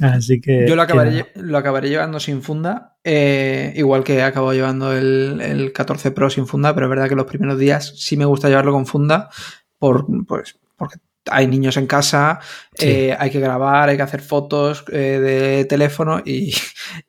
Así 0.00 0.40
que. 0.40 0.66
Yo 0.68 0.76
lo 0.76 0.82
acabaré, 0.82 1.26
lo 1.36 1.56
acabaré 1.56 1.88
llevando 1.88 2.20
sin 2.20 2.42
funda, 2.42 2.96
eh, 3.04 3.72
igual 3.76 4.04
que 4.04 4.16
he 4.16 4.22
acabado 4.22 4.52
llevando 4.52 4.92
el, 4.92 5.40
el 5.40 5.72
14 5.72 6.10
Pro 6.10 6.30
sin 6.30 6.46
funda, 6.46 6.74
pero 6.74 6.86
es 6.86 6.90
verdad 6.90 7.08
que 7.08 7.14
los 7.14 7.26
primeros 7.26 7.58
días 7.58 7.94
sí 7.96 8.16
me 8.16 8.24
gusta 8.24 8.48
llevarlo 8.48 8.72
con 8.72 8.86
funda 8.86 9.30
por, 9.78 10.06
pues, 10.26 10.58
porque 10.76 10.98
hay 11.30 11.46
niños 11.46 11.76
en 11.76 11.86
casa, 11.86 12.40
eh, 12.78 13.14
hay 13.18 13.30
que 13.30 13.40
grabar, 13.40 13.88
hay 13.88 13.96
que 13.96 14.02
hacer 14.02 14.20
fotos 14.20 14.84
eh, 14.92 15.20
de 15.20 15.64
teléfono 15.66 16.22
y, 16.24 16.52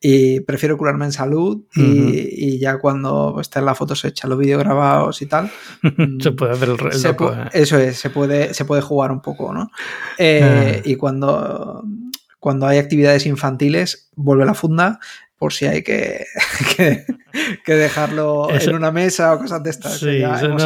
prefiero 0.46 0.78
curarme 0.78 1.06
en 1.06 1.12
salud 1.12 1.64
y, 1.76 2.60
ya 2.60 2.78
cuando 2.78 3.40
estén 3.42 3.66
las 3.66 3.78
fotos 3.78 4.06
hechas, 4.06 4.30
los 4.30 4.38
vídeos 4.38 4.60
grabados 4.60 5.22
y 5.22 5.26
tal. 5.26 5.52
se 6.20 6.32
puede 6.32 6.54
hacer 6.54 6.70
el, 6.70 6.76
¿eh? 6.76 7.50
Eso 7.54 7.78
es, 7.78 7.98
se 7.98 8.10
puede, 8.10 8.54
se 8.54 8.66
puede 8.66 8.82
jugar 8.82 9.12
un 9.12 9.22
poco, 9.22 9.54
¿no? 9.54 9.72
Ah. 10.20 10.72
Y 10.84 10.96
cuando, 10.96 11.84
cuando 12.40 12.68
hay 12.68 12.78
actividades 12.78 13.26
infantiles, 13.26 14.10
vuelve 14.16 14.46
la 14.46 14.54
funda 14.54 15.00
por 15.44 15.52
si 15.52 15.66
hay 15.66 15.84
que, 15.84 16.26
que, 17.66 17.76
dejarlo 17.76 18.48
en 18.50 18.76
una 18.76 18.94
mesa 18.94 19.34
o 19.34 19.40
cosas 19.40 19.62
de 19.62 19.72
estas. 19.72 20.00
Sí, 20.00 20.22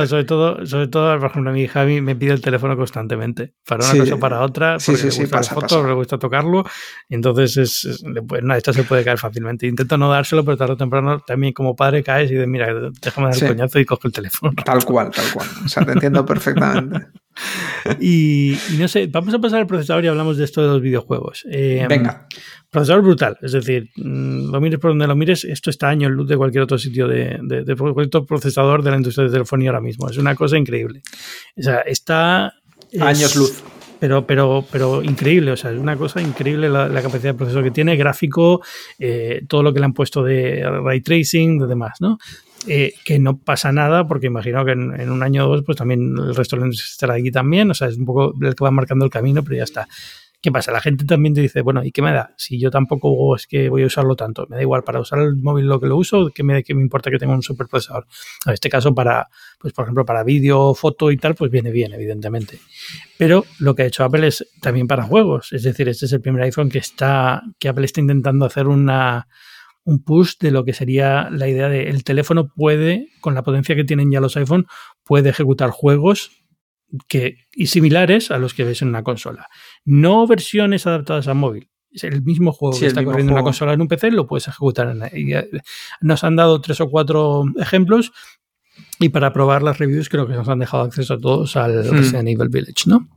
sobre, 0.06 0.24
todo, 0.24 0.63
sobre 0.68 0.88
todo, 0.88 1.18
por 1.20 1.32
ejemplo, 1.32 1.52
mi 1.52 1.63
hija 1.63 1.84
me 1.84 2.16
pide 2.16 2.34
el 2.34 2.42
teléfono 2.42 2.78
constantemente, 2.78 3.56
para 3.66 3.84
una 3.84 3.98
cosa 3.98 4.13
o 4.13 4.20
para 4.20 4.42
otra, 4.42 4.78
porque 4.78 5.02
le 5.02 5.10
gusta 5.10 5.38
las 5.38 5.50
fotos, 5.50 5.84
le 5.84 5.94
gusta 5.94 6.20
tocarlo, 6.20 6.63
entonces 7.10 7.58
es, 7.58 8.04
pues, 8.28 8.44
no, 8.44 8.54
esto 8.54 8.72
se 8.72 8.84
puede 8.84 9.04
caer 9.04 9.18
fácilmente. 9.18 9.66
Intento 9.66 9.98
no 9.98 10.12
dárselo, 10.12 10.46
pero 10.46 10.58
tarde 10.58 10.74
o 10.74 10.78
temprano 10.78 11.22
también 11.22 11.54
como 11.54 11.76
padre 11.76 12.04
caes 12.04 12.30
y 12.30 12.36
dices, 12.36 12.48
mira, 12.48 12.68
déjame 13.02 13.30
dar 13.30 13.44
el 13.44 13.48
coñazo 13.48 13.80
y 13.80 13.86
coge 13.86 14.10
el 14.10 14.13
teléfono. 14.13 14.54
Tal 14.63 14.86
cual, 14.86 15.10
tal 15.10 15.26
cual. 15.34 15.48
O 15.66 15.68
sea, 15.68 15.84
te 15.86 15.94
entiendo 15.94 16.24
perfectamente. 16.24 17.08
Y, 18.00 18.58
no 18.80 18.88
sé, 18.88 19.08
vamos 19.08 19.34
a 19.34 19.40
pasar 19.40 19.60
al 19.60 19.68
procesador 19.68 20.04
y 20.04 20.08
hablamos 20.08 20.38
de 20.38 20.44
esto 20.44 20.62
de 20.62 20.68
los 20.68 20.82
videojuegos. 20.82 21.46
Eh, 21.50 21.86
Venga. 21.88 22.28
Procesador 22.70 23.02
brutal, 23.02 23.38
es 23.42 23.54
decir, 23.54 23.90
mm, 23.96 24.52
lo 24.52 24.60
mires 24.60 24.80
por 24.80 24.92
donde 24.92 25.08
lo 25.08 25.16
mires, 25.16 25.46
esto 25.46 25.70
está 25.70 25.88
año 25.88 26.10
en 26.10 26.14
luz 26.14 26.28
de 26.28 26.36
cualquier 26.36 26.64
otro 26.64 26.78
sitio 26.78 27.08
de, 27.08 27.40
de, 27.42 27.76
cualquier 27.76 28.08
otro 28.08 28.26
procesador 28.26 28.84
de 28.84 28.92
la 28.92 28.98
industria 28.98 29.26
de 29.26 29.32
telefonía 29.32 29.70
ahora 29.70 29.82
mismo. 29.82 30.10
Es 30.10 30.18
una 30.18 30.36
cosa 30.36 30.58
increíble. 30.58 31.02
O 31.58 31.62
sea, 31.62 31.80
está. 31.82 32.54
Años 33.00 33.36
luz. 33.36 33.64
Pero, 34.00 34.28
pero, 34.28 34.66
pero 34.72 35.02
increíble, 35.02 35.52
o 35.52 35.58
sea, 35.58 35.72
es 35.72 35.80
una 35.80 35.98
cosa 35.98 36.22
increíble 36.22 36.70
la, 36.70 36.88
capacidad 37.02 37.32
de 37.32 37.34
procesador 37.34 37.64
que 37.64 37.72
tiene, 37.72 37.96
gráfico, 37.96 38.62
eh, 39.00 39.42
todo 39.48 39.64
lo 39.64 39.74
que 39.74 39.80
le 39.80 39.86
han 39.86 39.94
puesto 39.94 40.24
de 40.24 40.64
ray 40.84 41.02
tracing, 41.02 41.58
de 41.58 41.68
demás, 41.68 41.94
¿no? 42.00 42.20
Eh, 42.68 42.94
que 43.06 43.18
no 43.18 43.38
pasa 43.38 43.72
nada, 43.72 44.08
porque 44.08 44.28
imagino 44.28 44.66
que 44.66 44.72
en, 44.72 45.10
un 45.10 45.24
año 45.24 45.46
o 45.46 45.56
dos, 45.56 45.64
pues 45.66 45.78
también 45.78 46.16
el 46.18 46.36
resto 46.36 46.58
de 46.58 46.64
la 46.64 46.70
estará 46.70 47.14
aquí 47.16 47.32
también, 47.32 47.72
o 47.72 47.74
sea, 47.74 47.88
es 47.88 47.98
un 47.98 48.06
poco 48.06 48.34
el 48.42 48.56
que 48.56 48.64
va 48.64 48.72
marcando 48.72 49.06
el 49.06 49.12
camino, 49.12 49.44
pero 49.44 49.58
ya 49.58 49.64
está. 49.64 49.88
¿Qué 50.48 50.52
pasa? 50.54 50.72
La 50.72 50.80
gente 50.80 51.04
también 51.04 51.34
te 51.34 51.42
dice, 51.42 51.62
bueno, 51.62 51.84
¿y 51.84 51.92
qué 51.92 52.02
me 52.02 52.14
da? 52.14 52.34
Si 52.38 52.58
yo 52.58 52.72
tampoco 52.72 53.36
es 53.36 53.48
que 53.48 53.68
voy 53.68 53.84
a 53.84 53.88
usarlo 53.88 54.16
tanto, 54.16 54.48
me 54.48 54.56
da 54.56 54.62
igual, 54.62 54.82
para 54.82 55.02
usar 55.02 55.20
el 55.20 55.36
móvil 55.36 55.66
lo 55.66 55.78
que 55.78 55.88
lo 55.88 55.98
uso, 55.98 56.32
¿qué 56.34 56.42
me, 56.42 56.64
qué 56.64 56.74
me 56.74 56.82
importa 56.82 57.12
que 57.12 57.18
tenga 57.18 57.34
un 57.34 57.42
superprocesador? 57.42 58.08
En 58.46 58.54
este 58.54 58.70
caso, 58.70 58.96
para, 58.96 59.28
pues 59.60 59.74
por 59.74 59.84
ejemplo, 59.84 60.06
para 60.06 60.24
vídeo, 60.24 60.74
foto 60.74 61.12
y 61.12 61.18
tal, 61.18 61.36
pues 61.36 61.52
viene 61.52 61.70
bien, 61.70 61.92
evidentemente. 61.92 62.60
Pero 63.18 63.44
lo 63.60 63.76
que 63.76 63.82
ha 63.82 63.86
hecho 63.88 64.06
Apple 64.06 64.26
es 64.26 64.48
también 64.62 64.88
para 64.88 65.04
juegos, 65.04 65.52
es 65.52 65.64
decir, 65.64 65.90
este 65.90 66.06
es 66.06 66.14
el 66.14 66.22
primer 66.22 66.44
iPhone 66.44 66.70
que 66.70 66.78
está, 66.78 67.44
que 67.60 67.68
Apple 67.68 67.84
está 67.84 68.00
intentando 68.00 68.46
hacer 68.46 68.68
una, 68.70 69.28
un 69.84 70.02
push 70.02 70.38
de 70.40 70.52
lo 70.52 70.64
que 70.64 70.72
sería 70.72 71.28
la 71.30 71.50
idea 71.50 71.68
de 71.68 71.90
el 71.90 72.06
teléfono 72.06 72.48
puede, 72.48 73.10
con 73.20 73.36
la 73.36 73.44
potencia 73.44 73.76
que 73.76 73.84
tienen 73.84 74.12
ya 74.12 74.22
los 74.22 74.38
iPhone, 74.38 74.66
puede 75.04 75.28
ejecutar 75.28 75.72
juegos 75.72 76.47
que, 77.08 77.47
y 77.54 77.67
similares 77.67 78.32
a 78.32 78.38
los 78.38 78.54
que 78.54 78.63
ves 78.63 78.82
en 78.82 78.89
una 78.89 79.04
consola. 79.04 79.47
No 79.86 80.26
versiones 80.28 80.88
adaptadas 80.88 81.28
a 81.28 81.34
móvil. 81.34 81.69
Es 81.91 82.04
el 82.04 82.21
mismo 82.21 82.52
juego 82.52 82.78
que 82.78 82.86
está 82.86 83.04
corriendo 83.04 83.32
en 83.32 83.36
una 83.36 83.43
consola 83.43 83.73
en 83.73 83.82
un 83.82 83.88
PC, 83.88 84.12
lo 84.12 84.28
puedes 84.28 84.47
ejecutar. 84.47 84.89
En, 84.89 85.04
eh, 85.04 85.50
nos 86.02 86.23
han 86.23 86.36
dado 86.36 86.62
tres 86.62 86.80
o 86.82 86.89
cuatro 86.89 87.45
ejemplos 87.60 88.12
y 89.00 89.10
para 89.10 89.34
probar 89.34 89.63
las 89.63 89.80
reviews 89.80 90.10
creo 90.10 90.28
que 90.28 90.34
nos 90.34 90.47
han 90.47 90.60
dejado 90.60 90.84
acceso 90.84 91.15
a 91.15 91.19
todos 91.19 91.56
al 91.56 91.84
hmm. 91.84 91.91
Resident 91.91 92.28
Evil 92.28 92.50
Village, 92.50 92.84
¿no? 92.88 93.10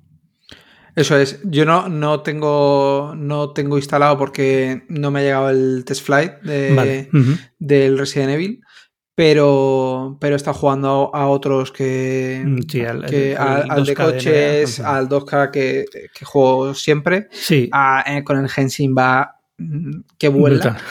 Eso 0.97 1.17
es. 1.17 1.41
Yo 1.45 1.65
no, 1.65 1.89
no 1.89 2.21
tengo 2.21 3.15
no 3.17 3.51
tengo 3.51 3.77
instalado 3.77 4.19
porque 4.19 4.85
no 4.89 5.11
me 5.11 5.21
ha 5.21 5.23
llegado 5.23 5.51
el 5.51 5.85
test 5.85 6.05
flight 6.05 6.41
de, 6.43 7.09
del 7.59 7.99
Resident 7.99 8.31
Evil 8.31 8.61
pero, 9.21 10.17
pero 10.19 10.35
está 10.35 10.55
jugando 10.55 11.11
a 11.13 11.29
otros 11.29 11.71
que, 11.73 12.43
mm, 12.43 12.59
sí, 12.67 12.81
al, 12.81 13.03
de 13.03 13.95
coches, 13.95 14.81
al 14.81 15.11
2K 15.11 15.51
que, 15.51 15.85
que, 16.15 16.25
juego 16.25 16.73
siempre. 16.73 17.29
Sí. 17.31 17.69
Eh, 18.07 18.25
con 18.25 18.39
el 18.39 18.49
Genshin 18.49 18.95
va 18.97 19.40
que 20.19 20.29
vuela. 20.29 20.79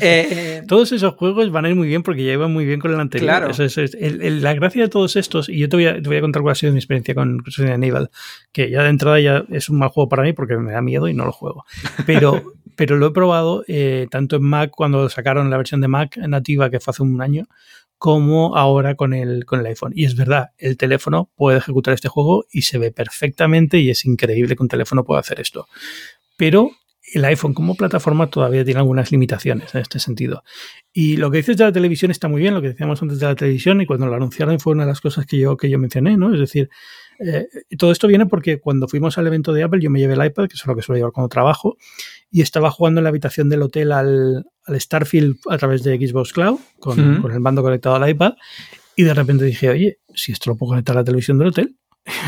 Eh, 0.00 0.62
todos 0.68 0.92
esos 0.92 1.14
juegos 1.14 1.50
van 1.50 1.64
a 1.64 1.70
ir 1.70 1.76
muy 1.76 1.88
bien 1.88 2.02
porque 2.02 2.24
ya 2.24 2.32
iban 2.32 2.52
muy 2.52 2.64
bien 2.64 2.80
con 2.80 2.92
el 2.92 3.00
anterior. 3.00 3.28
Claro. 3.28 3.50
la 3.50 4.54
gracia 4.54 4.82
de 4.82 4.88
todos 4.88 5.16
estos, 5.16 5.48
y 5.48 5.58
yo 5.58 5.68
te 5.68 5.76
voy, 5.76 5.86
a, 5.86 5.94
te 5.94 6.08
voy 6.08 6.16
a 6.16 6.20
contar 6.20 6.42
cuál 6.42 6.52
ha 6.52 6.54
sido 6.54 6.72
mi 6.72 6.78
experiencia 6.78 7.14
con 7.14 7.44
Resident 7.44 7.82
Evil, 7.82 8.08
que 8.52 8.70
ya 8.70 8.82
de 8.82 8.88
entrada 8.90 9.20
ya 9.20 9.44
es 9.50 9.68
un 9.68 9.78
mal 9.78 9.88
juego 9.88 10.08
para 10.08 10.22
mí 10.22 10.32
porque 10.32 10.56
me 10.56 10.72
da 10.72 10.82
miedo 10.82 11.08
y 11.08 11.14
no 11.14 11.24
lo 11.24 11.32
juego. 11.32 11.64
Pero 12.06 12.54
pero 12.76 12.96
lo 12.96 13.08
he 13.08 13.10
probado 13.12 13.64
eh, 13.68 14.06
tanto 14.10 14.36
en 14.36 14.42
Mac 14.42 14.70
cuando 14.70 15.08
sacaron 15.08 15.50
la 15.50 15.56
versión 15.56 15.80
de 15.80 15.88
Mac 15.88 16.16
nativa 16.16 16.70
que 16.70 16.80
fue 16.80 16.92
hace 16.92 17.02
un 17.02 17.20
año, 17.20 17.46
como 17.98 18.56
ahora 18.56 18.96
con 18.96 19.14
el, 19.14 19.44
con 19.44 19.60
el 19.60 19.66
iPhone. 19.66 19.92
Y 19.94 20.04
es 20.04 20.16
verdad, 20.16 20.50
el 20.58 20.76
teléfono 20.76 21.30
puede 21.36 21.58
ejecutar 21.58 21.94
este 21.94 22.08
juego 22.08 22.44
y 22.52 22.62
se 22.62 22.78
ve 22.78 22.90
perfectamente 22.90 23.78
y 23.78 23.90
es 23.90 24.04
increíble 24.04 24.56
que 24.56 24.62
un 24.62 24.68
teléfono 24.68 25.04
pueda 25.04 25.20
hacer 25.20 25.40
esto. 25.40 25.68
Pero 26.36 26.72
el 27.14 27.24
iPhone 27.24 27.54
como 27.54 27.76
plataforma 27.76 28.28
todavía 28.28 28.64
tiene 28.64 28.80
algunas 28.80 29.12
limitaciones 29.12 29.74
en 29.74 29.80
este 29.80 30.00
sentido. 30.00 30.42
Y 30.92 31.16
lo 31.16 31.30
que 31.30 31.38
dices 31.38 31.56
de 31.56 31.64
la 31.64 31.72
televisión 31.72 32.10
está 32.10 32.28
muy 32.28 32.40
bien, 32.40 32.54
lo 32.54 32.60
que 32.60 32.68
decíamos 32.68 33.00
antes 33.02 33.20
de 33.20 33.26
la 33.26 33.36
televisión 33.36 33.80
y 33.80 33.86
cuando 33.86 34.06
lo 34.06 34.14
anunciaron 34.14 34.58
fue 34.58 34.72
una 34.72 34.82
de 34.82 34.88
las 34.90 35.00
cosas 35.00 35.24
que 35.24 35.38
yo, 35.38 35.56
que 35.56 35.70
yo 35.70 35.78
mencioné, 35.78 36.16
¿no? 36.16 36.34
Es 36.34 36.40
decir, 36.40 36.68
eh, 37.20 37.46
todo 37.78 37.92
esto 37.92 38.08
viene 38.08 38.26
porque 38.26 38.58
cuando 38.58 38.88
fuimos 38.88 39.16
al 39.16 39.26
evento 39.28 39.52
de 39.52 39.62
Apple 39.62 39.80
yo 39.80 39.90
me 39.90 40.00
llevé 40.00 40.14
el 40.14 40.24
iPad, 40.24 40.48
que 40.48 40.54
es 40.54 40.66
lo 40.66 40.74
que 40.74 40.82
suelo 40.82 40.98
llevar 40.98 41.12
cuando 41.12 41.28
trabajo, 41.28 41.76
y 42.30 42.42
estaba 42.42 42.70
jugando 42.70 42.98
en 43.00 43.04
la 43.04 43.10
habitación 43.10 43.48
del 43.48 43.62
hotel 43.62 43.92
al, 43.92 44.44
Starfield 44.68 45.36
a 45.48 45.56
través 45.58 45.84
de 45.84 45.96
Xbox 45.96 46.32
Cloud, 46.32 46.58
con, 46.80 47.20
con, 47.20 47.30
el 47.30 47.40
mando 47.40 47.62
conectado 47.62 47.94
al 47.94 48.08
iPad, 48.08 48.32
y 48.96 49.04
de 49.04 49.14
repente 49.14 49.44
dije, 49.44 49.68
oye, 49.68 49.98
si 50.14 50.32
esto 50.32 50.50
lo 50.50 50.56
puedo 50.56 50.70
conectar 50.70 50.96
a 50.96 51.00
la 51.00 51.04
televisión 51.04 51.38
del 51.38 51.48
hotel, 51.48 51.76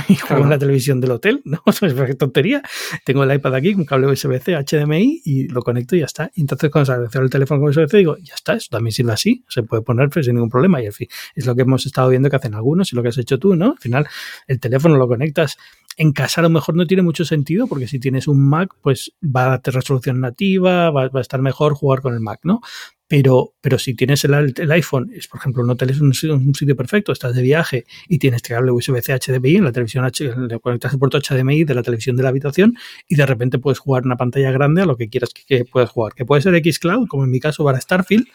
y 0.09 0.17
juego 0.17 0.45
en 0.45 0.51
la 0.51 0.59
televisión 0.59 1.01
del 1.01 1.11
hotel, 1.11 1.43
¿no? 1.45 1.63
qué 2.07 2.15
tontería. 2.15 2.63
Tengo 3.05 3.25
el 3.25 3.35
iPad 3.35 3.55
aquí, 3.55 3.75
un 3.75 3.85
cable 3.85 4.07
USB-C, 4.09 4.57
HDMI 4.57 5.23
y 5.25 5.49
lo 5.49 5.63
conecto 5.63 5.97
y 5.97 6.01
ya 6.01 6.07
está. 6.07 6.31
entonces 6.35 6.71
cuando 6.71 7.09
se 7.09 7.19
el 7.19 7.31
teléfono 7.31 7.61
con 7.61 7.71
USB-C 7.71 7.99
digo, 7.99 8.17
ya 8.19 8.35
está, 8.35 8.55
eso 8.55 8.69
también 8.71 8.93
sirve 8.93 9.13
así, 9.13 9.45
se 9.49 9.63
puede 9.63 9.83
poner 9.83 10.11
sin 10.13 10.35
ningún 10.35 10.51
problema. 10.51 10.83
Y 10.83 10.87
al 10.87 10.93
fin, 10.93 11.09
es 11.35 11.47
lo 11.47 11.55
que 11.55 11.63
hemos 11.63 11.87
estado 11.87 12.09
viendo 12.09 12.31
que 12.31 12.37
hacen 12.37 12.55
algunos 12.55 12.93
y 12.93 12.97
lo 12.97 13.03
que 13.03 13.09
has 13.09 13.19
hecho 13.19 13.39
tú, 13.39 13.55
¿no? 13.55 13.73
Al 13.73 13.79
final, 13.79 14.09
el 14.47 14.61
teléfono 14.61 14.97
lo 14.97 15.09
conectas 15.09 15.57
en 15.97 16.13
casa 16.13 16.41
a 16.41 16.43
lo 16.43 16.51
mejor 16.51 16.75
no 16.75 16.87
tiene 16.87 17.03
mucho 17.03 17.25
sentido 17.25 17.67
porque 17.67 17.89
si 17.89 17.99
tienes 17.99 18.29
un 18.29 18.47
Mac, 18.47 18.75
pues 18.83 19.15
va 19.23 19.47
a 19.47 19.49
darte 19.49 19.71
resolución 19.71 20.21
nativa, 20.21 20.91
va, 20.91 21.09
va, 21.09 21.21
a 21.21 21.23
estar 21.23 21.41
mejor 21.41 21.75
jugar 21.75 22.03
con 22.03 22.13
el 22.13 22.21
Mac, 22.21 22.41
¿no? 22.43 22.61
Pero, 23.09 23.55
pero 23.61 23.79
si 23.79 23.95
tienes 23.95 24.25
el, 24.25 24.53
el 24.57 24.73
iPhone, 24.73 25.11
es 25.15 25.29
por 25.29 25.39
ejemplo 25.39 25.63
un 25.63 25.71
hotel 25.71 25.91
es 25.91 26.01
un, 26.01 26.13
sitio 26.13 26.75
perfecto, 26.75 27.13
estás 27.13 27.37
de 27.37 27.43
viaje 27.43 27.85
y 28.09 28.19
tienes 28.19 28.43
cable 28.43 28.73
USB-C 28.73 29.17
HDMI 29.19 29.57
en 29.57 29.65
la 29.65 29.73
televisión 29.73 30.05
H, 30.05 30.35
le 30.37 30.59
conectas 30.59 30.93
el 30.93 30.99
puerto 30.99 31.19
HDMI 31.21 31.65
de 31.65 31.75
la 31.75 31.83
televisión 31.85 32.17
de 32.17 32.25
la 32.25 32.31
habitación 32.31 32.77
y 33.07 33.15
de 33.15 33.25
repente 33.25 33.59
puedes 33.59 33.79
jugar 33.79 34.05
una 34.05 34.17
pantalla 34.17 34.51
grande 34.51 34.83
a 34.83 34.87
lo 34.87 34.97
que 34.97 35.09
quieras 35.09 35.31
que, 35.33 35.65
puedas 35.65 35.91
jugar, 35.91 36.15
que 36.15 36.25
puede 36.25 36.43
ser 36.43 36.61
Xcloud, 36.61 37.07
como 37.07 37.25
en 37.25 37.31
mi 37.31 37.39
caso 37.39 37.65
para 37.65 37.81
Starfield, 37.81 38.27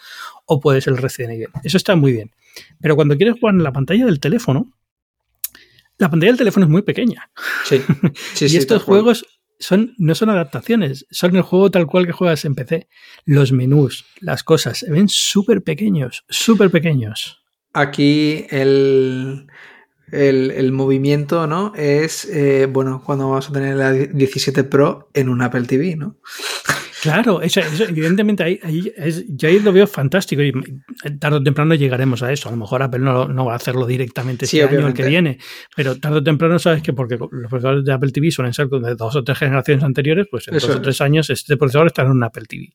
o 0.46 0.60
puede 0.62 0.80
ser 0.80 0.94
el 0.94 1.00
Resident 1.00 1.34
Evil. 1.34 1.50
Eso 1.64 1.78
está 1.78 1.96
muy 1.96 2.14
bien. 2.14 2.32
Pero 2.80 2.96
cuando 2.96 3.18
quieres 3.18 3.40
jugar 3.40 3.56
en 3.56 3.64
la 3.64 3.74
pantalla 3.74 4.06
del 4.06 4.20
teléfono, 4.20 4.72
la 5.98 6.10
pantalla 6.10 6.32
del 6.32 6.38
teléfono 6.39 6.66
es 6.66 6.72
muy 6.72 6.82
pequeña. 6.82 7.30
Sí, 7.66 7.82
sí, 8.34 8.48
y 8.50 8.58
estos 8.58 8.84
juegos 8.84 9.26
son, 9.62 9.93
no 9.97 10.16
son 10.16 10.30
adaptaciones, 10.30 11.05
son 11.12 11.36
el 11.36 11.43
juego 11.43 11.72
tal 11.72 11.88
cual 11.88 12.05
que 12.05 12.12
juegas 12.12 12.43
en 12.45 12.55
PC. 12.55 12.88
Los 13.26 13.51
menús, 13.51 14.05
las 14.20 14.43
cosas, 14.43 14.80
se 14.80 14.91
ven 14.91 15.07
súper 15.07 15.64
pequeños, 15.64 16.26
súper 16.30 16.72
pequeños. 16.72 17.41
Aquí 17.74 18.45
el, 18.49 19.47
el, 20.12 20.72
movimiento, 20.72 21.47
¿no? 21.47 21.74
Es, 21.76 22.26
eh, 22.26 22.68
bueno, 22.70 23.01
cuando 23.05 23.30
vamos 23.30 23.49
a 23.49 23.53
tener 23.53 23.78
la 23.78 23.93
17 23.93 24.66
Pro 24.66 25.09
en 25.14 25.30
un 25.30 25.41
Apple 25.41 25.64
TV, 25.64 25.95
¿no? 25.95 26.18
Claro, 27.02 27.41
eso, 27.41 27.62
evidentemente 27.62 28.43
ahí, 28.43 28.60
ahí 28.64 28.93
yo 29.28 29.49
ahí 29.49 29.60
lo 29.60 29.74
veo 29.74 29.88
fantástico 29.88 30.43
y 30.43 30.54
tarde 31.20 31.38
o 31.38 31.43
temprano 31.43 31.74
llegaremos 31.74 32.22
a 32.22 32.32
eso. 32.32 32.47
A 32.47 32.52
lo 32.52 32.58
mejor 32.58 32.84
Apple 32.84 32.99
no, 32.99 33.28
no 33.28 33.45
va 33.45 33.54
a 33.54 33.56
hacerlo 33.56 33.88
directamente 33.88 34.45
este 34.45 34.64
año 34.64 34.86
el 34.86 34.93
que 34.93 35.08
viene, 35.08 35.39
pero 35.76 35.99
tarde 35.99 36.20
o 36.20 36.24
temprano 36.24 36.60
sabes 36.60 36.84
que 36.84 36.93
porque 36.93 37.18
los 37.18 37.49
procesadores 37.49 37.86
de 37.86 37.91
Apple 37.91 38.12
TV 38.12 38.30
suelen 38.30 38.54
ser 38.54 38.68
de 38.68 38.93
dos 38.93 39.16
o 39.16 39.24
tres 39.24 39.39
generaciones 39.39 39.84
anteriores, 39.84 40.28
pues 40.30 40.47
en 40.47 40.54
dos 40.54 40.70
o 40.70 40.80
tres 40.80 41.02
años 41.02 41.32
este 41.32 41.58
procesador 41.58 41.88
estará 41.88 42.08
en 42.08 42.18
un 42.18 42.24
Apple 42.24 42.45
TV. 42.47 42.70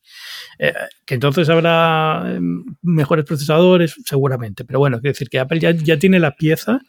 Eh, 0.59 0.73
que 1.05 1.13
entonces 1.13 1.47
habrá 1.47 2.25
em, 2.35 2.65
mejores 2.81 3.23
procesadores, 3.23 3.95
seguramente, 4.03 4.65
pero 4.65 4.79
bueno, 4.79 4.99
quiero 4.99 5.13
decir 5.13 5.29
que 5.29 5.39
Apple 5.39 5.61
ya, 5.61 5.71
ya 5.71 5.97
tiene 5.97 6.19
la 6.19 6.35
pieza 6.35 6.81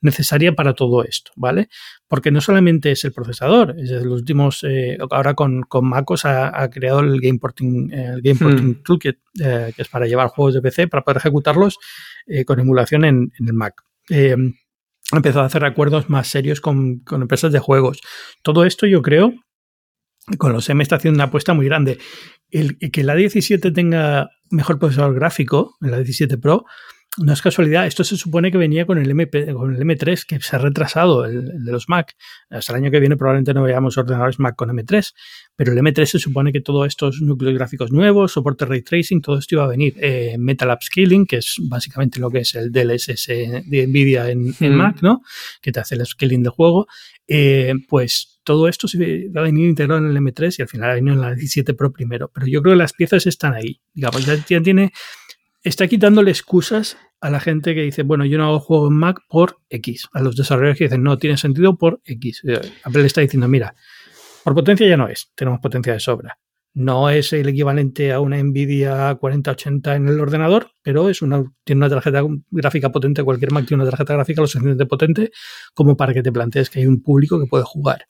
necesaria 0.00 0.54
para 0.54 0.74
todo 0.74 1.04
esto, 1.04 1.32
¿vale? 1.36 1.68
Porque 2.08 2.30
no 2.30 2.40
solamente 2.40 2.92
es 2.92 3.04
el 3.04 3.12
procesador, 3.12 3.74
es 3.78 3.90
los 3.90 4.20
últimos, 4.20 4.64
eh, 4.64 4.98
ahora 5.10 5.34
con, 5.34 5.62
con 5.62 5.88
MacOS 5.88 6.24
ha, 6.26 6.68
creado 6.70 7.00
el 7.00 7.20
Game 7.20 7.38
Porting, 7.38 7.92
el 7.92 8.22
Game 8.22 8.38
Porting 8.38 8.68
hmm. 8.68 8.82
Toolkit, 8.82 9.18
eh, 9.42 9.72
que 9.74 9.82
es 9.82 9.88
para 9.88 10.06
llevar 10.06 10.28
juegos 10.28 10.54
de 10.54 10.62
PC, 10.62 10.88
para 10.88 11.02
poder 11.02 11.18
ejecutarlos 11.18 11.78
eh, 12.26 12.44
con 12.44 12.60
emulación 12.60 13.04
en, 13.04 13.32
el 13.38 13.52
Mac. 13.52 13.82
ha 14.10 15.16
empezado 15.16 15.42
a 15.42 15.46
hacer 15.46 15.64
acuerdos 15.64 16.10
más 16.10 16.28
serios 16.28 16.60
con, 16.60 17.00
con 17.00 17.22
empresas 17.22 17.52
de 17.52 17.58
juegos. 17.58 18.00
Todo 18.42 18.64
esto 18.64 18.86
yo 18.86 19.02
creo 19.02 19.34
con 20.38 20.52
los 20.52 20.68
M 20.68 20.82
está 20.82 20.96
haciendo 20.96 21.18
una 21.18 21.24
apuesta 21.24 21.54
muy 21.54 21.66
grande. 21.66 21.98
El, 22.50 22.78
que 22.78 23.04
la 23.04 23.14
17 23.14 23.70
tenga 23.70 24.30
mejor 24.50 24.78
procesador 24.78 25.14
gráfico, 25.14 25.76
la 25.80 25.98
17 25.98 26.38
Pro, 26.38 26.64
no 27.18 27.32
es 27.32 27.40
casualidad, 27.40 27.86
esto 27.86 28.04
se 28.04 28.16
supone 28.16 28.52
que 28.52 28.58
venía 28.58 28.84
con 28.84 28.98
el, 28.98 29.10
MP, 29.10 29.52
con 29.54 29.74
el 29.74 29.80
M3, 29.80 30.24
que 30.26 30.40
se 30.40 30.56
ha 30.56 30.58
retrasado, 30.58 31.24
el, 31.24 31.64
de 31.64 31.72
los 31.72 31.88
Mac. 31.88 32.14
Hasta 32.50 32.72
el 32.72 32.82
año 32.82 32.90
que 32.90 33.00
viene 33.00 33.16
probablemente 33.16 33.54
no 33.54 33.62
veamos 33.62 33.96
ordenadores 33.96 34.38
Mac 34.38 34.54
con 34.54 34.68
M3, 34.68 35.14
pero 35.56 35.72
el 35.72 35.78
M3 35.78 36.04
se 36.04 36.18
supone 36.18 36.52
que 36.52 36.60
todos 36.60 36.86
estos 36.86 37.22
núcleos 37.22 37.54
gráficos 37.54 37.90
nuevos, 37.90 38.32
soporte 38.32 38.66
ray 38.66 38.82
tracing, 38.82 39.22
todo 39.22 39.38
esto 39.38 39.54
iba 39.54 39.64
a 39.64 39.68
venir. 39.68 39.94
Eh, 39.98 40.36
Metal 40.38 40.70
Upscaling, 40.70 41.26
que 41.26 41.36
es 41.36 41.56
básicamente 41.62 42.20
lo 42.20 42.30
que 42.30 42.40
es 42.40 42.54
el 42.54 42.70
DLSS 42.70 43.26
de 43.26 43.86
NVIDIA 43.86 44.30
en, 44.30 44.48
mm. 44.48 44.76
Mac, 44.76 44.98
¿no? 45.00 45.22
Que 45.62 45.72
te 45.72 45.80
hace 45.80 45.94
el 45.94 46.04
scaling 46.04 46.42
del 46.42 46.52
juego. 46.52 46.86
Eh, 47.26 47.72
pues 47.88 48.40
todo 48.44 48.68
esto 48.68 48.86
se 48.88 49.28
va 49.28 49.40
a 49.40 49.44
venir 49.44 49.68
integrado 49.68 50.04
en 50.04 50.10
el 50.10 50.16
M3 50.16 50.54
y 50.58 50.62
al 50.62 50.68
final 50.68 50.90
ha 50.90 50.94
venido 50.94 51.14
en 51.14 51.20
la 51.20 51.34
17 51.34 51.74
Pro 51.74 51.92
primero. 51.92 52.30
Pero 52.32 52.46
yo 52.46 52.62
creo 52.62 52.74
que 52.74 52.78
las 52.78 52.92
piezas 52.92 53.26
están 53.26 53.54
ahí. 53.54 53.80
Digamos, 53.94 54.26
ya 54.26 54.62
tiene 54.62 54.92
está 55.66 55.88
quitándole 55.88 56.30
excusas 56.30 56.96
a 57.20 57.30
la 57.30 57.40
gente 57.40 57.74
que 57.74 57.82
dice, 57.82 58.02
bueno, 58.02 58.24
yo 58.24 58.38
no 58.38 58.44
hago 58.44 58.60
juego 58.60 58.88
en 58.88 58.94
Mac 58.94 59.20
por 59.28 59.58
X. 59.70 60.08
A 60.12 60.20
los 60.20 60.36
desarrolladores 60.36 60.78
que 60.78 60.84
dicen, 60.84 61.02
no, 61.02 61.18
tiene 61.18 61.36
sentido 61.36 61.76
por 61.76 62.00
X. 62.04 62.42
Eh, 62.46 62.60
Apple 62.84 63.06
está 63.06 63.20
diciendo, 63.20 63.48
mira, 63.48 63.74
por 64.44 64.54
potencia 64.54 64.86
ya 64.86 64.96
no 64.96 65.08
es, 65.08 65.32
tenemos 65.34 65.60
potencia 65.60 65.92
de 65.92 66.00
sobra. 66.00 66.38
No 66.74 67.08
es 67.08 67.32
el 67.32 67.48
equivalente 67.48 68.12
a 68.12 68.20
una 68.20 68.36
Nvidia 68.42 69.14
4080 69.14 69.96
en 69.96 70.08
el 70.08 70.20
ordenador, 70.20 70.72
pero 70.82 71.08
es 71.08 71.22
una, 71.22 71.42
tiene 71.64 71.78
una 71.78 71.88
tarjeta 71.88 72.22
gráfica 72.50 72.92
potente. 72.92 73.24
Cualquier 73.24 73.50
Mac 73.50 73.66
tiene 73.66 73.82
una 73.82 73.90
tarjeta 73.90 74.12
gráfica 74.12 74.42
lo 74.42 74.46
suficientemente 74.46 74.84
potente 74.84 75.30
como 75.72 75.96
para 75.96 76.12
que 76.12 76.22
te 76.22 76.30
plantees 76.30 76.68
que 76.68 76.80
hay 76.80 76.86
un 76.86 77.02
público 77.02 77.40
que 77.40 77.46
puede 77.46 77.64
jugar 77.64 78.06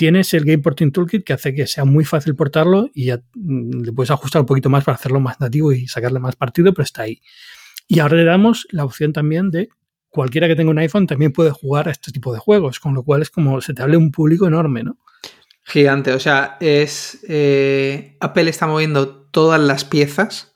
tienes 0.00 0.32
el 0.32 0.46
Game 0.46 0.62
Porting 0.62 0.92
Toolkit 0.92 1.24
que 1.24 1.34
hace 1.34 1.54
que 1.54 1.66
sea 1.66 1.84
muy 1.84 2.06
fácil 2.06 2.34
portarlo 2.34 2.88
y 2.94 3.06
ya 3.06 3.20
mm, 3.34 3.82
le 3.82 3.92
puedes 3.92 4.10
ajustar 4.10 4.40
un 4.40 4.46
poquito 4.46 4.70
más 4.70 4.82
para 4.82 4.94
hacerlo 4.94 5.20
más 5.20 5.38
nativo 5.40 5.72
y 5.72 5.88
sacarle 5.88 6.18
más 6.20 6.36
partido, 6.36 6.72
pero 6.72 6.84
está 6.84 7.02
ahí. 7.02 7.20
Y 7.90 7.98
ahora 7.98 8.16
le 8.16 8.24
damos 8.24 8.68
la 8.70 8.84
opción 8.84 9.12
también 9.12 9.50
de 9.50 9.68
cualquiera 10.10 10.46
que 10.46 10.54
tenga 10.54 10.70
un 10.70 10.78
iPhone 10.78 11.08
también 11.08 11.32
puede 11.32 11.50
jugar 11.50 11.88
a 11.88 11.90
este 11.90 12.12
tipo 12.12 12.32
de 12.32 12.38
juegos, 12.38 12.78
con 12.78 12.94
lo 12.94 13.02
cual 13.02 13.22
es 13.22 13.30
como 13.30 13.60
se 13.60 13.74
te 13.74 13.82
hable 13.82 13.96
un 13.96 14.12
público 14.12 14.46
enorme, 14.46 14.84
¿no? 14.84 14.96
Gigante, 15.64 16.12
o 16.12 16.20
sea, 16.20 16.56
es 16.60 17.18
eh, 17.28 18.16
Apple 18.20 18.48
está 18.48 18.68
moviendo 18.68 19.08
todas 19.08 19.60
las 19.60 19.84
piezas 19.84 20.54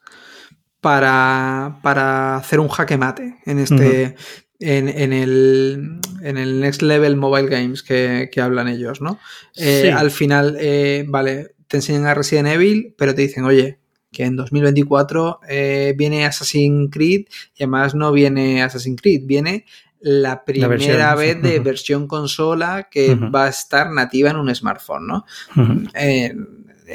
para, 0.79 1.79
para 1.83 2.37
hacer 2.37 2.61
un 2.61 2.69
jaque 2.69 2.97
mate 2.97 3.35
en 3.45 3.59
este, 3.59 4.15
en, 4.59 4.87
el, 5.11 5.99
en 6.21 6.37
el 6.37 6.61
Next 6.61 6.81
Level 6.81 7.17
Mobile 7.17 7.49
Games 7.49 7.83
que, 7.83 8.29
hablan 8.41 8.69
ellos, 8.69 9.01
¿no? 9.01 9.19
Eh, 9.57 9.91
al 9.91 10.09
final, 10.09 10.55
eh, 10.57 11.03
vale, 11.05 11.55
te 11.67 11.77
enseñan 11.77 12.05
a 12.05 12.13
Resident 12.13 12.47
Evil, 12.47 12.95
pero 12.97 13.13
te 13.13 13.23
dicen, 13.23 13.43
oye, 13.43 13.79
que 14.15 14.23
en 14.23 14.35
2024 14.35 15.41
eh, 15.47 15.93
viene 15.97 16.25
Assassin's 16.25 16.89
Creed 16.91 17.25
y 17.55 17.63
además 17.63 17.93
no 17.93 18.11
viene 18.11 18.63
Assassin's 18.63 19.01
Creed, 19.01 19.23
viene 19.25 19.65
la 19.99 20.45
primera 20.45 21.15
vez 21.15 21.41
de 21.41 21.59
versión 21.59 22.07
consola 22.07 22.89
que 22.89 23.15
va 23.15 23.45
a 23.45 23.49
estar 23.49 23.91
nativa 23.91 24.29
en 24.29 24.37
un 24.37 24.53
smartphone, 24.53 25.07
¿no? 25.07 25.25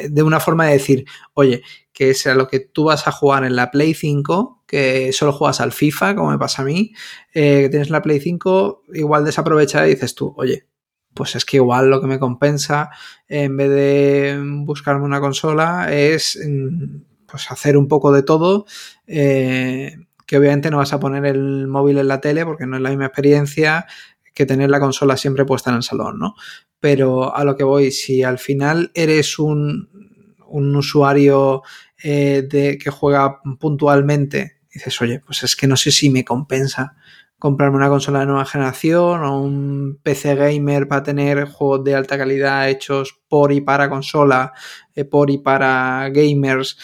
de 0.09 0.23
una 0.23 0.41
forma 0.41 0.67
de 0.67 0.73
decir, 0.75 1.05
oye, 1.35 1.63
que 1.93 2.15
sea 2.15 2.35
lo 2.35 2.49
que 2.49 2.61
tú 2.61 2.85
vas 2.85 3.07
a 3.07 3.13
jugar 3.13 3.45
en 3.45 3.57
la 3.57 3.71
Play 3.71 3.95
5, 3.95 4.63
que 4.67 5.13
solo 5.13 5.33
juegas 5.33 5.61
al 5.61 5.73
FIFA, 5.73 6.15
como 6.15 6.31
me 6.31 6.39
pasa 6.39 6.63
a 6.63 6.65
mí, 6.65 6.93
eh, 7.35 7.63
que 7.63 7.69
tienes 7.69 7.91
la 7.91 8.03
Play 8.03 8.21
5, 8.21 8.85
igual 8.95 9.25
desaprovechada 9.25 9.87
y 9.87 9.91
dices 9.91 10.15
tú, 10.15 10.33
oye, 10.37 10.67
pues 11.13 11.35
es 11.35 11.45
que 11.45 11.57
igual 11.57 11.91
lo 11.91 12.01
que 12.01 12.07
me 12.07 12.19
compensa, 12.19 12.91
en 13.29 13.57
vez 13.57 13.71
de 13.71 14.41
buscarme 14.65 15.05
una 15.05 15.21
consola, 15.21 15.93
es 15.93 16.39
mm, 16.43 17.10
pues 17.31 17.51
hacer 17.51 17.77
un 17.77 17.89
poco 17.89 18.13
de 18.13 18.23
todo. 18.23 18.67
Eh, 19.07 19.97
que 20.27 20.39
obviamente 20.39 20.71
no 20.71 20.77
vas 20.77 20.93
a 20.93 21.01
poner 21.01 21.27
el 21.27 21.67
móvil 21.67 21.99
en 21.99 22.07
la 22.07 22.21
tele 22.21 22.45
porque 22.45 22.65
no 22.65 22.77
es 22.77 22.83
la 22.83 22.91
misma 22.91 23.07
experiencia 23.07 23.87
que 24.33 24.47
tener 24.47 24.71
la 24.71 24.79
consola 24.79 25.17
siempre 25.17 25.45
puesta 25.45 25.71
en 25.71 25.77
el 25.77 25.83
salón, 25.83 26.21
¿no? 26.21 26.37
Pero 26.79 27.35
a 27.35 27.43
lo 27.43 27.57
que 27.57 27.65
voy, 27.65 27.91
si 27.91 28.23
al 28.23 28.39
final 28.39 28.93
eres 28.95 29.41
un, 29.41 30.37
un 30.47 30.77
usuario 30.77 31.63
eh, 32.03 32.47
de, 32.49 32.79
que 32.79 32.91
juega 32.91 33.41
puntualmente, 33.59 34.61
dices, 34.73 35.01
oye, 35.03 35.21
pues 35.21 35.43
es 35.43 35.57
que 35.57 35.67
no 35.67 35.77
sé 35.77 35.91
si 35.91 36.11
me 36.11 36.25
compensa 36.25 36.95
comprarme 37.39 37.79
una 37.79 37.89
consola 37.89 38.21
de 38.21 38.27
nueva 38.27 38.45
generación 38.45 39.25
o 39.25 39.41
un 39.41 39.99
PC 40.03 40.35
gamer 40.35 40.87
para 40.87 41.03
tener 41.03 41.47
juegos 41.47 41.85
de 41.85 41.95
alta 41.95 42.19
calidad 42.19 42.69
hechos 42.69 43.19
por 43.29 43.51
y 43.51 43.63
para 43.63 43.89
consola, 43.89 44.53
eh, 44.95 45.05
por 45.05 45.31
y 45.31 45.39
para 45.39 46.09
gamers, 46.11 46.79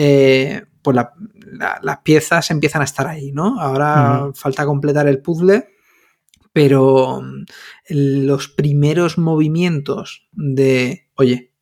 eh, 0.00 0.62
pues 0.80 0.96
las 1.82 1.98
piezas 2.04 2.52
empiezan 2.52 2.82
a 2.82 2.84
estar 2.84 3.08
ahí, 3.08 3.32
¿no? 3.32 3.60
Ahora 3.60 4.30
falta 4.32 4.64
completar 4.64 5.08
el 5.08 5.20
puzzle, 5.20 5.70
pero 6.52 7.20
mm, 7.20 7.44
los 7.88 8.46
primeros 8.46 9.18
movimientos 9.18 10.28
de, 10.30 11.08
oye, 11.16 11.52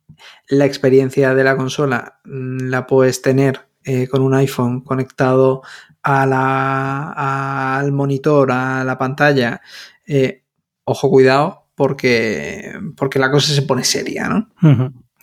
la 0.50 0.66
experiencia 0.66 1.34
de 1.34 1.44
la 1.44 1.56
consola 1.56 2.20
mm, 2.26 2.68
la 2.68 2.86
puedes 2.86 3.22
tener 3.22 3.68
eh, 3.84 4.06
con 4.06 4.20
un 4.20 4.34
iPhone 4.34 4.82
conectado 4.82 5.62
a 6.02 6.26
la, 6.26 7.78
al 7.78 7.92
monitor, 7.92 8.52
a 8.52 8.84
la 8.84 8.98
pantalla. 8.98 9.62
Eh, 10.06 10.44
ojo, 10.84 11.08
cuidado, 11.08 11.68
porque, 11.74 12.74
porque 12.98 13.18
la 13.18 13.30
cosa 13.30 13.54
se 13.54 13.62
pone 13.62 13.82
seria, 13.82 14.28
¿no? 14.28 14.50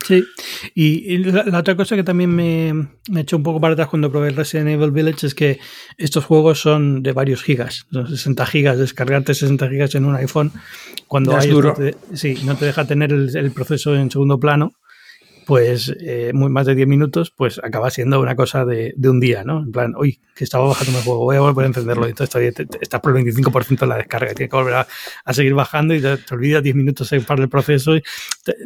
Sí, 0.02 0.22
y, 0.74 1.18
la, 1.18 1.58
otra 1.58 1.76
cosa 1.76 1.96
que 1.96 2.04
también 2.04 2.28
me, 2.34 2.88
me 3.10 3.20
echó 3.20 3.38
un 3.38 3.42
poco 3.42 3.60
para 3.60 3.72
atrás 3.72 3.88
cuando 3.88 4.10
probé 4.10 4.30
Resident 4.30 4.68
Evil 4.68 4.90
Village 4.90 5.26
es 5.26 5.34
que 5.34 5.60
estos 5.96 6.24
juegos 6.24 6.60
son 6.60 7.02
de 7.02 7.12
varios 7.12 7.42
gigas, 7.42 7.86
60 7.90 8.44
gigas, 8.46 8.78
descargarte 8.78 9.34
60 9.34 9.68
gigas 9.68 9.94
en 9.94 10.04
un 10.04 10.14
iPhone 10.16 10.52
cuando 11.08 11.36
hay 11.36 11.48
duro. 11.48 11.74
sí, 12.12 12.38
no 12.44 12.56
te 12.56 12.66
deja 12.66 12.86
tener 12.86 13.12
el, 13.12 13.50
proceso 13.52 13.94
en 13.94 14.10
segundo 14.10 14.38
plano 14.38 14.72
pues 15.46 15.94
eh, 16.00 16.32
más 16.34 16.66
de 16.66 16.74
10 16.74 16.88
minutos, 16.88 17.30
pues 17.30 17.60
acaba 17.62 17.90
siendo 17.90 18.20
una 18.20 18.36
cosa 18.36 18.64
de, 18.64 18.94
un 19.04 19.20
día, 19.20 19.44
¿no? 19.44 19.62
En 19.62 19.72
plan, 19.72 19.94
uy, 19.96 20.20
que 20.34 20.44
estaba 20.44 20.66
bajando 20.66 20.98
el 20.98 21.04
juego, 21.04 21.20
voy 21.20 21.36
a 21.36 21.40
volver 21.40 21.64
a 21.64 21.68
encenderlo. 21.68 22.06
Y 22.06 22.10
entonces 22.10 22.54
estás 22.80 23.00
por 23.00 23.16
el 23.16 23.24
25% 23.24 23.80
de 23.80 23.86
la 23.86 23.96
descarga, 23.96 24.34
tienes 24.34 24.50
que 24.50 24.56
volver 24.56 24.74
a, 24.74 25.32
seguir 25.32 25.54
bajando 25.54 25.94
y 25.94 26.00
te, 26.00 26.18
olvidas 26.32 26.62
10 26.62 26.76
minutos 26.76 27.10
para 27.26 27.42
el 27.42 27.48
proceso. 27.48 27.96
Y 27.96 28.02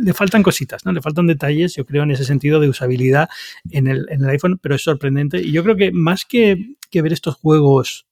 le 0.00 0.14
faltan 0.14 0.42
cositas, 0.42 0.84
¿no? 0.84 0.92
Le 0.92 1.02
faltan 1.02 1.26
detalles, 1.26 1.74
yo 1.74 1.84
creo, 1.84 2.02
en 2.02 2.10
ese 2.10 2.24
sentido 2.24 2.60
de 2.60 2.68
usabilidad 2.68 3.28
en 3.70 3.86
el, 3.86 4.06
en 4.10 4.24
el 4.24 4.30
iPhone, 4.30 4.58
pero 4.60 4.74
es 4.74 4.82
sorprendente. 4.82 5.40
Y 5.40 5.52
yo 5.52 5.62
creo 5.62 5.76
que 5.76 5.92
más 5.92 6.24
que, 6.24 6.74
que 6.90 7.02
ver 7.02 7.12
estos 7.12 7.36
juegos 7.36 8.06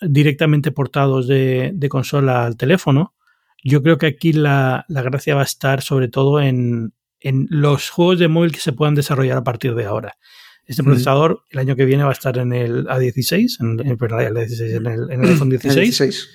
directamente 0.00 0.72
portados 0.72 1.28
de, 1.28 1.72
de 1.74 1.88
consola 1.88 2.46
al 2.46 2.56
teléfono, 2.56 3.14
yo 3.62 3.82
creo 3.82 3.98
que 3.98 4.06
aquí 4.06 4.32
la, 4.32 4.84
la 4.88 5.02
gracia 5.02 5.34
va 5.34 5.42
a 5.42 5.44
estar 5.44 5.82
sobre 5.82 6.08
todo 6.08 6.40
en, 6.40 6.94
en 7.20 7.46
los 7.50 7.90
juegos 7.90 8.18
de 8.18 8.28
móvil 8.28 8.52
que 8.52 8.60
se 8.60 8.72
puedan 8.72 8.94
desarrollar 8.94 9.38
a 9.38 9.44
partir 9.44 9.74
de 9.74 9.84
ahora. 9.84 10.16
Este 10.70 10.84
procesador 10.84 11.42
el 11.50 11.58
año 11.58 11.74
que 11.74 11.84
viene 11.84 12.04
va 12.04 12.10
a 12.10 12.12
estar 12.12 12.38
en 12.38 12.52
el 12.52 12.86
A16, 12.86 13.56
en, 13.60 13.80
en, 13.80 13.88
el, 13.88 15.10
en 15.10 15.24
el, 15.24 15.30
iPhone 15.30 15.50
16. 15.50 16.28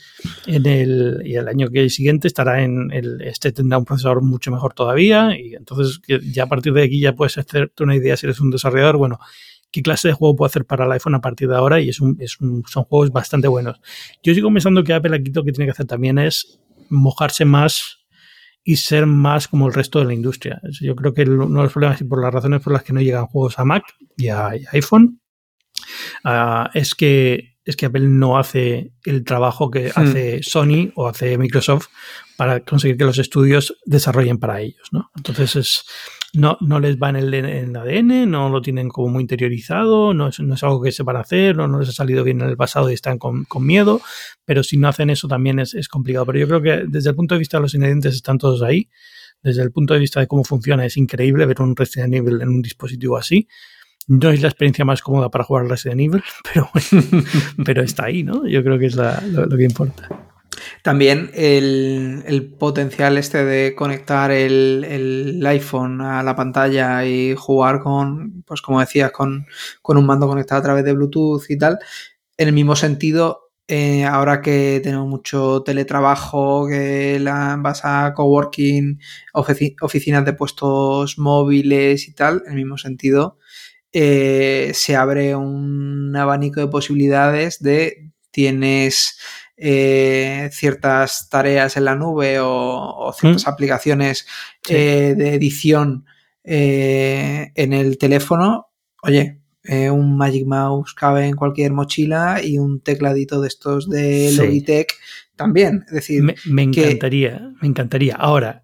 En 0.48 0.66
el, 0.66 1.22
y 1.24 1.36
el 1.36 1.48
año 1.48 1.70
que 1.70 1.90
siguiente 1.90 2.28
estará 2.28 2.62
en 2.62 2.92
el. 2.92 3.22
Este 3.22 3.54
tendrá 3.54 3.78
un 3.78 3.86
procesador 3.86 4.22
mucho 4.22 4.52
mejor 4.52 4.74
todavía. 4.74 5.40
Y 5.40 5.56
entonces, 5.56 6.02
ya 6.34 6.44
a 6.44 6.48
partir 6.48 6.74
de 6.74 6.84
aquí 6.84 7.00
ya 7.00 7.14
puedes 7.14 7.38
hacerte 7.38 7.82
una 7.82 7.96
idea 7.96 8.18
si 8.18 8.26
eres 8.26 8.42
un 8.42 8.52
desarrollador. 8.52 8.98
Bueno, 8.98 9.20
qué 9.72 9.82
clase 9.82 10.10
de 10.10 10.14
juego 10.14 10.36
puedo 10.36 10.48
hacer 10.48 10.66
para 10.66 10.84
el 10.84 10.92
iPhone 10.92 11.16
a 11.16 11.22
partir 11.22 11.48
de 11.48 11.56
ahora. 11.56 11.80
Y 11.80 11.88
es 11.88 12.02
un, 12.02 12.18
es 12.20 12.42
un, 12.42 12.64
son 12.68 12.84
juegos 12.84 13.12
bastante 13.12 13.48
buenos. 13.48 13.80
Yo 14.22 14.34
sigo 14.34 14.52
pensando 14.52 14.84
que 14.84 14.94
Apple 14.94 15.16
aquí 15.16 15.32
lo 15.32 15.46
que 15.46 15.54
tiene 15.54 15.68
que 15.68 15.72
hacer 15.72 15.86
también 15.86 16.20
es 16.20 16.60
mojarse 16.90 17.46
más 17.46 17.95
y 18.68 18.78
ser 18.78 19.06
más 19.06 19.48
como 19.48 19.68
el 19.68 19.74
resto 19.74 20.00
de 20.00 20.06
la 20.06 20.14
industria. 20.14 20.60
Yo 20.82 20.96
creo 20.96 21.14
que 21.14 21.22
uno 21.22 21.46
de 21.46 21.64
los 21.64 21.72
problemas 21.72 22.02
y 22.02 22.04
por 22.04 22.22
las 22.22 22.34
razones 22.34 22.62
por 22.62 22.74
las 22.74 22.84
que 22.84 22.94
no 22.94 23.00
llegan 23.00 23.28
juegos 23.28 23.60
a 23.60 23.64
Mac 23.64 23.84
y 24.18 24.30
a, 24.30 24.48
iPhone 24.74 25.22
uh, 26.26 26.68
es 26.74 26.96
que 26.96 27.54
es 27.64 27.76
que 27.76 27.88
Apple 27.88 28.08
no 28.08 28.38
hace 28.38 28.92
el 29.06 29.24
trabajo 29.24 29.72
que 29.72 29.90
hmm. 29.90 29.92
hace 29.96 30.44
Sony 30.44 30.92
o 30.96 31.08
hace 31.08 31.38
Microsoft 31.38 31.88
para 32.38 32.60
conseguir 32.60 32.98
que 32.98 33.06
los 33.06 33.18
estudios 33.18 33.76
desarrollen 33.86 34.38
para 34.38 34.62
ellos, 34.62 34.90
¿no? 34.92 35.10
Entonces 35.16 35.56
es, 35.56 35.86
no, 36.36 36.58
no 36.62 36.80
les 36.80 36.98
va 36.98 37.10
en 37.10 37.16
el, 37.16 37.76
ADN, 37.76 38.30
no 38.30 38.50
lo 38.50 38.62
tienen 38.62 38.90
como 38.90 39.10
muy 39.10 39.22
interiorizado, 39.22 40.14
no 40.14 40.28
es, 40.28 40.40
no 40.40 40.56
es 40.56 40.64
algo 40.64 40.82
que 40.82 40.92
se 40.92 41.04
van 41.04 41.18
a 41.18 41.22
hacer, 41.22 41.56
no, 41.56 41.68
no, 41.68 41.80
les 41.80 41.90
ha 41.90 41.92
salido 41.94 42.24
bien 42.24 42.42
en 42.42 42.50
el 42.50 42.58
pasado 42.58 42.90
y 42.90 42.94
están 42.94 43.18
con, 43.18 43.46
con 43.46 43.66
miedo, 43.66 44.02
pero 44.46 44.64
si 44.64 44.78
no 44.78 44.88
hacen 44.88 45.10
eso 45.10 45.28
también 45.28 45.60
es, 45.60 45.74
es, 45.74 45.88
complicado. 45.88 46.26
Pero 46.26 46.40
yo 46.40 46.48
creo 46.48 46.62
que 46.62 46.86
desde 46.88 47.10
el 47.10 47.16
punto 47.16 47.36
de 47.36 47.40
vista 47.40 47.58
de 47.58 47.62
los 47.62 47.74
ingredientes 47.74 48.16
están 48.16 48.38
todos 48.38 48.62
ahí, 48.62 48.90
desde 49.42 49.62
el 49.62 49.72
punto 49.72 49.94
de 49.94 50.00
vista 50.00 50.20
de 50.20 50.28
cómo 50.28 50.44
funciona 50.44 50.86
es 50.86 50.98
increíble 50.98 51.46
ver 51.46 51.62
un 51.62 51.76
Resident 51.76 52.14
Evil 52.14 52.42
en 52.42 52.50
un 52.50 52.62
dispositivo 52.62 53.18
así 53.18 53.48
no 54.08 54.30
es 54.30 54.42
la 54.42 54.50
experiencia 54.50 54.86
más 54.86 55.02
cómoda 55.02 55.30
para 55.30 55.44
jugar 55.44 55.68
Resident 55.68 56.02
Evil, 56.02 56.24
pero, 56.54 56.70
pero 57.66 57.82
está 57.82 58.06
ahí, 58.06 58.24
¿no? 58.24 58.48
Yo 58.48 58.64
creo 58.64 58.78
que 58.78 58.86
es 58.88 58.96
lo, 58.96 59.50
que 59.50 59.64
importa. 59.64 60.25
También 60.86 61.32
el, 61.34 62.54
potencial 62.60 63.18
este 63.18 63.44
de 63.44 63.74
conectar 63.74 64.30
el, 64.30 65.44
iPhone 65.44 66.00
a 66.02 66.22
la 66.22 66.36
pantalla 66.36 67.04
y 67.08 67.34
jugar 67.34 67.80
con, 67.80 68.44
pues 68.44 68.62
como 68.62 68.82
decías, 68.82 69.12
con, 69.12 69.48
un 69.82 70.06
mando 70.06 70.28
conectado 70.28 70.60
a 70.60 70.64
través 70.64 70.86
de 70.86 70.94
Bluetooth 70.94 71.42
y 71.50 71.58
tal, 71.58 71.80
en 72.38 72.50
el 72.50 72.54
mismo 72.54 72.76
sentido, 72.76 73.50
eh, 73.68 74.04
ahora 74.04 74.44
que 74.44 74.80
tenemos 74.84 75.08
mucho 75.08 75.64
teletrabajo, 75.64 76.68
que 76.68 77.18
la, 77.20 77.58
vas 77.60 77.82
a 77.84 78.14
coworking, 78.14 79.00
oficinas 79.34 80.24
de 80.24 80.34
puestos 80.34 81.18
móviles 81.18 82.08
y 82.08 82.14
tal, 82.14 82.44
en 82.46 82.52
el 82.52 82.58
mismo 82.58 82.78
sentido, 82.78 83.40
eh, 83.92 84.70
se 84.76 84.96
abre 84.96 85.36
un 85.36 86.16
abanico 86.16 86.60
de 86.60 86.68
posibilidades 86.68 87.60
de 87.60 88.12
tienes 88.30 89.18
eh, 89.58 90.50
ciertas 90.52 91.30
tareas 91.30 91.78
en 91.78 91.86
la 91.86 91.96
nube 91.96 92.40
o, 92.40 93.14
ciertas 93.18 93.46
mm. 93.46 93.50
aplicaciones 93.50 94.28
eh, 94.70 95.16
de 95.18 95.34
edición 95.34 96.06
en 96.44 97.74
el 97.74 97.98
teléfono. 97.98 98.68
Oye, 99.02 99.40
un 99.92 100.16
Magic 100.18 100.46
Mouse 100.46 100.94
cabe 100.94 101.26
en 101.26 101.36
cualquier 101.36 101.74
mochila 101.74 102.40
y 102.44 102.60
un 102.60 102.82
tecladito 102.82 103.42
de 103.42 103.48
estos 103.48 103.90
de 103.90 104.32
Logitech 104.36 104.94
también. 105.36 105.84
Es 105.88 105.94
decir, 105.94 106.24
me, 106.24 106.62
encantaría, 106.62 107.52
me 107.62 107.68
encantaría. 107.68 108.16
Ahora, 108.16 108.64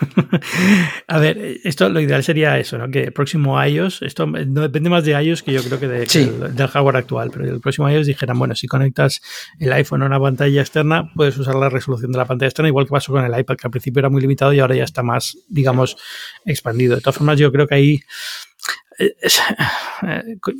a 1.08 1.18
ver, 1.18 1.58
esto 1.64 1.88
lo 1.88 2.00
ideal 2.00 2.22
sería 2.22 2.58
eso, 2.58 2.78
¿no? 2.78 2.90
Que 2.90 3.04
el 3.04 3.12
próximo 3.12 3.62
iOS, 3.62 4.02
esto 4.02 4.26
no 4.26 4.60
depende 4.62 4.90
más 4.90 5.04
de 5.04 5.12
iOS 5.12 5.42
que 5.42 5.52
yo 5.52 5.62
creo 5.62 5.80
que, 5.80 5.88
del, 5.88 6.68
hardware 6.68 6.96
actual, 6.96 7.30
pero 7.30 7.44
el 7.44 7.60
próximo 7.60 7.88
iOS 7.88 8.06
dijeran, 8.06 8.38
bueno, 8.38 8.54
si 8.54 8.66
conectas 8.66 9.20
el 9.58 9.72
iPhone 9.72 10.02
a 10.02 10.06
una 10.06 10.20
pantalla 10.20 10.60
externa, 10.60 11.10
puedes 11.14 11.36
usar 11.38 11.54
la 11.54 11.68
resolución 11.68 12.12
de 12.12 12.18
la 12.18 12.24
pantalla 12.24 12.48
externa, 12.48 12.68
igual 12.68 12.86
que 12.86 12.90
pasó 12.90 13.12
con 13.12 13.24
el 13.24 13.38
iPad, 13.38 13.56
que 13.56 13.66
al 13.66 13.70
principio 13.70 14.00
era 14.00 14.10
muy 14.10 14.20
limitado 14.20 14.52
y 14.52 14.60
ahora 14.60 14.74
ya 14.74 14.84
está 14.84 15.02
más, 15.02 15.38
digamos, 15.48 15.96
expandido. 16.44 16.96
De 16.96 17.00
todas 17.00 17.16
formas, 17.16 17.38
yo 17.38 17.50
creo 17.52 17.66
que 17.66 17.74
ahí 17.74 18.00
eh, 18.98 19.14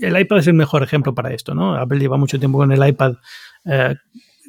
el 0.01 0.19
iPad 0.19 0.39
es 0.39 0.47
el 0.47 0.55
mejor 0.55 0.83
ejemplo 0.83 1.15
para 1.15 1.33
esto, 1.33 1.55
¿no? 1.55 1.77
Apple 1.77 1.99
lleva 1.99 2.17
mucho 2.17 2.39
tiempo 2.39 2.59
con 2.59 2.73
el 2.73 2.87
iPad 2.87 3.15
eh, 3.65 3.95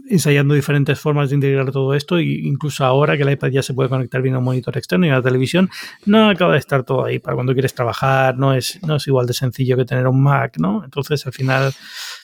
ensayando 0.09 0.53
diferentes 0.53 0.99
formas 0.99 1.29
de 1.29 1.35
integrar 1.35 1.71
todo 1.71 1.93
esto 1.93 2.17
e 2.17 2.23
incluso 2.23 2.85
ahora 2.85 3.17
que 3.17 3.23
el 3.23 3.31
iPad 3.31 3.49
ya 3.49 3.63
se 3.63 3.73
puede 3.73 3.89
conectar 3.89 4.21
bien 4.21 4.35
a 4.35 4.39
un 4.39 4.43
monitor 4.43 4.77
externo 4.77 5.05
y 5.05 5.09
a 5.09 5.15
la 5.15 5.21
televisión, 5.21 5.69
no 6.05 6.29
acaba 6.29 6.53
de 6.53 6.59
estar 6.59 6.83
todo 6.83 7.05
ahí 7.05 7.19
para 7.19 7.35
cuando 7.35 7.53
quieres 7.53 7.73
trabajar, 7.73 8.37
no 8.37 8.53
es, 8.53 8.79
no 8.83 8.97
es 8.97 9.07
igual 9.07 9.25
de 9.25 9.33
sencillo 9.33 9.77
que 9.77 9.85
tener 9.85 10.07
un 10.07 10.21
Mac, 10.21 10.57
¿no? 10.59 10.83
Entonces 10.83 11.25
al 11.25 11.33
final, 11.33 11.73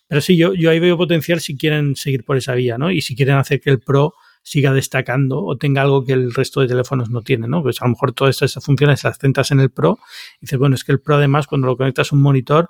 pero 0.07 0.21
sí, 0.21 0.37
yo, 0.37 0.53
yo 0.53 0.69
ahí 0.69 0.79
veo 0.79 0.97
potencial 0.97 1.39
si 1.39 1.57
quieren 1.57 1.95
seguir 1.95 2.23
por 2.23 2.37
esa 2.37 2.53
vía, 2.53 2.77
¿no? 2.77 2.91
Y 2.91 3.01
si 3.01 3.15
quieren 3.15 3.35
hacer 3.35 3.59
que 3.59 3.69
el 3.69 3.79
Pro 3.79 4.13
siga 4.43 4.73
destacando 4.73 5.43
o 5.43 5.57
tenga 5.57 5.81
algo 5.81 6.03
que 6.03 6.13
el 6.13 6.33
resto 6.33 6.61
de 6.61 6.67
teléfonos 6.67 7.09
no 7.09 7.21
tiene, 7.21 7.47
¿no? 7.47 7.61
Pues 7.61 7.81
a 7.81 7.85
lo 7.85 7.91
mejor 7.91 8.11
todas 8.11 8.41
estas 8.41 8.63
funciones 8.63 9.03
las 9.03 9.17
centras 9.17 9.51
en 9.51 9.59
el 9.59 9.69
Pro 9.69 9.99
y 10.37 10.41
dices, 10.41 10.57
bueno, 10.57 10.75
es 10.75 10.83
que 10.83 10.91
el 10.91 10.99
Pro 10.99 11.15
además 11.15 11.47
cuando 11.47 11.67
lo 11.67 11.77
conectas 11.77 12.11
a 12.11 12.15
un 12.15 12.21
monitor 12.21 12.69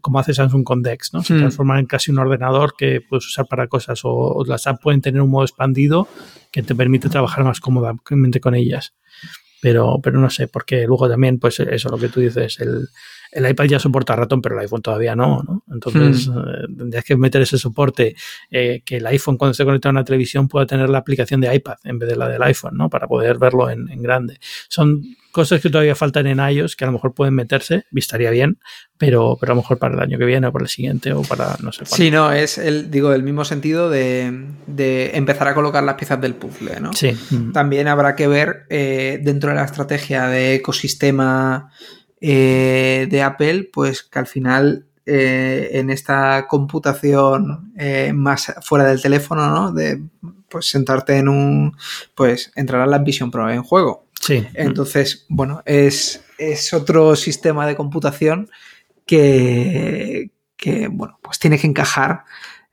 como 0.00 0.18
hace 0.18 0.34
Samsung 0.34 0.64
con 0.64 0.82
Dex, 0.82 1.12
¿no? 1.12 1.22
Se 1.22 1.34
hmm. 1.34 1.38
transforma 1.38 1.78
en 1.78 1.86
casi 1.86 2.10
un 2.10 2.18
ordenador 2.18 2.74
que 2.76 3.00
puedes 3.00 3.26
usar 3.26 3.46
para 3.46 3.66
cosas 3.66 4.00
o, 4.04 4.44
las 4.46 4.66
apps 4.66 4.80
pueden 4.80 5.00
tener 5.00 5.20
un 5.20 5.30
modo 5.30 5.44
expandido 5.44 6.08
que 6.50 6.62
te 6.62 6.74
permite 6.74 7.08
trabajar 7.08 7.44
más 7.44 7.60
cómodamente 7.60 8.40
con 8.40 8.54
ellas. 8.54 8.94
Pero, 9.62 10.00
pero 10.02 10.18
no 10.18 10.30
sé, 10.30 10.48
porque 10.48 10.86
luego 10.86 11.08
también, 11.08 11.38
pues 11.38 11.60
eso, 11.60 11.90
lo 11.90 11.98
que 11.98 12.08
tú 12.08 12.20
dices, 12.20 12.58
el, 12.60 12.88
el 13.30 13.48
iPad 13.48 13.64
ya 13.66 13.78
soporta 13.78 14.16
ratón, 14.16 14.40
pero 14.40 14.54
el 14.54 14.62
iPhone 14.62 14.80
todavía 14.80 15.14
no, 15.14 15.42
¿no? 15.42 15.62
Entonces, 15.70 16.28
eh, 16.28 16.66
tendrías 16.76 17.04
que 17.04 17.16
meter 17.16 17.42
ese 17.42 17.58
soporte, 17.58 18.16
eh, 18.50 18.82
que 18.84 18.96
el 18.96 19.06
iPhone 19.06 19.36
cuando 19.36 19.52
se 19.52 19.66
conecta 19.66 19.90
a 19.90 19.92
una 19.92 20.04
televisión 20.04 20.48
pueda 20.48 20.64
tener 20.64 20.88
la 20.88 20.98
aplicación 20.98 21.42
de 21.42 21.54
iPad 21.54 21.76
en 21.84 21.98
vez 21.98 22.08
de 22.08 22.16
la 22.16 22.28
del 22.28 22.42
iPhone, 22.42 22.76
¿no? 22.76 22.88
Para 22.88 23.06
poder 23.06 23.38
verlo 23.38 23.68
en, 23.68 23.90
en 23.90 24.02
grande. 24.02 24.38
Son 24.68 25.02
cosas 25.30 25.60
que 25.60 25.70
todavía 25.70 25.94
faltan 25.94 26.26
en 26.26 26.38
iOS 26.38 26.76
que 26.76 26.84
a 26.84 26.88
lo 26.88 26.92
mejor 26.92 27.14
pueden 27.14 27.34
meterse, 27.34 27.84
estaría 27.94 28.30
bien, 28.30 28.58
pero, 28.98 29.36
pero 29.38 29.52
a 29.52 29.54
lo 29.54 29.62
mejor 29.62 29.78
para 29.78 29.94
el 29.94 30.00
año 30.00 30.18
que 30.18 30.24
viene 30.24 30.46
o 30.46 30.52
para 30.52 30.64
el 30.64 30.68
siguiente 30.68 31.12
o 31.12 31.22
para 31.22 31.56
no 31.60 31.72
sé 31.72 31.84
cuándo. 31.84 31.96
Sí, 31.96 32.10
no, 32.10 32.32
es 32.32 32.58
el, 32.58 32.90
digo, 32.90 33.12
el 33.12 33.22
mismo 33.22 33.44
sentido 33.44 33.90
de, 33.90 34.46
de, 34.66 35.12
empezar 35.14 35.48
a 35.48 35.54
colocar 35.54 35.82
las 35.82 35.94
piezas 35.94 36.20
del 36.20 36.34
puzzle, 36.34 36.80
¿no? 36.80 36.92
Sí. 36.92 37.16
También 37.52 37.88
habrá 37.88 38.16
que 38.16 38.28
ver 38.28 38.66
eh, 38.68 39.20
dentro 39.22 39.50
de 39.50 39.56
la 39.56 39.64
estrategia 39.64 40.26
de 40.26 40.54
ecosistema 40.54 41.70
eh, 42.20 43.06
de 43.10 43.22
Apple, 43.22 43.70
pues 43.72 44.02
que 44.02 44.18
al 44.18 44.26
final 44.26 44.86
eh, 45.06 45.70
en 45.72 45.90
esta 45.90 46.46
computación 46.46 47.72
más 48.14 48.52
fuera 48.62 48.84
del 48.84 49.00
teléfono, 49.00 49.48
¿no? 49.48 49.72
De 49.72 50.02
pues 50.50 50.66
sentarte 50.66 51.16
en 51.16 51.28
un, 51.28 51.76
pues 52.14 52.52
entrará 52.56 52.84
la 52.86 52.98
Vision 52.98 53.30
Pro 53.30 53.48
en 53.48 53.62
juego. 53.62 54.09
Sí. 54.20 54.46
Entonces, 54.54 55.24
bueno, 55.28 55.62
es, 55.64 56.22
es 56.38 56.72
otro 56.74 57.16
sistema 57.16 57.66
de 57.66 57.74
computación 57.74 58.50
que, 59.06 60.30
que, 60.56 60.88
bueno, 60.88 61.18
pues 61.22 61.38
tiene 61.38 61.58
que 61.58 61.66
encajar 61.66 62.24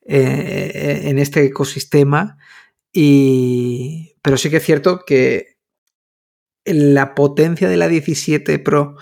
eh, 0.05 1.01
en 1.05 1.19
este 1.19 1.45
ecosistema. 1.45 2.37
Y, 2.91 4.15
pero 4.21 4.37
sí 4.37 4.49
que 4.49 4.57
es 4.57 4.63
cierto 4.63 5.03
que 5.05 5.57
la 6.65 7.15
potencia 7.15 7.69
de 7.69 7.77
la 7.77 7.87
17 7.87 8.59
Pro 8.59 8.97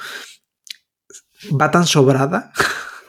va 1.59 1.71
tan 1.71 1.87
sobrada 1.87 2.51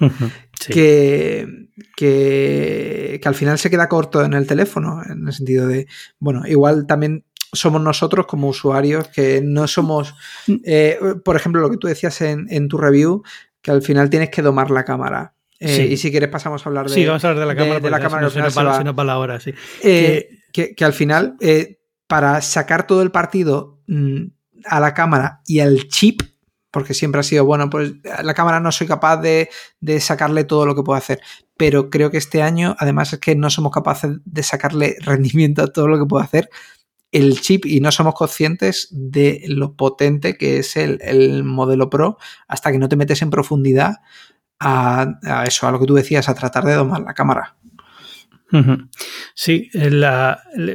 que, 0.69 1.69
que, 1.95 3.21
que, 3.23 3.29
al 3.29 3.35
final 3.35 3.59
se 3.59 3.69
queda 3.69 3.89
corto 3.89 4.25
en 4.25 4.33
el 4.33 4.47
teléfono, 4.47 5.03
en 5.05 5.27
el 5.27 5.33
sentido 5.35 5.67
de, 5.67 5.87
bueno, 6.19 6.47
igual 6.47 6.87
también 6.87 7.25
somos 7.53 7.81
nosotros 7.81 8.27
como 8.27 8.49
usuarios 8.49 9.09
que 9.09 9.41
no 9.43 9.67
somos, 9.67 10.15
eh, 10.65 10.99
por 11.25 11.37
ejemplo, 11.37 11.61
lo 11.61 11.71
que 11.71 11.77
tú 11.77 11.87
decías 11.87 12.21
en, 12.21 12.69
tu 12.69 12.79
review, 12.79 13.23
que 13.63 13.71
al 13.71 13.83
final 13.83 14.11
tienes 14.11 14.31
que 14.31 14.43
domar 14.43 14.71
la 14.71 14.85
cámara. 14.85 15.35
Eh, 15.59 15.89
y 15.91 15.97
si 15.97 16.11
quieres 16.11 16.29
pasamos 16.29 16.65
a 16.65 16.69
hablar 16.69 16.89
de, 16.89 16.95
sí, 16.95 17.07
vamos 17.07 17.25
a 17.25 17.31
hablar 17.31 17.41
de 17.41 17.55
la 17.55 17.57
cámara, 17.57 17.81
de, 17.81 17.91
la 17.91 18.01
cámara 18.01 18.31
si 18.31 18.39
no, 18.39 18.95
para, 18.95 19.05
la 19.05 19.19
hora, 19.19 19.41
sí. 19.41 19.55
Eh, 19.83 20.29
que, 20.53 20.75
que, 20.75 20.85
al 20.85 20.93
final, 20.93 21.37
para 22.07 22.43
sacar 22.43 22.87
todo 22.87 23.01
el 23.01 23.11
partido 23.11 23.81
mm, 23.87 24.25
a 24.67 24.81
la 24.81 24.93
cámara 24.93 25.41
y 25.47 25.61
al 25.61 25.89
chip, 25.89 26.21
porque 26.71 26.93
siempre 26.93 27.21
ha 27.21 27.25
sido, 27.25 27.47
bueno, 27.47 27.71
pues 27.71 27.95
la 28.23 28.35
cámara 28.35 28.61
no 28.61 28.71
soy 28.71 28.87
capaz 28.87 29.17
de, 29.19 29.49
de, 29.81 29.99
sacarle 29.99 30.45
todo 30.45 30.67
lo 30.67 30.75
que 30.75 30.83
puedo 30.83 30.99
hacer, 30.99 31.23
pero 31.57 31.89
creo 31.89 32.11
que 32.11 32.19
este 32.19 32.43
año, 32.43 32.77
además 32.79 33.15
es 33.15 33.19
que 33.19 33.35
no 33.35 33.49
somos 33.49 33.73
capaces 33.73 34.11
de 34.25 34.43
sacarle 34.43 34.97
rendimiento 35.01 35.63
a 35.63 35.69
todo 35.69 35.89
lo 35.89 35.99
que 35.99 36.05
puedo 36.05 36.23
hacer, 36.23 36.51
el 37.17 37.41
chip 37.41 37.65
y 37.65 37.81
no 37.81 37.91
somos 37.91 38.15
conscientes 38.15 38.89
de 38.91 39.45
lo 39.49 39.75
potente 39.75 40.37
que 40.37 40.59
es 40.59 40.77
el, 40.77 41.45
modelo 41.45 41.89
Pro 41.89 42.19
hasta 42.47 42.71
que 42.71 42.79
no 42.79 42.89
te 42.89 42.97
metes 42.97 43.23
en 43.23 43.31
profundidad 43.31 43.97
a, 44.61 45.45
eso, 45.47 45.67
a 45.67 45.73
lo 45.73 45.81
que 45.81 45.87
tú 45.87 45.95
decías, 45.95 46.29
a 46.29 46.35
tratar 46.35 46.65
de 46.65 46.75
domar 46.75 47.01
la 47.03 47.15
cámara. 47.15 47.57
Sí, 49.35 49.71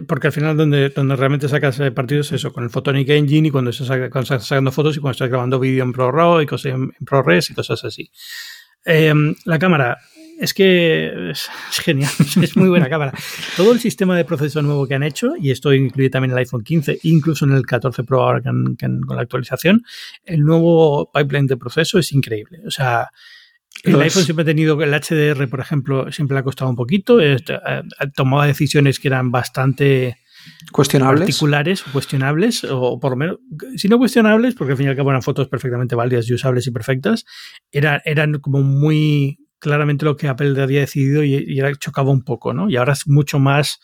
porque 0.08 0.28
al 0.28 0.34
final 0.34 0.58
donde, 0.58 0.90
donde 0.90 1.16
realmente 1.16 1.48
sacas 1.48 1.80
partidos 1.96 2.28
es 2.28 2.34
eso, 2.34 2.54
con 2.54 2.64
el 2.64 2.70
Photonic 2.70 3.10
Engine 3.10 3.48
y 3.48 3.52
cuando 3.52 3.72
estás, 3.72 3.88
sacando 4.46 4.72
fotos 4.72 4.98
y 4.98 5.00
cuando 5.00 5.14
estás 5.14 5.30
grabando 5.30 5.60
vídeo 5.60 5.84
en 5.84 5.94
ProRAW 5.94 6.42
y 6.42 6.46
cosas 6.46 6.74
en, 6.74 6.92
ProRes 7.06 7.50
y 7.50 7.54
cosas 7.54 7.84
así. 7.84 8.12
Em, 8.84 9.36
la 9.46 9.60
cámara, 9.60 9.98
es 10.42 10.56
que 10.56 11.30
es, 11.30 11.50
genial, 11.84 12.10
es 12.42 12.58
muy 12.58 12.68
buena 12.68 12.90
cámara. 12.90 13.14
Todo 13.56 13.72
el 13.72 13.80
sistema 13.80 14.18
de 14.18 14.26
proceso 14.26 14.64
nuevo 14.64 14.88
que 14.88 14.96
han 14.96 15.04
hecho, 15.04 15.36
y 15.40 15.52
esto 15.52 15.72
incluye 15.72 16.10
también 16.10 16.32
el 16.32 16.38
iPhone 16.40 16.64
15, 16.64 17.00
incluso 17.04 17.46
en 17.46 17.52
el 17.52 17.64
14 17.64 18.04
Pro 18.04 18.24
ahora 18.24 18.42
con 18.42 18.76
la 19.08 19.22
actualización, 19.22 19.84
el 20.26 20.42
nuevo 20.42 21.12
pipeline 21.14 21.46
de 21.46 21.58
proceso 21.58 22.00
es 22.00 22.12
increíble. 22.12 22.60
O 22.66 22.72
sea, 22.72 23.10
el 23.84 24.02
iPhone 24.02 24.24
siempre 24.24 24.42
ha 24.42 24.46
tenido 24.48 24.82
el 24.82 24.92
HDR, 24.92 25.48
por 25.48 25.60
ejemplo, 25.60 26.12
siempre 26.12 26.34
le 26.34 26.40
ha 26.40 26.44
costado 26.44 26.72
un 26.72 26.76
poquito, 26.76 27.20
tomaba 28.16 28.48
decisiones 28.48 29.00
que 29.00 29.10
eran 29.10 29.30
bastante 29.30 30.18
cuestionables, 30.72 31.22
particulares, 31.22 31.84
cuestionables, 31.84 32.64
o 32.64 33.00
por 33.00 33.12
lo 33.12 33.18
menos, 33.18 33.38
si 33.76 33.88
no 33.90 34.00
cuestionables, 34.00 34.56
porque 34.56 34.72
al 34.72 34.78
fin 34.78 34.88
y 34.88 34.90
al 34.90 34.96
cabo 34.96 35.12
eran 35.12 35.22
fotos 35.22 35.48
perfectamente 35.50 35.94
válidas 35.94 36.28
y 36.28 36.34
usables 36.34 36.66
y 36.66 36.72
perfectas, 36.72 37.26
era, 37.72 38.02
eran 38.06 38.40
como 38.40 38.64
muy 38.64 39.38
claramente 39.62 40.04
lo 40.04 40.18
que 40.18 40.28
Apple 40.28 40.62
había 40.62 40.82
decidido 40.82 41.24
y, 41.24 41.36
y 41.48 41.60
era, 41.60 41.74
chocaba 41.76 42.12
un 42.12 42.24
poco, 42.24 42.54
¿no? 42.54 42.70
Y 42.70 42.76
ahora 42.76 42.94
es 42.94 43.08
mucho 43.08 43.40
más 43.40 43.80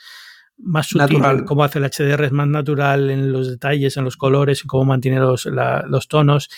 más 0.59 0.87
sutil, 0.87 1.19
natural. 1.19 1.45
cómo 1.45 1.63
hace 1.63 1.77
el 1.77 1.85
HDR 1.85 2.25
es 2.25 2.31
más 2.31 2.47
natural 2.47 3.11
en 3.11 3.31
los 3.31 3.47
detalles, 3.47 3.95
en 3.95 4.03
los 4.03 4.17
colores, 4.17 4.61
en 4.63 4.67
cómo 4.67 4.85
mantiene 4.85 5.19
los, 5.19 5.45
la, 5.45 5.85
los 5.87 6.07
tonos. 6.07 6.49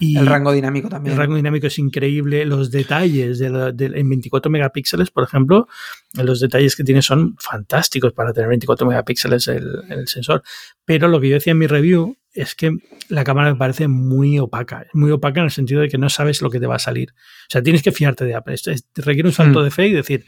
Y 0.00 0.18
el 0.18 0.26
rango 0.26 0.52
dinámico 0.52 0.88
también. 0.88 1.12
El 1.12 1.18
rango 1.18 1.36
dinámico 1.36 1.68
es 1.68 1.78
increíble. 1.78 2.44
Los 2.44 2.70
detalles 2.70 3.38
de 3.38 3.50
la, 3.50 3.70
de, 3.70 3.86
en 3.86 4.08
24 4.08 4.50
megapíxeles, 4.50 5.10
por 5.10 5.22
ejemplo, 5.22 5.68
los 6.14 6.40
detalles 6.40 6.74
que 6.74 6.82
tiene 6.82 7.00
son 7.00 7.36
fantásticos 7.38 8.12
para 8.12 8.32
tener 8.32 8.48
24 8.48 8.88
megapíxeles 8.88 9.46
el, 9.48 9.82
el 9.88 10.08
sensor. 10.08 10.42
Pero 10.84 11.06
lo 11.06 11.20
que 11.20 11.28
yo 11.28 11.34
decía 11.34 11.52
en 11.52 11.58
mi 11.58 11.68
review 11.68 12.16
es 12.34 12.54
que 12.54 12.72
la 13.08 13.24
cámara 13.24 13.52
me 13.52 13.56
parece 13.56 13.88
muy 13.88 14.38
opaca. 14.38 14.86
Muy 14.92 15.10
opaca 15.10 15.40
en 15.40 15.46
el 15.46 15.50
sentido 15.50 15.80
de 15.80 15.88
que 15.88 15.98
no 15.98 16.08
sabes 16.08 16.42
lo 16.42 16.50
que 16.50 16.60
te 16.60 16.66
va 16.66 16.76
a 16.76 16.80
salir. 16.80 17.10
O 17.12 17.50
sea, 17.50 17.62
tienes 17.62 17.82
que 17.82 17.92
fiarte 17.92 18.24
de 18.24 18.34
Apple. 18.34 18.56
requiere 18.96 19.28
un 19.28 19.34
salto 19.34 19.60
mm. 19.60 19.64
de 19.64 19.70
fe 19.70 19.86
y 19.86 19.92
decir, 19.92 20.24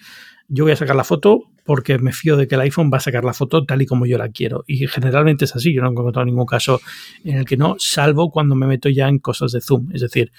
yo 0.48 0.64
voy 0.64 0.72
a 0.72 0.76
sacar 0.76 0.96
la 0.96 1.04
foto 1.04 1.50
porque 1.64 1.98
me 1.98 2.12
fío 2.12 2.36
de 2.36 2.46
que 2.46 2.54
el 2.54 2.60
iPhone 2.60 2.90
va 2.92 2.98
a 2.98 3.00
sacar 3.00 3.24
la 3.24 3.32
foto 3.32 3.66
tal 3.66 3.82
y 3.82 3.86
como 3.86 4.06
yo 4.06 4.16
la 4.18 4.28
quiero. 4.28 4.62
Y 4.68 4.86
generalmente 4.86 5.44
es 5.44 5.56
así, 5.56 5.74
yo 5.74 5.82
no 5.82 5.88
he 5.88 5.90
encontrado 5.90 6.24
ningún 6.24 6.46
caso 6.46 6.80
en 7.24 7.38
el 7.38 7.44
que 7.44 7.56
no, 7.56 7.74
salvo 7.78 8.30
cuando 8.30 8.54
me 8.54 8.68
meto 8.68 8.88
ya 8.88 9.08
en 9.08 9.18
cosas 9.18 9.50
de 9.50 9.60
zoom. 9.60 9.90
Es 9.92 10.00
decir, 10.00 10.30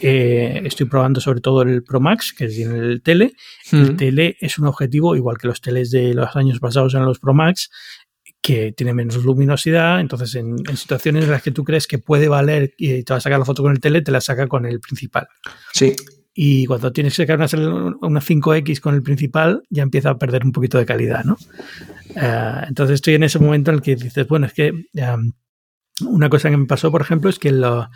eh, 0.00 0.62
estoy 0.64 0.86
probando 0.86 1.20
sobre 1.20 1.42
todo 1.42 1.62
el 1.62 1.82
Pro 1.82 2.00
Max, 2.00 2.32
que 2.32 2.48
tiene 2.48 2.78
el 2.78 3.02
tele. 3.02 3.34
El 3.70 3.96
tele 3.96 4.36
es 4.40 4.58
un 4.58 4.66
objetivo, 4.66 5.14
igual 5.14 5.36
que 5.36 5.48
los 5.48 5.60
teles 5.60 5.90
de 5.90 6.14
los 6.14 6.34
años 6.34 6.58
pasados 6.58 6.94
en 6.94 7.04
los 7.04 7.18
Pro 7.18 7.34
Max, 7.34 7.70
que 8.42 8.72
tiene 8.72 8.94
menos 8.94 9.22
luminosidad, 9.22 10.00
entonces 10.00 10.34
en, 10.34 10.56
en, 10.68 10.76
situaciones 10.76 11.24
en 11.24 11.30
las 11.30 11.42
que 11.42 11.50
tú 11.50 11.62
crees 11.62 11.86
que 11.86 11.98
puede 11.98 12.28
valer 12.28 12.74
y 12.78 13.02
te 13.02 13.12
va 13.12 13.18
a 13.18 13.20
sacar 13.20 13.38
la 13.38 13.44
foto 13.44 13.62
con 13.62 13.72
el 13.72 13.80
tele, 13.80 14.02
te 14.02 14.10
la 14.10 14.20
saca 14.20 14.46
con 14.46 14.64
el 14.64 14.80
principal. 14.80 15.28
Sí 15.72 15.94
y 16.42 16.66
cuando 16.66 16.92
tienes 16.92 17.16
que 17.16 17.26
sacar 17.26 17.38
una, 17.58 17.96
una 18.00 18.20
5X 18.20 18.80
con 18.80 18.94
el 18.94 19.02
principal 19.02 19.62
ya 19.68 19.82
empieza 19.82 20.10
a 20.10 20.18
perder 20.18 20.44
un 20.44 20.52
poquito 20.52 20.78
de 20.78 20.86
calidad, 20.86 21.24
¿no? 21.24 21.36
Uh, 22.16 22.66
entonces 22.68 22.94
estoy 22.94 23.14
en 23.14 23.24
ese 23.24 23.38
momento 23.38 23.70
en 23.70 23.76
el 23.76 23.82
que 23.82 23.96
dices, 23.96 24.26
bueno, 24.26 24.46
es 24.46 24.52
que 24.52 24.70
um, 24.72 25.32
una 26.06 26.30
cosa 26.30 26.50
que 26.50 26.56
me 26.56 26.66
pasó, 26.66 26.90
por 26.90 27.02
ejemplo, 27.02 27.30
es 27.30 27.38
que 27.38 27.52
lo, 27.52 27.90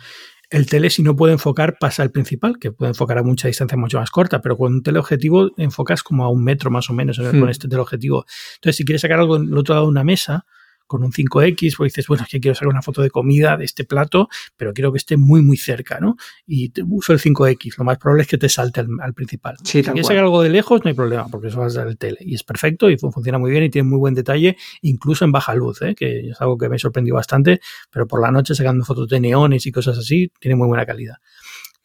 el 0.55 0.67
tele 0.67 0.89
si 0.89 1.03
no 1.03 1.17
puede 1.17 1.33
enfocar 1.33 1.77
pasa 1.77 2.01
al 2.01 2.11
principal, 2.11 2.57
que 2.59 2.71
puede 2.71 2.91
enfocar 2.91 3.17
a 3.17 3.23
mucha 3.23 3.49
distancia 3.49 3.77
mucho 3.77 3.99
más 3.99 4.09
corta, 4.09 4.41
pero 4.41 4.57
con 4.57 4.73
un 4.73 4.83
teleobjetivo 4.83 5.51
enfocas 5.57 6.01
como 6.01 6.23
a 6.23 6.29
un 6.29 6.45
metro 6.45 6.71
más 6.71 6.89
o 6.89 6.93
menos 6.93 7.19
hmm. 7.19 7.39
con 7.39 7.49
este 7.49 7.67
teleobjetivo. 7.67 8.25
Entonces 8.55 8.77
si 8.77 8.85
quieres 8.85 9.01
sacar 9.01 9.19
algo 9.19 9.35
en 9.35 9.43
el 9.49 9.57
otro 9.57 9.75
lado 9.75 9.87
de 9.87 9.91
una 9.91 10.05
mesa, 10.05 10.45
con 10.87 11.03
un 11.03 11.11
5X, 11.11 11.75
pues 11.77 11.93
dices, 11.93 12.07
bueno, 12.07 12.23
es 12.23 12.29
que 12.29 12.39
quiero 12.39 12.55
sacar 12.55 12.69
una 12.69 12.81
foto 12.81 13.01
de 13.01 13.09
comida 13.09 13.57
de 13.57 13.65
este 13.65 13.85
plato, 13.85 14.29
pero 14.55 14.73
quiero 14.73 14.91
que 14.91 14.97
esté 14.97 15.17
muy, 15.17 15.41
muy 15.41 15.57
cerca, 15.57 15.99
¿no? 15.99 16.15
Y 16.45 16.69
te 16.69 16.83
uso 16.83 17.13
el 17.13 17.19
5X, 17.19 17.77
lo 17.77 17.83
más 17.83 17.97
probable 17.97 18.23
es 18.23 18.27
que 18.27 18.37
te 18.37 18.49
salte 18.49 18.81
al, 18.81 18.87
al 18.99 19.13
principal. 19.13 19.57
Sí, 19.63 19.83
si 19.83 19.83
quieres 19.83 20.07
sacar 20.07 20.23
algo 20.23 20.41
de 20.41 20.49
lejos, 20.49 20.81
no 20.83 20.89
hay 20.89 20.95
problema, 20.95 21.27
porque 21.27 21.47
eso 21.47 21.59
va 21.59 21.67
a 21.67 21.69
ser 21.69 21.87
el 21.87 21.97
tele. 21.97 22.17
Y 22.21 22.35
es 22.35 22.43
perfecto 22.43 22.89
y 22.89 22.97
funciona 22.97 23.37
muy 23.37 23.51
bien 23.51 23.63
y 23.63 23.69
tiene 23.69 23.87
muy 23.87 23.97
buen 23.97 24.13
detalle, 24.13 24.57
incluso 24.81 25.25
en 25.25 25.31
baja 25.31 25.55
luz, 25.55 25.81
¿eh? 25.81 25.95
que 25.95 26.29
es 26.29 26.41
algo 26.41 26.57
que 26.57 26.69
me 26.69 26.79
sorprendió 26.79 27.15
bastante, 27.15 27.61
pero 27.89 28.07
por 28.07 28.21
la 28.21 28.31
noche 28.31 28.55
sacando 28.55 28.85
fotos 28.85 29.07
de 29.07 29.19
neones 29.19 29.65
y 29.65 29.71
cosas 29.71 29.97
así, 29.97 30.31
tiene 30.39 30.55
muy 30.55 30.67
buena 30.67 30.85
calidad. 30.85 31.15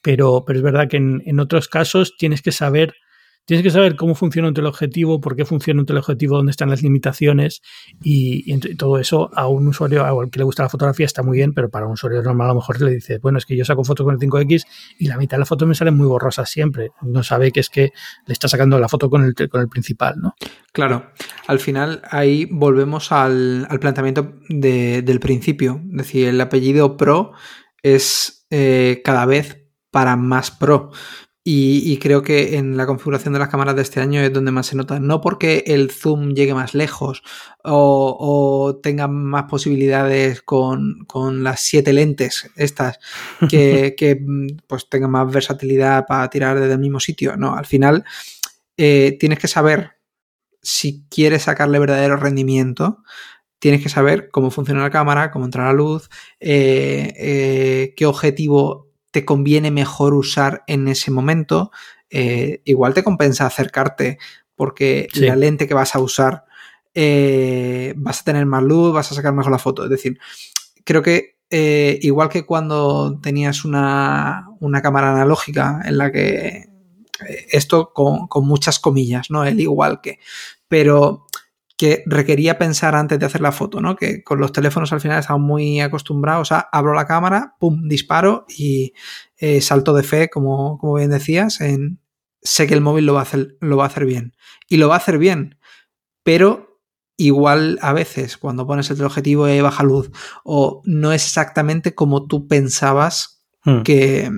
Pero, 0.02 0.44
pero 0.46 0.58
es 0.58 0.62
verdad 0.62 0.88
que 0.88 0.96
en, 0.96 1.22
en 1.26 1.40
otros 1.40 1.68
casos 1.68 2.16
tienes 2.16 2.42
que 2.42 2.52
saber 2.52 2.94
Tienes 3.44 3.64
que 3.64 3.70
saber 3.70 3.96
cómo 3.96 4.14
funciona 4.14 4.48
un 4.48 4.54
teleobjetivo, 4.54 5.20
por 5.20 5.34
qué 5.34 5.44
funciona 5.44 5.80
un 5.80 5.86
teleobjetivo, 5.86 6.36
dónde 6.36 6.50
están 6.50 6.70
las 6.70 6.82
limitaciones 6.82 7.62
y, 8.02 8.58
todo 8.76 8.98
eso 8.98 9.30
a 9.34 9.48
un 9.48 9.66
usuario 9.66 10.04
al 10.04 10.30
que 10.30 10.38
le 10.38 10.44
gusta 10.44 10.62
la 10.62 10.68
fotografía 10.68 11.06
está 11.06 11.22
muy 11.22 11.38
bien, 11.38 11.52
pero 11.52 11.68
para 11.68 11.86
un 11.86 11.92
usuario 11.92 12.22
normal 12.22 12.46
a 12.46 12.50
lo 12.50 12.56
mejor 12.56 12.80
le 12.80 12.92
dice, 12.92 13.18
bueno, 13.18 13.38
es 13.38 13.46
que 13.46 13.56
yo 13.56 13.64
saco 13.64 13.82
fotos 13.82 14.04
con 14.04 14.14
el 14.14 14.20
5X 14.20 14.64
y 14.98 15.08
la 15.08 15.16
mitad 15.16 15.36
de 15.36 15.40
las 15.40 15.48
fotos 15.48 15.66
me 15.66 15.74
salen 15.74 15.96
muy 15.96 16.06
borrosas 16.06 16.48
siempre. 16.48 16.90
No 17.02 17.22
sabe 17.22 17.50
que 17.50 17.60
es 17.60 17.70
que 17.70 17.92
le 18.26 18.32
está 18.32 18.48
sacando 18.48 18.78
la 18.78 18.88
foto 18.88 19.10
con 19.10 19.24
el, 19.24 19.34
con 19.48 19.60
el 19.60 19.68
principal, 19.68 20.14
¿no? 20.20 20.34
Claro, 20.72 21.10
al 21.46 21.58
final 21.58 22.02
ahí 22.10 22.46
volvemos 22.50 23.10
al, 23.10 23.66
al 23.68 23.80
planteamiento 23.80 24.34
de, 24.48 25.02
del 25.02 25.18
principio. 25.18 25.80
Es 25.90 25.96
decir, 25.96 26.28
el 26.28 26.40
apellido 26.40 26.96
Pro 26.96 27.32
es 27.82 28.46
eh, 28.50 29.00
cada 29.04 29.26
vez 29.26 29.66
para 29.90 30.16
más 30.16 30.50
pro. 30.50 30.90
Y, 31.42 31.90
y, 31.90 31.96
creo 31.96 32.20
que 32.22 32.58
en 32.58 32.76
la 32.76 32.84
configuración 32.84 33.32
de 33.32 33.38
las 33.38 33.48
cámaras 33.48 33.74
de 33.74 33.80
este 33.80 33.98
año 33.98 34.20
es 34.20 34.30
donde 34.30 34.50
más 34.52 34.66
se 34.66 34.76
nota. 34.76 35.00
No 35.00 35.22
porque 35.22 35.64
el 35.66 35.90
zoom 35.90 36.34
llegue 36.34 36.52
más 36.52 36.74
lejos 36.74 37.22
o, 37.64 38.14
o 38.20 38.76
tenga 38.76 39.08
más 39.08 39.44
posibilidades 39.44 40.42
con, 40.42 41.06
con, 41.06 41.42
las 41.42 41.62
siete 41.62 41.94
lentes 41.94 42.50
estas, 42.56 42.98
que, 43.48 43.94
que, 43.98 44.20
pues 44.66 44.90
tengan 44.90 45.12
más 45.12 45.32
versatilidad 45.32 46.04
para 46.06 46.28
tirar 46.28 46.60
desde 46.60 46.74
el 46.74 46.78
mismo 46.78 47.00
sitio. 47.00 47.34
No, 47.38 47.56
al 47.56 47.64
final 47.64 48.04
eh, 48.76 49.16
tienes 49.18 49.38
que 49.38 49.48
saber 49.48 49.92
si 50.62 51.04
quieres 51.08 51.44
sacarle 51.44 51.78
verdadero 51.78 52.16
rendimiento. 52.16 53.02
Tienes 53.58 53.82
que 53.82 53.88
saber 53.88 54.30
cómo 54.30 54.50
funciona 54.50 54.82
la 54.82 54.90
cámara, 54.90 55.30
cómo 55.30 55.44
entra 55.44 55.66
la 55.66 55.72
luz, 55.72 56.08
eh, 56.38 57.12
eh, 57.16 57.94
qué 57.96 58.06
objetivo 58.06 58.89
te 59.10 59.24
conviene 59.24 59.70
mejor 59.70 60.14
usar 60.14 60.64
en 60.66 60.88
ese 60.88 61.10
momento. 61.10 61.70
Eh, 62.10 62.62
igual 62.64 62.94
te 62.94 63.04
compensa 63.04 63.46
acercarte 63.46 64.18
porque 64.54 65.08
sí. 65.12 65.20
la 65.20 65.36
lente 65.36 65.66
que 65.66 65.74
vas 65.74 65.94
a 65.94 66.00
usar 66.00 66.44
eh, 66.94 67.94
vas 67.96 68.20
a 68.20 68.24
tener 68.24 68.46
más 68.46 68.62
luz, 68.62 68.92
vas 68.92 69.10
a 69.10 69.14
sacar 69.14 69.32
mejor 69.32 69.52
la 69.52 69.58
foto. 69.58 69.84
Es 69.84 69.90
decir, 69.90 70.18
creo 70.84 71.02
que 71.02 71.38
eh, 71.50 71.98
igual 72.02 72.28
que 72.28 72.44
cuando 72.44 73.18
tenías 73.20 73.64
una, 73.64 74.48
una, 74.60 74.82
cámara 74.82 75.12
analógica 75.12 75.80
en 75.84 75.98
la 75.98 76.12
que 76.12 76.68
esto 77.50 77.92
con, 77.92 78.28
con 78.28 78.46
muchas 78.46 78.78
comillas, 78.78 79.30
¿no? 79.30 79.44
El 79.44 79.60
igual 79.60 80.00
que. 80.00 80.20
Pero 80.68 81.26
que 81.80 82.02
requería 82.04 82.58
pensar 82.58 82.94
antes 82.94 83.18
de 83.18 83.24
hacer 83.24 83.40
la 83.40 83.52
foto, 83.52 83.80
¿no? 83.80 83.96
Que 83.96 84.22
con 84.22 84.38
los 84.38 84.52
teléfonos 84.52 84.92
al 84.92 85.00
final 85.00 85.18
estamos 85.18 85.40
muy 85.40 85.80
acostumbrados 85.80 86.52
a 86.52 86.60
abro 86.60 86.92
la 86.92 87.06
cámara, 87.06 87.56
pum, 87.58 87.88
disparo 87.88 88.44
y 88.50 88.92
eh, 89.38 89.62
salto 89.62 89.94
de 89.94 90.02
fe, 90.02 90.28
como, 90.28 90.76
como, 90.76 90.96
bien 90.96 91.08
decías, 91.08 91.62
en 91.62 91.98
sé 92.42 92.66
que 92.66 92.74
el 92.74 92.82
móvil 92.82 93.06
lo 93.06 93.14
va, 93.14 93.20
a 93.20 93.22
hacer, 93.22 93.56
lo 93.62 93.78
va 93.78 93.84
a 93.84 93.86
hacer 93.86 94.04
bien. 94.04 94.34
Y 94.68 94.76
lo 94.76 94.88
va 94.88 94.96
a 94.96 94.98
hacer 94.98 95.16
bien, 95.16 95.58
pero 96.22 96.82
igual 97.16 97.78
a 97.80 97.94
veces 97.94 98.36
cuando 98.36 98.66
pones 98.66 98.90
el 98.90 99.02
objetivo 99.02 99.46
de 99.46 99.62
baja 99.62 99.82
luz 99.82 100.10
o 100.44 100.82
no 100.84 101.14
es 101.14 101.24
exactamente 101.24 101.94
como 101.94 102.26
tú 102.26 102.46
pensabas 102.46 103.42
hmm. 103.64 103.80
que, 103.84 104.30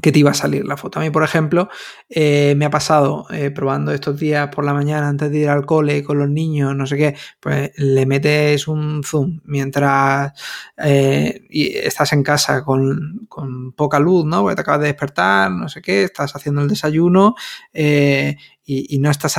que 0.00 0.12
te 0.12 0.20
iba 0.20 0.30
a 0.30 0.34
salir 0.34 0.64
la 0.64 0.76
foto. 0.76 1.00
A 1.00 1.02
mí, 1.02 1.10
por 1.10 1.24
ejemplo, 1.24 1.68
eh, 2.08 2.54
me 2.56 2.64
ha 2.64 2.70
pasado 2.70 3.26
eh, 3.30 3.50
probando 3.50 3.92
estos 3.92 4.18
días 4.18 4.48
por 4.54 4.64
la 4.64 4.72
mañana 4.72 5.08
antes 5.08 5.30
de 5.30 5.38
ir 5.38 5.48
al 5.48 5.66
cole 5.66 6.04
con 6.04 6.18
los 6.18 6.28
niños, 6.28 6.74
no 6.76 6.86
sé 6.86 6.96
qué, 6.96 7.16
pues 7.40 7.72
le 7.76 8.06
metes 8.06 8.68
un 8.68 9.02
zoom 9.04 9.40
mientras 9.44 10.32
eh, 10.76 11.46
estás 11.50 12.12
en 12.12 12.22
casa 12.22 12.62
con, 12.64 13.26
con, 13.28 13.72
poca 13.72 13.98
luz, 13.98 14.24
¿no? 14.24 14.42
Porque 14.42 14.56
te 14.56 14.60
acabas 14.62 14.80
de 14.82 14.86
despertar, 14.86 15.50
no 15.50 15.68
sé 15.68 15.82
qué, 15.82 16.04
estás 16.04 16.34
haciendo 16.36 16.60
el 16.62 16.68
desayuno 16.68 17.34
y, 17.72 18.98
no 19.00 19.10
estás 19.10 19.36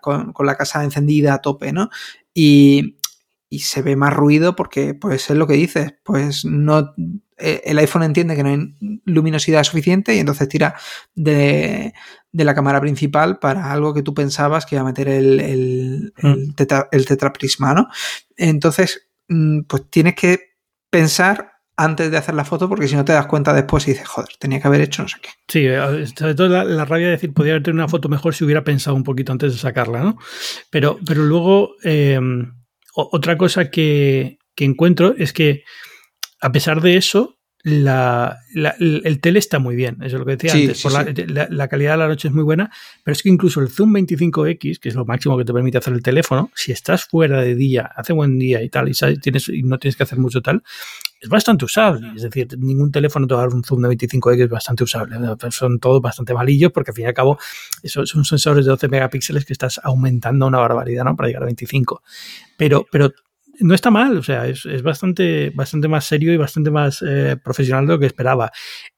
con, 0.00 0.32
con, 0.32 0.46
la 0.46 0.56
casa 0.56 0.82
encendida 0.82 1.34
a 1.34 1.40
tope, 1.40 1.72
¿no? 1.72 1.90
Y, 2.34 2.96
y 3.48 3.60
se 3.60 3.82
ve 3.82 3.96
más 3.96 4.14
ruido 4.14 4.56
porque, 4.56 4.94
pues 4.94 5.30
es 5.30 5.36
lo 5.36 5.46
que 5.46 5.54
dices, 5.54 5.94
pues 6.02 6.44
no 6.44 6.94
el 7.42 7.78
iPhone 7.78 8.02
entiende 8.02 8.36
que 8.36 8.42
no 8.42 8.50
hay 8.50 9.00
luminosidad 9.04 9.64
suficiente 9.64 10.14
y 10.14 10.18
entonces 10.18 10.48
tira 10.48 10.74
de, 11.14 11.92
de, 12.30 12.44
la 12.44 12.54
cámara 12.54 12.80
principal 12.80 13.38
para 13.38 13.72
algo 13.72 13.94
que 13.94 14.02
tú 14.02 14.14
pensabas 14.14 14.66
que 14.66 14.76
iba 14.76 14.82
a 14.82 14.86
meter 14.86 15.08
el, 15.08 15.40
el, 15.40 16.14
mm. 16.22 16.26
el, 16.26 16.54
tetra, 16.54 16.88
el 16.92 17.06
tetraprisma, 17.06 17.74
¿no? 17.74 17.88
Entonces, 18.36 19.08
mm, 19.28 19.62
pues 19.62 19.90
tienes 19.90 20.14
que 20.14 20.52
pensar 20.90 21.52
antes 21.76 22.10
de 22.10 22.16
hacer 22.16 22.34
la 22.34 22.44
foto, 22.44 22.68
porque 22.68 22.86
si 22.86 22.94
no 22.94 23.04
te 23.04 23.12
das 23.12 23.26
cuenta 23.26 23.52
después 23.52 23.86
y 23.88 23.92
dices, 23.92 24.06
joder, 24.06 24.28
tenía 24.38 24.60
que 24.60 24.68
haber 24.68 24.82
hecho 24.82 25.02
no 25.02 25.08
sé 25.08 25.16
qué. 25.20 25.30
Sí, 25.48 25.66
eh, 25.66 26.06
sobre 26.16 26.34
todo 26.34 26.48
la, 26.48 26.64
la 26.64 26.84
rabia 26.84 27.06
de 27.06 27.12
decir, 27.12 27.32
podría 27.32 27.54
haber 27.54 27.62
tenido 27.62 27.82
una 27.82 27.88
foto 27.88 28.08
mejor 28.08 28.34
si 28.34 28.44
hubiera 28.44 28.62
pensado 28.62 28.94
un 28.94 29.04
poquito 29.04 29.32
antes 29.32 29.52
de 29.52 29.58
sacarla, 29.58 30.00
¿no? 30.00 30.18
Pero, 30.70 30.98
pero 31.06 31.22
luego, 31.22 31.74
eh, 31.82 32.20
otra 32.94 33.38
cosa 33.38 33.70
que, 33.70 34.38
que 34.54 34.64
encuentro 34.64 35.14
es 35.16 35.32
que 35.32 35.64
a 36.42 36.52
pesar 36.52 36.80
de 36.80 36.96
eso, 36.96 37.38
la, 37.64 38.38
la, 38.54 38.74
el 38.78 39.20
tele 39.20 39.38
está 39.38 39.60
muy 39.60 39.76
bien, 39.76 39.98
eso 40.02 40.16
es 40.16 40.20
lo 40.20 40.26
que 40.26 40.32
decía 40.32 40.50
sí, 40.50 40.62
antes. 40.62 40.80
Sí, 40.80 40.88
la, 40.90 41.04
sí. 41.04 41.26
la, 41.28 41.46
la, 41.48 41.68
calidad 41.68 41.92
de 41.92 41.98
la 41.98 42.08
noche 42.08 42.26
es 42.26 42.34
muy 42.34 42.42
buena, 42.42 42.72
pero 43.04 43.12
es 43.12 43.22
que 43.22 43.28
incluso 43.28 43.60
el 43.60 43.68
Zoom 43.68 43.94
25X, 43.94 44.80
que 44.80 44.88
es 44.88 44.96
lo 44.96 45.04
máximo 45.04 45.38
que 45.38 45.44
te 45.44 45.52
permite 45.52 45.78
hacer 45.78 45.94
el 45.94 46.02
teléfono, 46.02 46.50
si 46.56 46.72
estás 46.72 47.04
fuera 47.04 47.40
de 47.40 47.54
día, 47.54 47.88
hace 47.94 48.12
buen 48.12 48.36
día 48.40 48.60
y 48.62 48.68
tal, 48.68 48.88
y, 48.88 48.94
sabes, 48.94 49.20
tienes, 49.20 49.48
y 49.48 49.62
no 49.62 49.78
tienes 49.78 49.96
que 49.96 50.02
hacer 50.02 50.18
mucho 50.18 50.42
tal, 50.42 50.64
es 51.20 51.28
bastante 51.28 51.64
usable. 51.64 52.10
Es 52.16 52.22
decir, 52.22 52.48
ningún 52.58 52.90
teléfono 52.90 53.28
te 53.28 53.34
va 53.34 53.42
a 53.42 53.46
dar 53.46 53.54
un 53.54 53.62
zoom 53.62 53.82
de 53.82 53.90
25X 53.90 54.48
bastante 54.48 54.82
usable. 54.82 55.16
Son 55.50 55.78
todos 55.78 56.02
bastante 56.02 56.34
malillos 56.34 56.72
porque 56.72 56.90
al 56.90 56.96
fin 56.96 57.04
y 57.04 57.08
al 57.08 57.14
cabo 57.14 57.38
eso 57.84 58.04
son 58.06 58.24
sensores 58.24 58.64
de 58.64 58.70
12 58.70 58.88
megapíxeles 58.88 59.44
que 59.44 59.52
estás 59.52 59.80
aumentando 59.84 60.48
una 60.48 60.58
barbaridad 60.58 61.04
¿no? 61.04 61.14
para 61.14 61.28
llegar 61.28 61.44
a 61.44 61.46
25. 61.46 62.02
Pero, 62.56 62.84
pero 62.90 63.12
no 63.62 63.74
está 63.74 63.90
mal, 63.90 64.16
o 64.18 64.22
sea, 64.22 64.46
es, 64.46 64.66
es 64.66 64.82
bastante, 64.82 65.50
bastante 65.50 65.88
más 65.88 66.04
serio 66.04 66.32
y 66.32 66.36
bastante 66.36 66.70
más 66.70 67.02
eh, 67.06 67.36
profesional 67.42 67.86
de 67.86 67.92
lo 67.94 67.98
que 67.98 68.06
esperaba. 68.06 68.50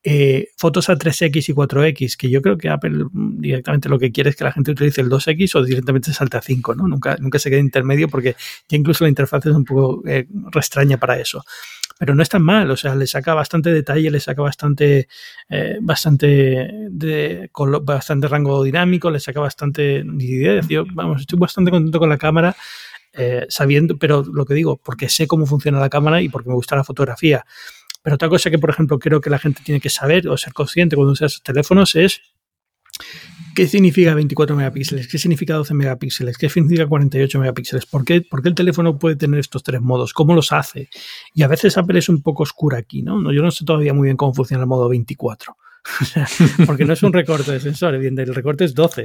Eh, 0.02 0.48
fotos 0.56 0.88
a 0.88 0.96
3X 0.96 1.48
y 1.48 1.52
4X, 1.52 2.16
que 2.16 2.30
yo 2.30 2.42
creo 2.42 2.56
que 2.56 2.68
Apple 2.68 3.06
directamente 3.12 3.88
lo 3.88 3.98
que 3.98 4.12
quiere 4.12 4.30
es 4.30 4.36
que 4.36 4.44
la 4.44 4.52
gente 4.52 4.72
utilice 4.72 5.00
el 5.00 5.08
2X 5.08 5.56
o 5.56 5.64
directamente 5.64 6.12
salte 6.12 6.36
a 6.36 6.42
5, 6.42 6.74
¿no? 6.74 6.88
Nunca, 6.88 7.16
nunca 7.20 7.38
se 7.38 7.50
quede 7.50 7.60
intermedio 7.60 8.08
porque 8.08 8.36
ya 8.68 8.76
incluso 8.76 9.04
la 9.04 9.10
interfaz 9.10 9.46
es 9.46 9.54
un 9.54 9.64
poco 9.64 10.02
eh, 10.06 10.26
restraña 10.50 10.98
para 10.98 11.18
eso 11.18 11.42
pero 11.98 12.14
no 12.14 12.22
es 12.22 12.28
tan 12.28 12.42
mal, 12.42 12.70
o 12.70 12.76
sea, 12.76 12.94
le 12.94 13.06
saca 13.06 13.34
bastante 13.34 13.70
detalle, 13.72 14.10
le 14.10 14.20
saca 14.20 14.42
bastante, 14.42 15.08
eh, 15.48 15.78
bastante, 15.80 16.26
de, 16.90 17.50
bastante 17.82 18.28
rango 18.28 18.64
dinámico, 18.64 19.10
le 19.10 19.20
saca 19.20 19.40
bastante 19.40 20.02
vamos, 20.92 21.20
estoy 21.20 21.38
bastante 21.38 21.70
contento 21.70 21.98
con 21.98 22.08
la 22.08 22.18
cámara, 22.18 22.56
eh, 23.16 23.46
sabiendo, 23.48 23.96
pero 23.98 24.22
lo 24.22 24.44
que 24.44 24.54
digo, 24.54 24.76
porque 24.76 25.08
sé 25.08 25.26
cómo 25.26 25.46
funciona 25.46 25.80
la 25.80 25.88
cámara 25.88 26.22
y 26.22 26.28
porque 26.28 26.48
me 26.48 26.54
gusta 26.54 26.76
la 26.76 26.84
fotografía. 26.84 27.44
Pero 28.02 28.16
otra 28.16 28.28
cosa 28.28 28.50
que, 28.50 28.58
por 28.58 28.70
ejemplo, 28.70 28.98
creo 28.98 29.20
que 29.20 29.30
la 29.30 29.38
gente 29.38 29.62
tiene 29.64 29.80
que 29.80 29.90
saber 29.90 30.28
o 30.28 30.36
ser 30.36 30.52
consciente 30.52 30.96
cuando 30.96 31.12
usa 31.12 31.26
esos 31.26 31.42
teléfonos 31.42 31.94
es 31.96 32.20
¿Qué 33.54 33.68
significa 33.68 34.14
24 34.14 34.56
megapíxeles? 34.56 35.06
¿Qué 35.06 35.18
significa 35.18 35.54
12 35.54 35.74
megapíxeles? 35.74 36.36
¿Qué 36.36 36.48
significa 36.48 36.86
48 36.88 37.38
megapíxeles? 37.38 37.86
¿Por 37.86 38.04
qué, 38.04 38.20
¿Por 38.20 38.42
qué, 38.42 38.48
el 38.48 38.54
teléfono 38.54 38.98
puede 38.98 39.16
tener 39.16 39.38
estos 39.38 39.62
tres 39.62 39.80
modos? 39.80 40.12
¿Cómo 40.12 40.34
los 40.34 40.50
hace? 40.50 40.88
Y 41.34 41.42
a 41.42 41.48
veces 41.48 41.78
Apple 41.78 41.98
es 41.98 42.08
un 42.08 42.22
poco 42.22 42.42
oscura 42.42 42.78
aquí, 42.78 43.02
¿no? 43.02 43.32
Yo 43.32 43.42
no 43.42 43.50
sé 43.52 43.64
todavía 43.64 43.94
muy 43.94 44.06
bien 44.06 44.16
cómo 44.16 44.34
funciona 44.34 44.64
el 44.64 44.68
modo 44.68 44.88
24. 44.88 45.56
porque 46.66 46.84
no 46.84 46.94
es 46.94 47.02
un 47.02 47.12
recorte 47.12 47.52
de 47.52 47.60
sensor, 47.60 47.94
el 47.94 48.34
recorte 48.34 48.64
es 48.64 48.74
12. 48.74 49.04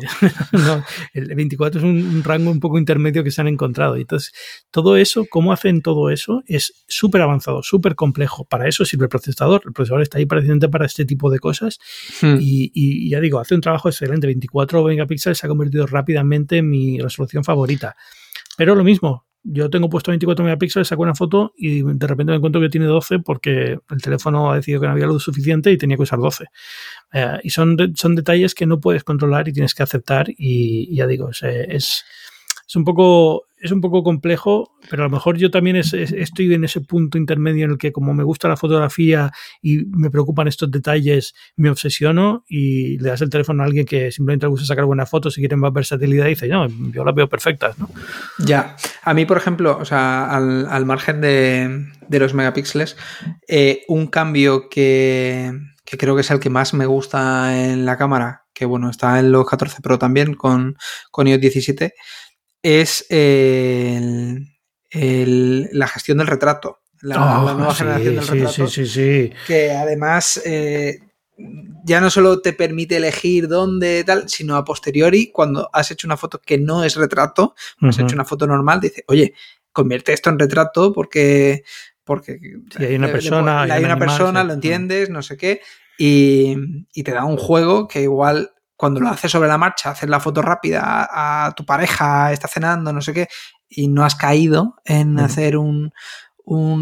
el 1.14 1.36
24 1.36 1.80
es 1.80 1.84
un, 1.84 2.24
rango 2.24 2.52
un 2.52 2.60
poco 2.60 2.78
intermedio 2.78 3.24
que 3.24 3.32
se 3.32 3.42
han 3.42 3.48
encontrado. 3.48 3.96
entonces, 3.96 4.34
todo 4.72 4.96
eso, 4.96 5.26
cómo 5.30 5.52
hacen 5.52 5.82
todo 5.82 6.10
eso, 6.10 6.42
es 6.48 6.86
súper 6.88 7.22
avanzado, 7.22 7.64
súper 7.64 7.96
complejo. 7.96 8.46
Para 8.46 8.68
eso 8.68 8.86
sirve 8.86 9.06
el 9.06 9.10
procesador. 9.10 9.62
El 9.66 9.74
procesador 9.74 10.02
está 10.02 10.18
ahí 10.18 10.26
precisamente 10.26 10.70
para 10.70 10.86
este 10.86 11.06
tipo 11.06 11.30
de 11.30 11.40
cosas. 11.40 11.80
Hmm. 12.22 12.38
Y, 12.40 12.72
y, 12.74 13.10
ya 13.10 13.20
digo, 13.20 13.40
hace 13.40 13.56
un 13.56 13.62
trabajo 13.62 13.90
excelente. 13.90 14.28
24 14.28 14.84
megapíxeles 14.84 15.38
se 15.38 15.46
ha 15.46 15.50
convertido 15.50 15.86
rápidamente 15.86 16.58
en 16.58 16.70
mi 16.70 17.00
resolución 17.00 17.44
favorita. 17.44 17.96
Pero 18.58 18.76
lo 18.76 18.84
mismo, 18.84 19.26
yo 19.44 19.70
tengo 19.70 19.90
puesto 19.90 20.12
24 20.12 20.44
megapíxeles, 20.44 20.88
saco 20.88 21.02
una 21.02 21.16
foto 21.16 21.54
y 21.58 21.82
de 21.82 22.08
repente 22.08 22.32
me 22.32 22.38
encuentro 22.38 22.62
que 22.62 22.70
tiene 22.70 22.86
12 22.86 23.20
porque 23.20 23.80
el 23.90 24.02
teléfono 24.02 24.52
ha 24.52 24.56
decidido 24.56 24.82
que 24.82 24.88
no 24.88 24.94
había 24.94 25.08
luz 25.08 25.24
suficiente 25.24 25.72
y 25.72 25.78
tenía 25.78 25.98
que 25.98 26.04
usar 26.04 26.20
12. 26.20 26.46
Eh, 27.14 27.40
y 27.44 27.50
son, 27.50 27.78
son 27.96 28.16
detalles 28.16 28.54
que 28.54 28.66
no 28.66 28.80
puedes 28.80 29.04
controlar 29.04 29.48
y 29.48 29.54
tienes 29.54 29.74
que 29.74 29.84
aceptar 29.84 30.28
y, 30.30 30.96
ya 30.96 31.08
digo, 31.08 31.30
es, 31.30 31.44
es 31.44 32.76
un 32.76 32.84
poco 32.84 33.49
es 33.60 33.72
un 33.72 33.82
poco 33.82 34.04
complejo, 34.04 34.72
pero 34.90 35.04
a 35.04 35.08
lo 35.08 35.12
mejor 35.12 35.38
yo 35.38 35.52
también 35.52 35.76
estoy 35.76 36.54
en 36.54 36.64
ese 36.64 36.82
punto 36.82 37.18
intermedio 37.18 37.66
en 37.66 37.72
el 37.72 37.78
que 37.78 37.92
como 37.92 38.14
me 38.14 38.24
gusta 38.24 38.48
la 38.48 38.58
fotografía 38.58 39.32
y 39.62 39.86
me 39.86 40.10
preocupan 40.10 40.48
estos 40.48 40.72
detalles, 40.72 41.36
me 41.56 41.70
obsesiono 41.70 42.46
y 42.48 42.98
le 43.00 43.10
das 43.10 43.22
el 43.22 43.30
teléfono 43.30 43.64
a 43.64 43.66
alguien 43.66 43.86
que 43.86 44.12
simplemente 44.12 44.46
le 44.46 44.52
gusta 44.52 44.66
sacar 44.66 44.86
buenas 44.86 45.10
fotos 45.10 45.38
y 45.38 45.42
quiere 45.42 45.58
más 45.58 45.74
versatilidad 45.74 46.28
y 46.28 46.30
dice, 46.30 46.48
no, 46.48 46.68
yo 46.92 47.04
las 47.04 47.16
veo 47.16 47.28
perfectas, 47.28 47.78
¿no? 47.78 47.90
Ya, 48.40 48.76
a 49.04 49.14
mí, 49.14 49.26
por 49.26 49.38
ejemplo, 49.38 49.78
o 49.78 49.86
sea, 49.86 50.26
al, 50.26 50.86
margen 50.86 51.22
de, 51.22 52.20
los 52.20 52.34
megapíxeles, 52.34 52.98
eh, 53.48 53.84
un 53.88 54.08
cambio 54.08 54.70
que, 54.70 55.52
que 55.84 55.98
creo 55.98 56.16
que 56.16 56.22
es 56.22 56.32
el 56.32 56.40
que 56.40 56.50
más 56.50 56.74
me 56.74 56.86
gusta 56.86 57.72
en 57.72 57.86
la 57.86 57.98
cámara, 57.98 58.46
que 58.54 58.66
bueno, 58.66 58.90
está 58.90 59.20
en 59.20 59.32
los 59.32 59.48
14 59.48 59.82
Pro 59.82 59.98
también 59.98 60.34
con, 60.34 60.78
con 61.12 61.28
iOS 61.28 61.42
17, 61.42 61.94
es 62.64 63.06
la 65.72 65.88
gestión 65.88 66.18
del 66.18 66.28
retrato. 66.28 66.80
La, 67.02 67.16
ah, 67.18 67.54
nueva 67.56 67.74
generación 67.74 68.16
del 68.16 68.28
retrato. 68.28 68.68
Sí, 68.68 68.86
sí, 68.86 68.86
sí, 68.86 69.32
Que 69.48 69.72
además 69.72 70.42
eh, 70.46 71.00
ya 71.86 72.02
no 72.02 72.10
solo 72.10 72.42
te 72.42 72.54
permite 72.54 72.98
elegir 72.98 73.48
dónde 73.48 74.04
tal, 74.04 74.28
sino 74.28 74.56
a 74.56 74.66
posteriori, 74.66 75.32
cuando 75.32 75.70
has 75.72 75.92
hecho 75.92 76.08
una 76.08 76.18
foto 76.18 76.42
que 76.42 76.58
no 76.58 76.84
es 76.84 76.96
retrato, 76.96 77.56
has 77.82 78.00
hecho 78.00 78.16
una 78.16 78.26
foto 78.26 78.46
normal, 78.48 78.82
dice, 78.82 79.04
oye, 79.08 79.34
convierte 79.72 80.14
esto 80.14 80.30
en 80.30 80.40
retrato 80.40 80.94
porque. 80.94 81.64
Porque 82.04 82.40
hay 82.80 82.96
una 82.96 83.12
persona, 83.12 83.62
hay, 83.62 83.84
una 83.84 84.00
persona, 84.00 84.44
lo 84.44 84.54
entiendes, 84.54 85.12
no 85.12 85.22
sé 85.22 85.38
qué, 85.38 85.62
y, 85.96 86.56
y, 86.92 87.04
te 87.04 87.12
da 87.12 87.24
un 87.24 87.38
juego 87.38 87.88
que 87.88 88.02
igual 88.02 88.52
cuando 88.80 89.02
lo 89.02 89.10
haces 89.10 89.30
sobre 89.30 89.50
la 89.50 89.58
marcha, 89.58 89.92
haces 89.92 90.10
la 90.10 90.22
foto 90.22 90.42
rápida 90.42 91.06
a, 91.12 91.52
tu 91.52 91.66
pareja, 91.66 92.32
está 92.32 92.48
cenando, 92.48 92.94
no 92.94 93.02
sé 93.02 93.12
qué, 93.12 93.28
y 93.68 93.90
no 93.90 94.06
has 94.06 94.16
caído 94.16 94.76
en 94.86 95.20
hacer 95.20 95.58
un, 95.58 95.92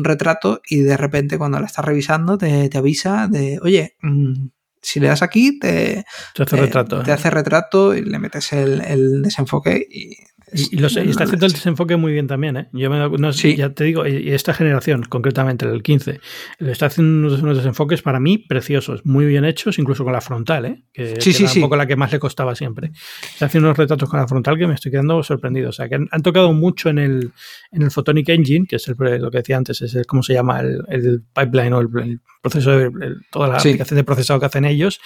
retrato 0.03 0.61
y 0.69 0.81
de 0.81 0.95
repente 0.95 1.39
cuando 1.39 1.59
la 1.59 1.65
estás 1.65 1.83
revisando 1.83 2.37
te, 2.37 2.69
avisa 2.77 3.27
de, 3.27 3.59
oye, 3.63 3.97
mm, 4.03 4.47
si 4.79 4.99
le 4.99 5.07
das 5.07 5.23
aquí, 5.23 5.57
te, 5.57 6.05
hace, 6.39 6.55
retrato, 6.55 7.01
te 7.01 7.11
hace 7.11 7.31
retrato 7.31 7.95
y 7.95 8.03
le 8.03 8.19
metes 8.19 8.53
el, 8.53 8.79
el 8.81 9.23
desenfoque 9.23 9.87
y 9.89 10.17
y, 10.53 10.77
lo 10.77 10.87
está 10.87 11.25
haciendo 11.25 11.45
el 11.45 11.51
desenfoque 11.51 11.97
muy 11.97 12.13
bien 12.13 12.27
también, 12.27 12.55
¿eh? 12.55 12.69
Yo 12.71 12.89
no, 12.89 13.31
ya 13.31 13.69
te 13.73 13.83
digo, 13.83 14.07
y 14.07 14.31
esta 14.31 14.53
generación, 14.53 15.03
concretamente 15.03 15.65
el 15.65 15.83
15, 15.83 16.21
le 16.59 16.71
está 16.71 16.85
haciendo 16.85 17.35
unos, 17.35 17.57
desenfoques 17.57 18.01
para 18.01 18.21
mí 18.21 18.37
preciosos, 18.37 19.05
muy 19.05 19.25
bien 19.25 19.43
hechos, 19.43 19.77
incluso 19.77 20.05
con 20.05 20.13
la 20.13 20.21
frontal, 20.21 20.65
¿eh? 20.65 20.83
Que, 20.93 21.19
sí, 21.19 21.43
un 21.55 21.61
poco 21.61 21.75
la 21.75 21.85
que 21.85 21.97
más 21.97 22.13
le 22.13 22.19
costaba 22.19 22.55
siempre. 22.55 22.91
Está 23.33 23.47
haciendo 23.47 23.67
unos 23.67 23.77
retratos 23.77 24.09
con 24.09 24.19
la 24.21 24.27
frontal 24.27 24.57
que 24.57 24.67
me 24.67 24.75
estoy 24.75 24.91
quedando 24.91 25.21
sorprendido. 25.21 25.69
O 25.69 25.73
sea, 25.73 25.89
que 25.89 25.95
han, 25.95 26.21
tocado 26.23 26.53
mucho 26.53 26.89
en 26.89 26.99
el, 26.99 27.31
en 27.71 27.81
el 27.81 27.91
Photonic 27.91 28.29
Engine, 28.29 28.67
que 28.67 28.77
es 28.77 28.87
el, 28.87 28.95
lo 29.21 29.29
que 29.29 29.39
decía 29.39 29.57
antes, 29.57 29.81
es 29.81 29.95
el, 29.95 30.05
cómo 30.05 30.23
se 30.23 30.33
llama 30.33 30.61
el, 30.61 31.23
pipeline 31.33 31.73
o 31.73 31.81
el, 31.81 32.21
proceso 32.41 32.71
de 32.71 32.89
toda 33.31 33.49
la 33.49 33.57
aplicación 33.57 33.97
de 33.97 34.03
procesado 34.05 34.39
que 34.39 34.45
hacen 34.45 34.63
ellos 34.63 35.01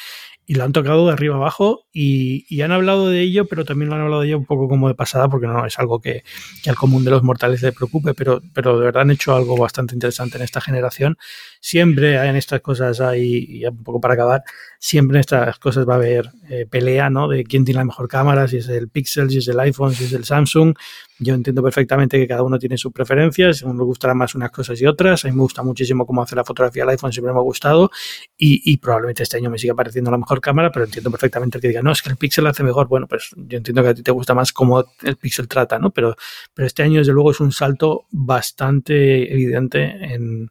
y 0.45 0.55
lo 0.55 0.63
han 0.63 0.73
tocado 0.73 1.07
de 1.07 1.13
arriba 1.13 1.35
abajo 1.35 1.85
y, 1.93 2.61
han 2.61 2.71
hablado 2.71 3.09
de 3.09 3.21
ello, 3.21 3.45
pero 3.45 3.65
también 3.65 3.89
lo 3.89 3.95
han 3.95 4.01
hablado 4.01 4.21
de 4.21 4.27
ello 4.27 4.37
un 4.37 4.45
poco 4.45 4.67
como 4.67 4.87
de 4.87 4.95
pasada, 4.95 5.29
porque 5.29 5.47
no 5.47 5.65
es 5.65 5.79
algo 5.79 6.01
que, 6.01 6.23
al 6.67 6.75
común 6.75 7.03
de 7.03 7.11
los 7.11 7.23
mortales 7.23 7.61
le 7.61 7.71
preocupe, 7.71 8.13
pero, 8.13 8.41
pero 8.53 8.77
de 8.77 8.85
verdad 8.85 9.03
han 9.03 9.11
hecho 9.11 9.35
algo 9.35 9.57
bastante 9.57 9.93
interesante 9.93 10.37
en 10.37 10.43
esta 10.43 10.61
generación. 10.61 11.17
Siempre 11.63 12.15
en 12.15 12.35
estas 12.35 12.59
cosas 12.59 12.99
hay, 13.01 13.45
y 13.47 13.65
un 13.65 13.83
poco 13.83 14.01
para 14.01 14.15
acabar, 14.15 14.43
siempre 14.79 15.17
en 15.17 15.21
estas 15.21 15.59
cosas 15.59 15.87
va 15.87 15.93
a 15.93 15.97
haber 15.97 16.27
eh, 16.49 16.65
pelea, 16.67 17.11
¿no? 17.11 17.27
De 17.27 17.43
quién 17.43 17.63
tiene 17.63 17.77
la 17.77 17.85
mejor 17.85 18.07
cámara, 18.07 18.47
si 18.47 18.57
es 18.57 18.67
el 18.67 18.89
Pixel, 18.89 19.29
si 19.29 19.37
es 19.37 19.47
el 19.47 19.59
iPhone, 19.59 19.93
si 19.93 20.05
es 20.05 20.13
el 20.13 20.25
Samsung. 20.25 20.73
Yo 21.19 21.35
entiendo 21.35 21.61
perfectamente 21.61 22.17
que 22.17 22.27
cada 22.27 22.41
uno 22.41 22.57
tiene 22.57 22.79
sus 22.79 22.91
preferencias, 22.91 23.61
a 23.61 23.67
uno 23.67 23.77
le 23.77 23.85
gustarán 23.85 24.17
más 24.17 24.33
unas 24.33 24.49
cosas 24.49 24.81
y 24.81 24.87
otras. 24.87 25.23
A 25.23 25.27
mí 25.27 25.35
me 25.35 25.43
gusta 25.43 25.61
muchísimo 25.61 26.07
cómo 26.07 26.23
hace 26.23 26.35
la 26.35 26.43
fotografía 26.43 26.81
el 26.81 26.89
iPhone, 26.89 27.13
siempre 27.13 27.31
me 27.31 27.37
ha 27.37 27.43
gustado 27.43 27.91
y, 28.35 28.75
probablemente 28.77 29.21
este 29.21 29.37
año 29.37 29.51
me 29.51 29.59
siga 29.59 29.75
pareciendo 29.75 30.09
la 30.09 30.17
mejor 30.17 30.41
cámara, 30.41 30.71
pero 30.71 30.85
entiendo 30.85 31.11
perfectamente 31.11 31.59
el 31.59 31.61
que 31.61 31.67
diga, 31.67 31.83
no, 31.83 31.91
es 31.91 32.01
que 32.01 32.09
el 32.09 32.17
Pixel 32.17 32.47
hace 32.47 32.63
mejor. 32.63 32.87
Bueno, 32.87 33.05
pues 33.05 33.29
yo 33.35 33.59
entiendo 33.59 33.83
que 33.83 33.89
a 33.89 33.93
ti 33.93 34.01
te 34.01 34.09
gusta 34.09 34.33
más 34.33 34.51
cómo 34.51 34.83
el 35.03 35.15
Pixel 35.17 35.47
trata, 35.47 35.77
¿no? 35.77 35.91
Pero, 35.91 36.15
pero 36.55 36.65
este 36.65 36.81
año, 36.81 36.97
desde 36.97 37.13
luego, 37.13 37.29
es 37.29 37.39
un 37.39 37.51
salto 37.51 38.05
bastante 38.09 39.31
evidente 39.31 39.83
en, 39.83 40.49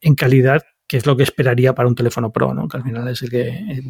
en 0.00 0.14
calidad 0.14 0.43
que 0.86 0.98
es 0.98 1.06
lo 1.06 1.16
que 1.16 1.22
esperaría 1.22 1.74
para 1.74 1.88
un 1.88 1.94
teléfono 1.94 2.30
Pro, 2.30 2.52
¿no? 2.52 2.68
Que 2.68 2.76
al 2.76 2.82
final 2.82 3.08
es 3.08 3.22
el 3.22 3.30
que 3.30 3.48
eh, 3.48 3.82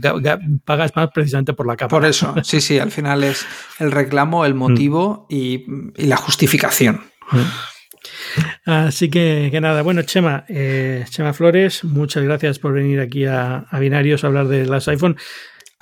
pagas 0.65 0.95
más 0.95 1.11
precisamente 1.13 1.53
por 1.53 1.67
la 1.67 1.77
cámara. 1.77 1.91
Por 1.91 2.05
eso, 2.05 2.35
sí, 2.43 2.61
sí, 2.61 2.79
al 2.79 2.91
final 2.91 3.25
es 3.25 3.47
el 3.79 3.91
reclamo, 3.91 4.45
el 4.45 4.55
motivo 4.55 5.27
mm. 5.29 5.35
y, 5.35 6.07
la 6.07 6.17
justificación. 6.17 7.01
Mm. 7.33 8.71
Así 8.71 9.11
que, 9.11 9.49
que, 9.51 9.61
nada, 9.61 9.83
bueno, 9.83 10.03
Chema, 10.03 10.45
eh, 10.49 11.05
Chema 11.09 11.33
Flores, 11.33 11.85
muchas 11.85 12.23
gracias 12.23 12.59
por 12.59 12.73
venir 12.73 13.01
aquí 13.01 13.25
a, 13.25 13.67
a 13.71 13.79
Binarios 13.79 14.25
a 14.25 14.29
hablar 14.29 14.49
de 14.49 14.67
las 14.67 14.87
iPhone. 14.89 15.17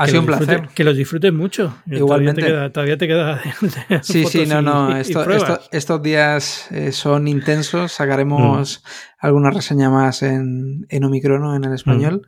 Ha 0.02 0.06
sido 0.08 0.20
un 0.20 0.26
placer. 0.26 0.68
Que 0.74 0.82
los 0.82 0.96
disfrutes 0.96 1.32
mucho. 1.32 1.76
Igualmente. 1.86 2.42
Todavía 2.70 2.98
te 2.98 3.06
queda. 3.06 3.40
sí, 4.02 4.24
sí, 4.26 4.46
no, 4.46 4.60
no. 4.60 4.96
estos 4.96 6.02
días 6.02 6.66
eh, 6.72 6.90
son 6.90 7.28
intensos. 7.28 7.92
Sacaremos 7.92 8.82
mm. 8.82 9.26
alguna 9.26 9.50
reseña 9.50 9.90
más 9.90 10.22
en, 10.22 10.86
en 10.88 11.04
Omicrono, 11.04 11.54
en 11.54 11.64
el 11.64 11.74
español. 11.74 12.22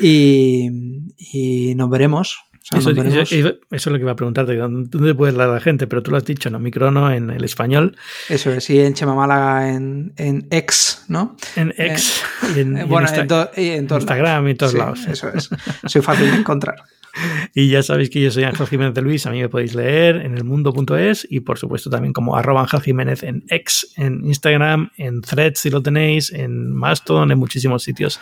Mm. 0.00 0.04
Y, 0.04 1.74
nos 1.76 1.90
veremos. 1.90 2.38
eso, 2.72 2.90
es 2.90 3.86
lo 3.86 3.92
que 3.94 4.00
iba 4.00 4.12
a 4.12 4.16
preguntarte, 4.16 4.56
¿dónde 4.56 5.14
puedes 5.14 5.36
dar 5.36 5.48
a 5.48 5.54
la 5.54 5.60
gente? 5.60 5.86
Pero 5.86 6.02
tú 6.02 6.10
lo 6.10 6.16
has 6.16 6.24
dicho, 6.24 6.48
en 6.48 6.56
Omicrono, 6.56 7.12
en 7.12 7.30
el 7.30 7.44
español. 7.44 7.96
Eso 8.28 8.50
es, 8.50 8.64
sí, 8.64 8.80
en 8.80 8.94
Chema 8.94 9.68
en, 9.68 10.12
en 10.16 10.48
X, 10.50 11.04
¿no? 11.06 11.36
En 11.54 11.72
X. 11.76 12.22
y 12.56 12.60
en, 12.60 12.88
bueno, 12.88 13.06
en, 13.54 13.88
Instagram 13.88 14.48
y 14.48 14.54
todos 14.56 14.74
lados. 14.74 15.06
Eso 15.06 15.28
es. 15.28 15.50
Soy 15.84 16.02
fácil 16.02 16.32
de 16.32 16.38
encontrar. 16.38 16.82
Y 17.54 17.68
ya 17.68 17.82
sabéis 17.82 18.10
que 18.10 18.20
yo 18.20 18.30
soy 18.30 18.44
Ángel 18.44 18.66
Jiménez 18.66 18.94
de 18.94 19.02
Luis, 19.02 19.26
a 19.26 19.30
mí 19.30 19.40
me 19.40 19.48
podéis 19.48 19.74
leer 19.74 20.16
en 20.16 20.36
el 20.36 20.44
mundo.es 20.44 21.26
y 21.28 21.40
por 21.40 21.58
supuesto 21.58 21.90
también 21.90 22.12
como 22.12 22.36
arroba 22.36 22.62
Ángel 22.62 22.80
Jiménez 22.80 23.22
en 23.22 23.44
X, 23.48 23.92
en 23.96 24.24
Instagram, 24.24 24.90
en 24.96 25.20
Threads 25.20 25.60
si 25.60 25.70
lo 25.70 25.82
tenéis, 25.82 26.32
en 26.32 26.72
Mastodon, 26.72 27.30
en 27.30 27.38
muchísimos 27.38 27.82
sitios. 27.82 28.20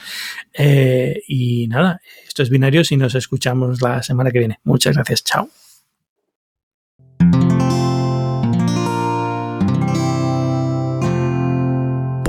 Eh, 0.52 1.22
y 1.28 1.68
nada, 1.68 2.00
esto 2.26 2.42
es 2.42 2.50
Binarios 2.50 2.90
y 2.92 2.96
nos 2.96 3.14
escuchamos 3.14 3.80
la 3.82 4.02
semana 4.02 4.30
que 4.30 4.38
viene. 4.38 4.60
Muchas 4.64 4.94
gracias, 4.94 5.24
chao. 5.24 5.48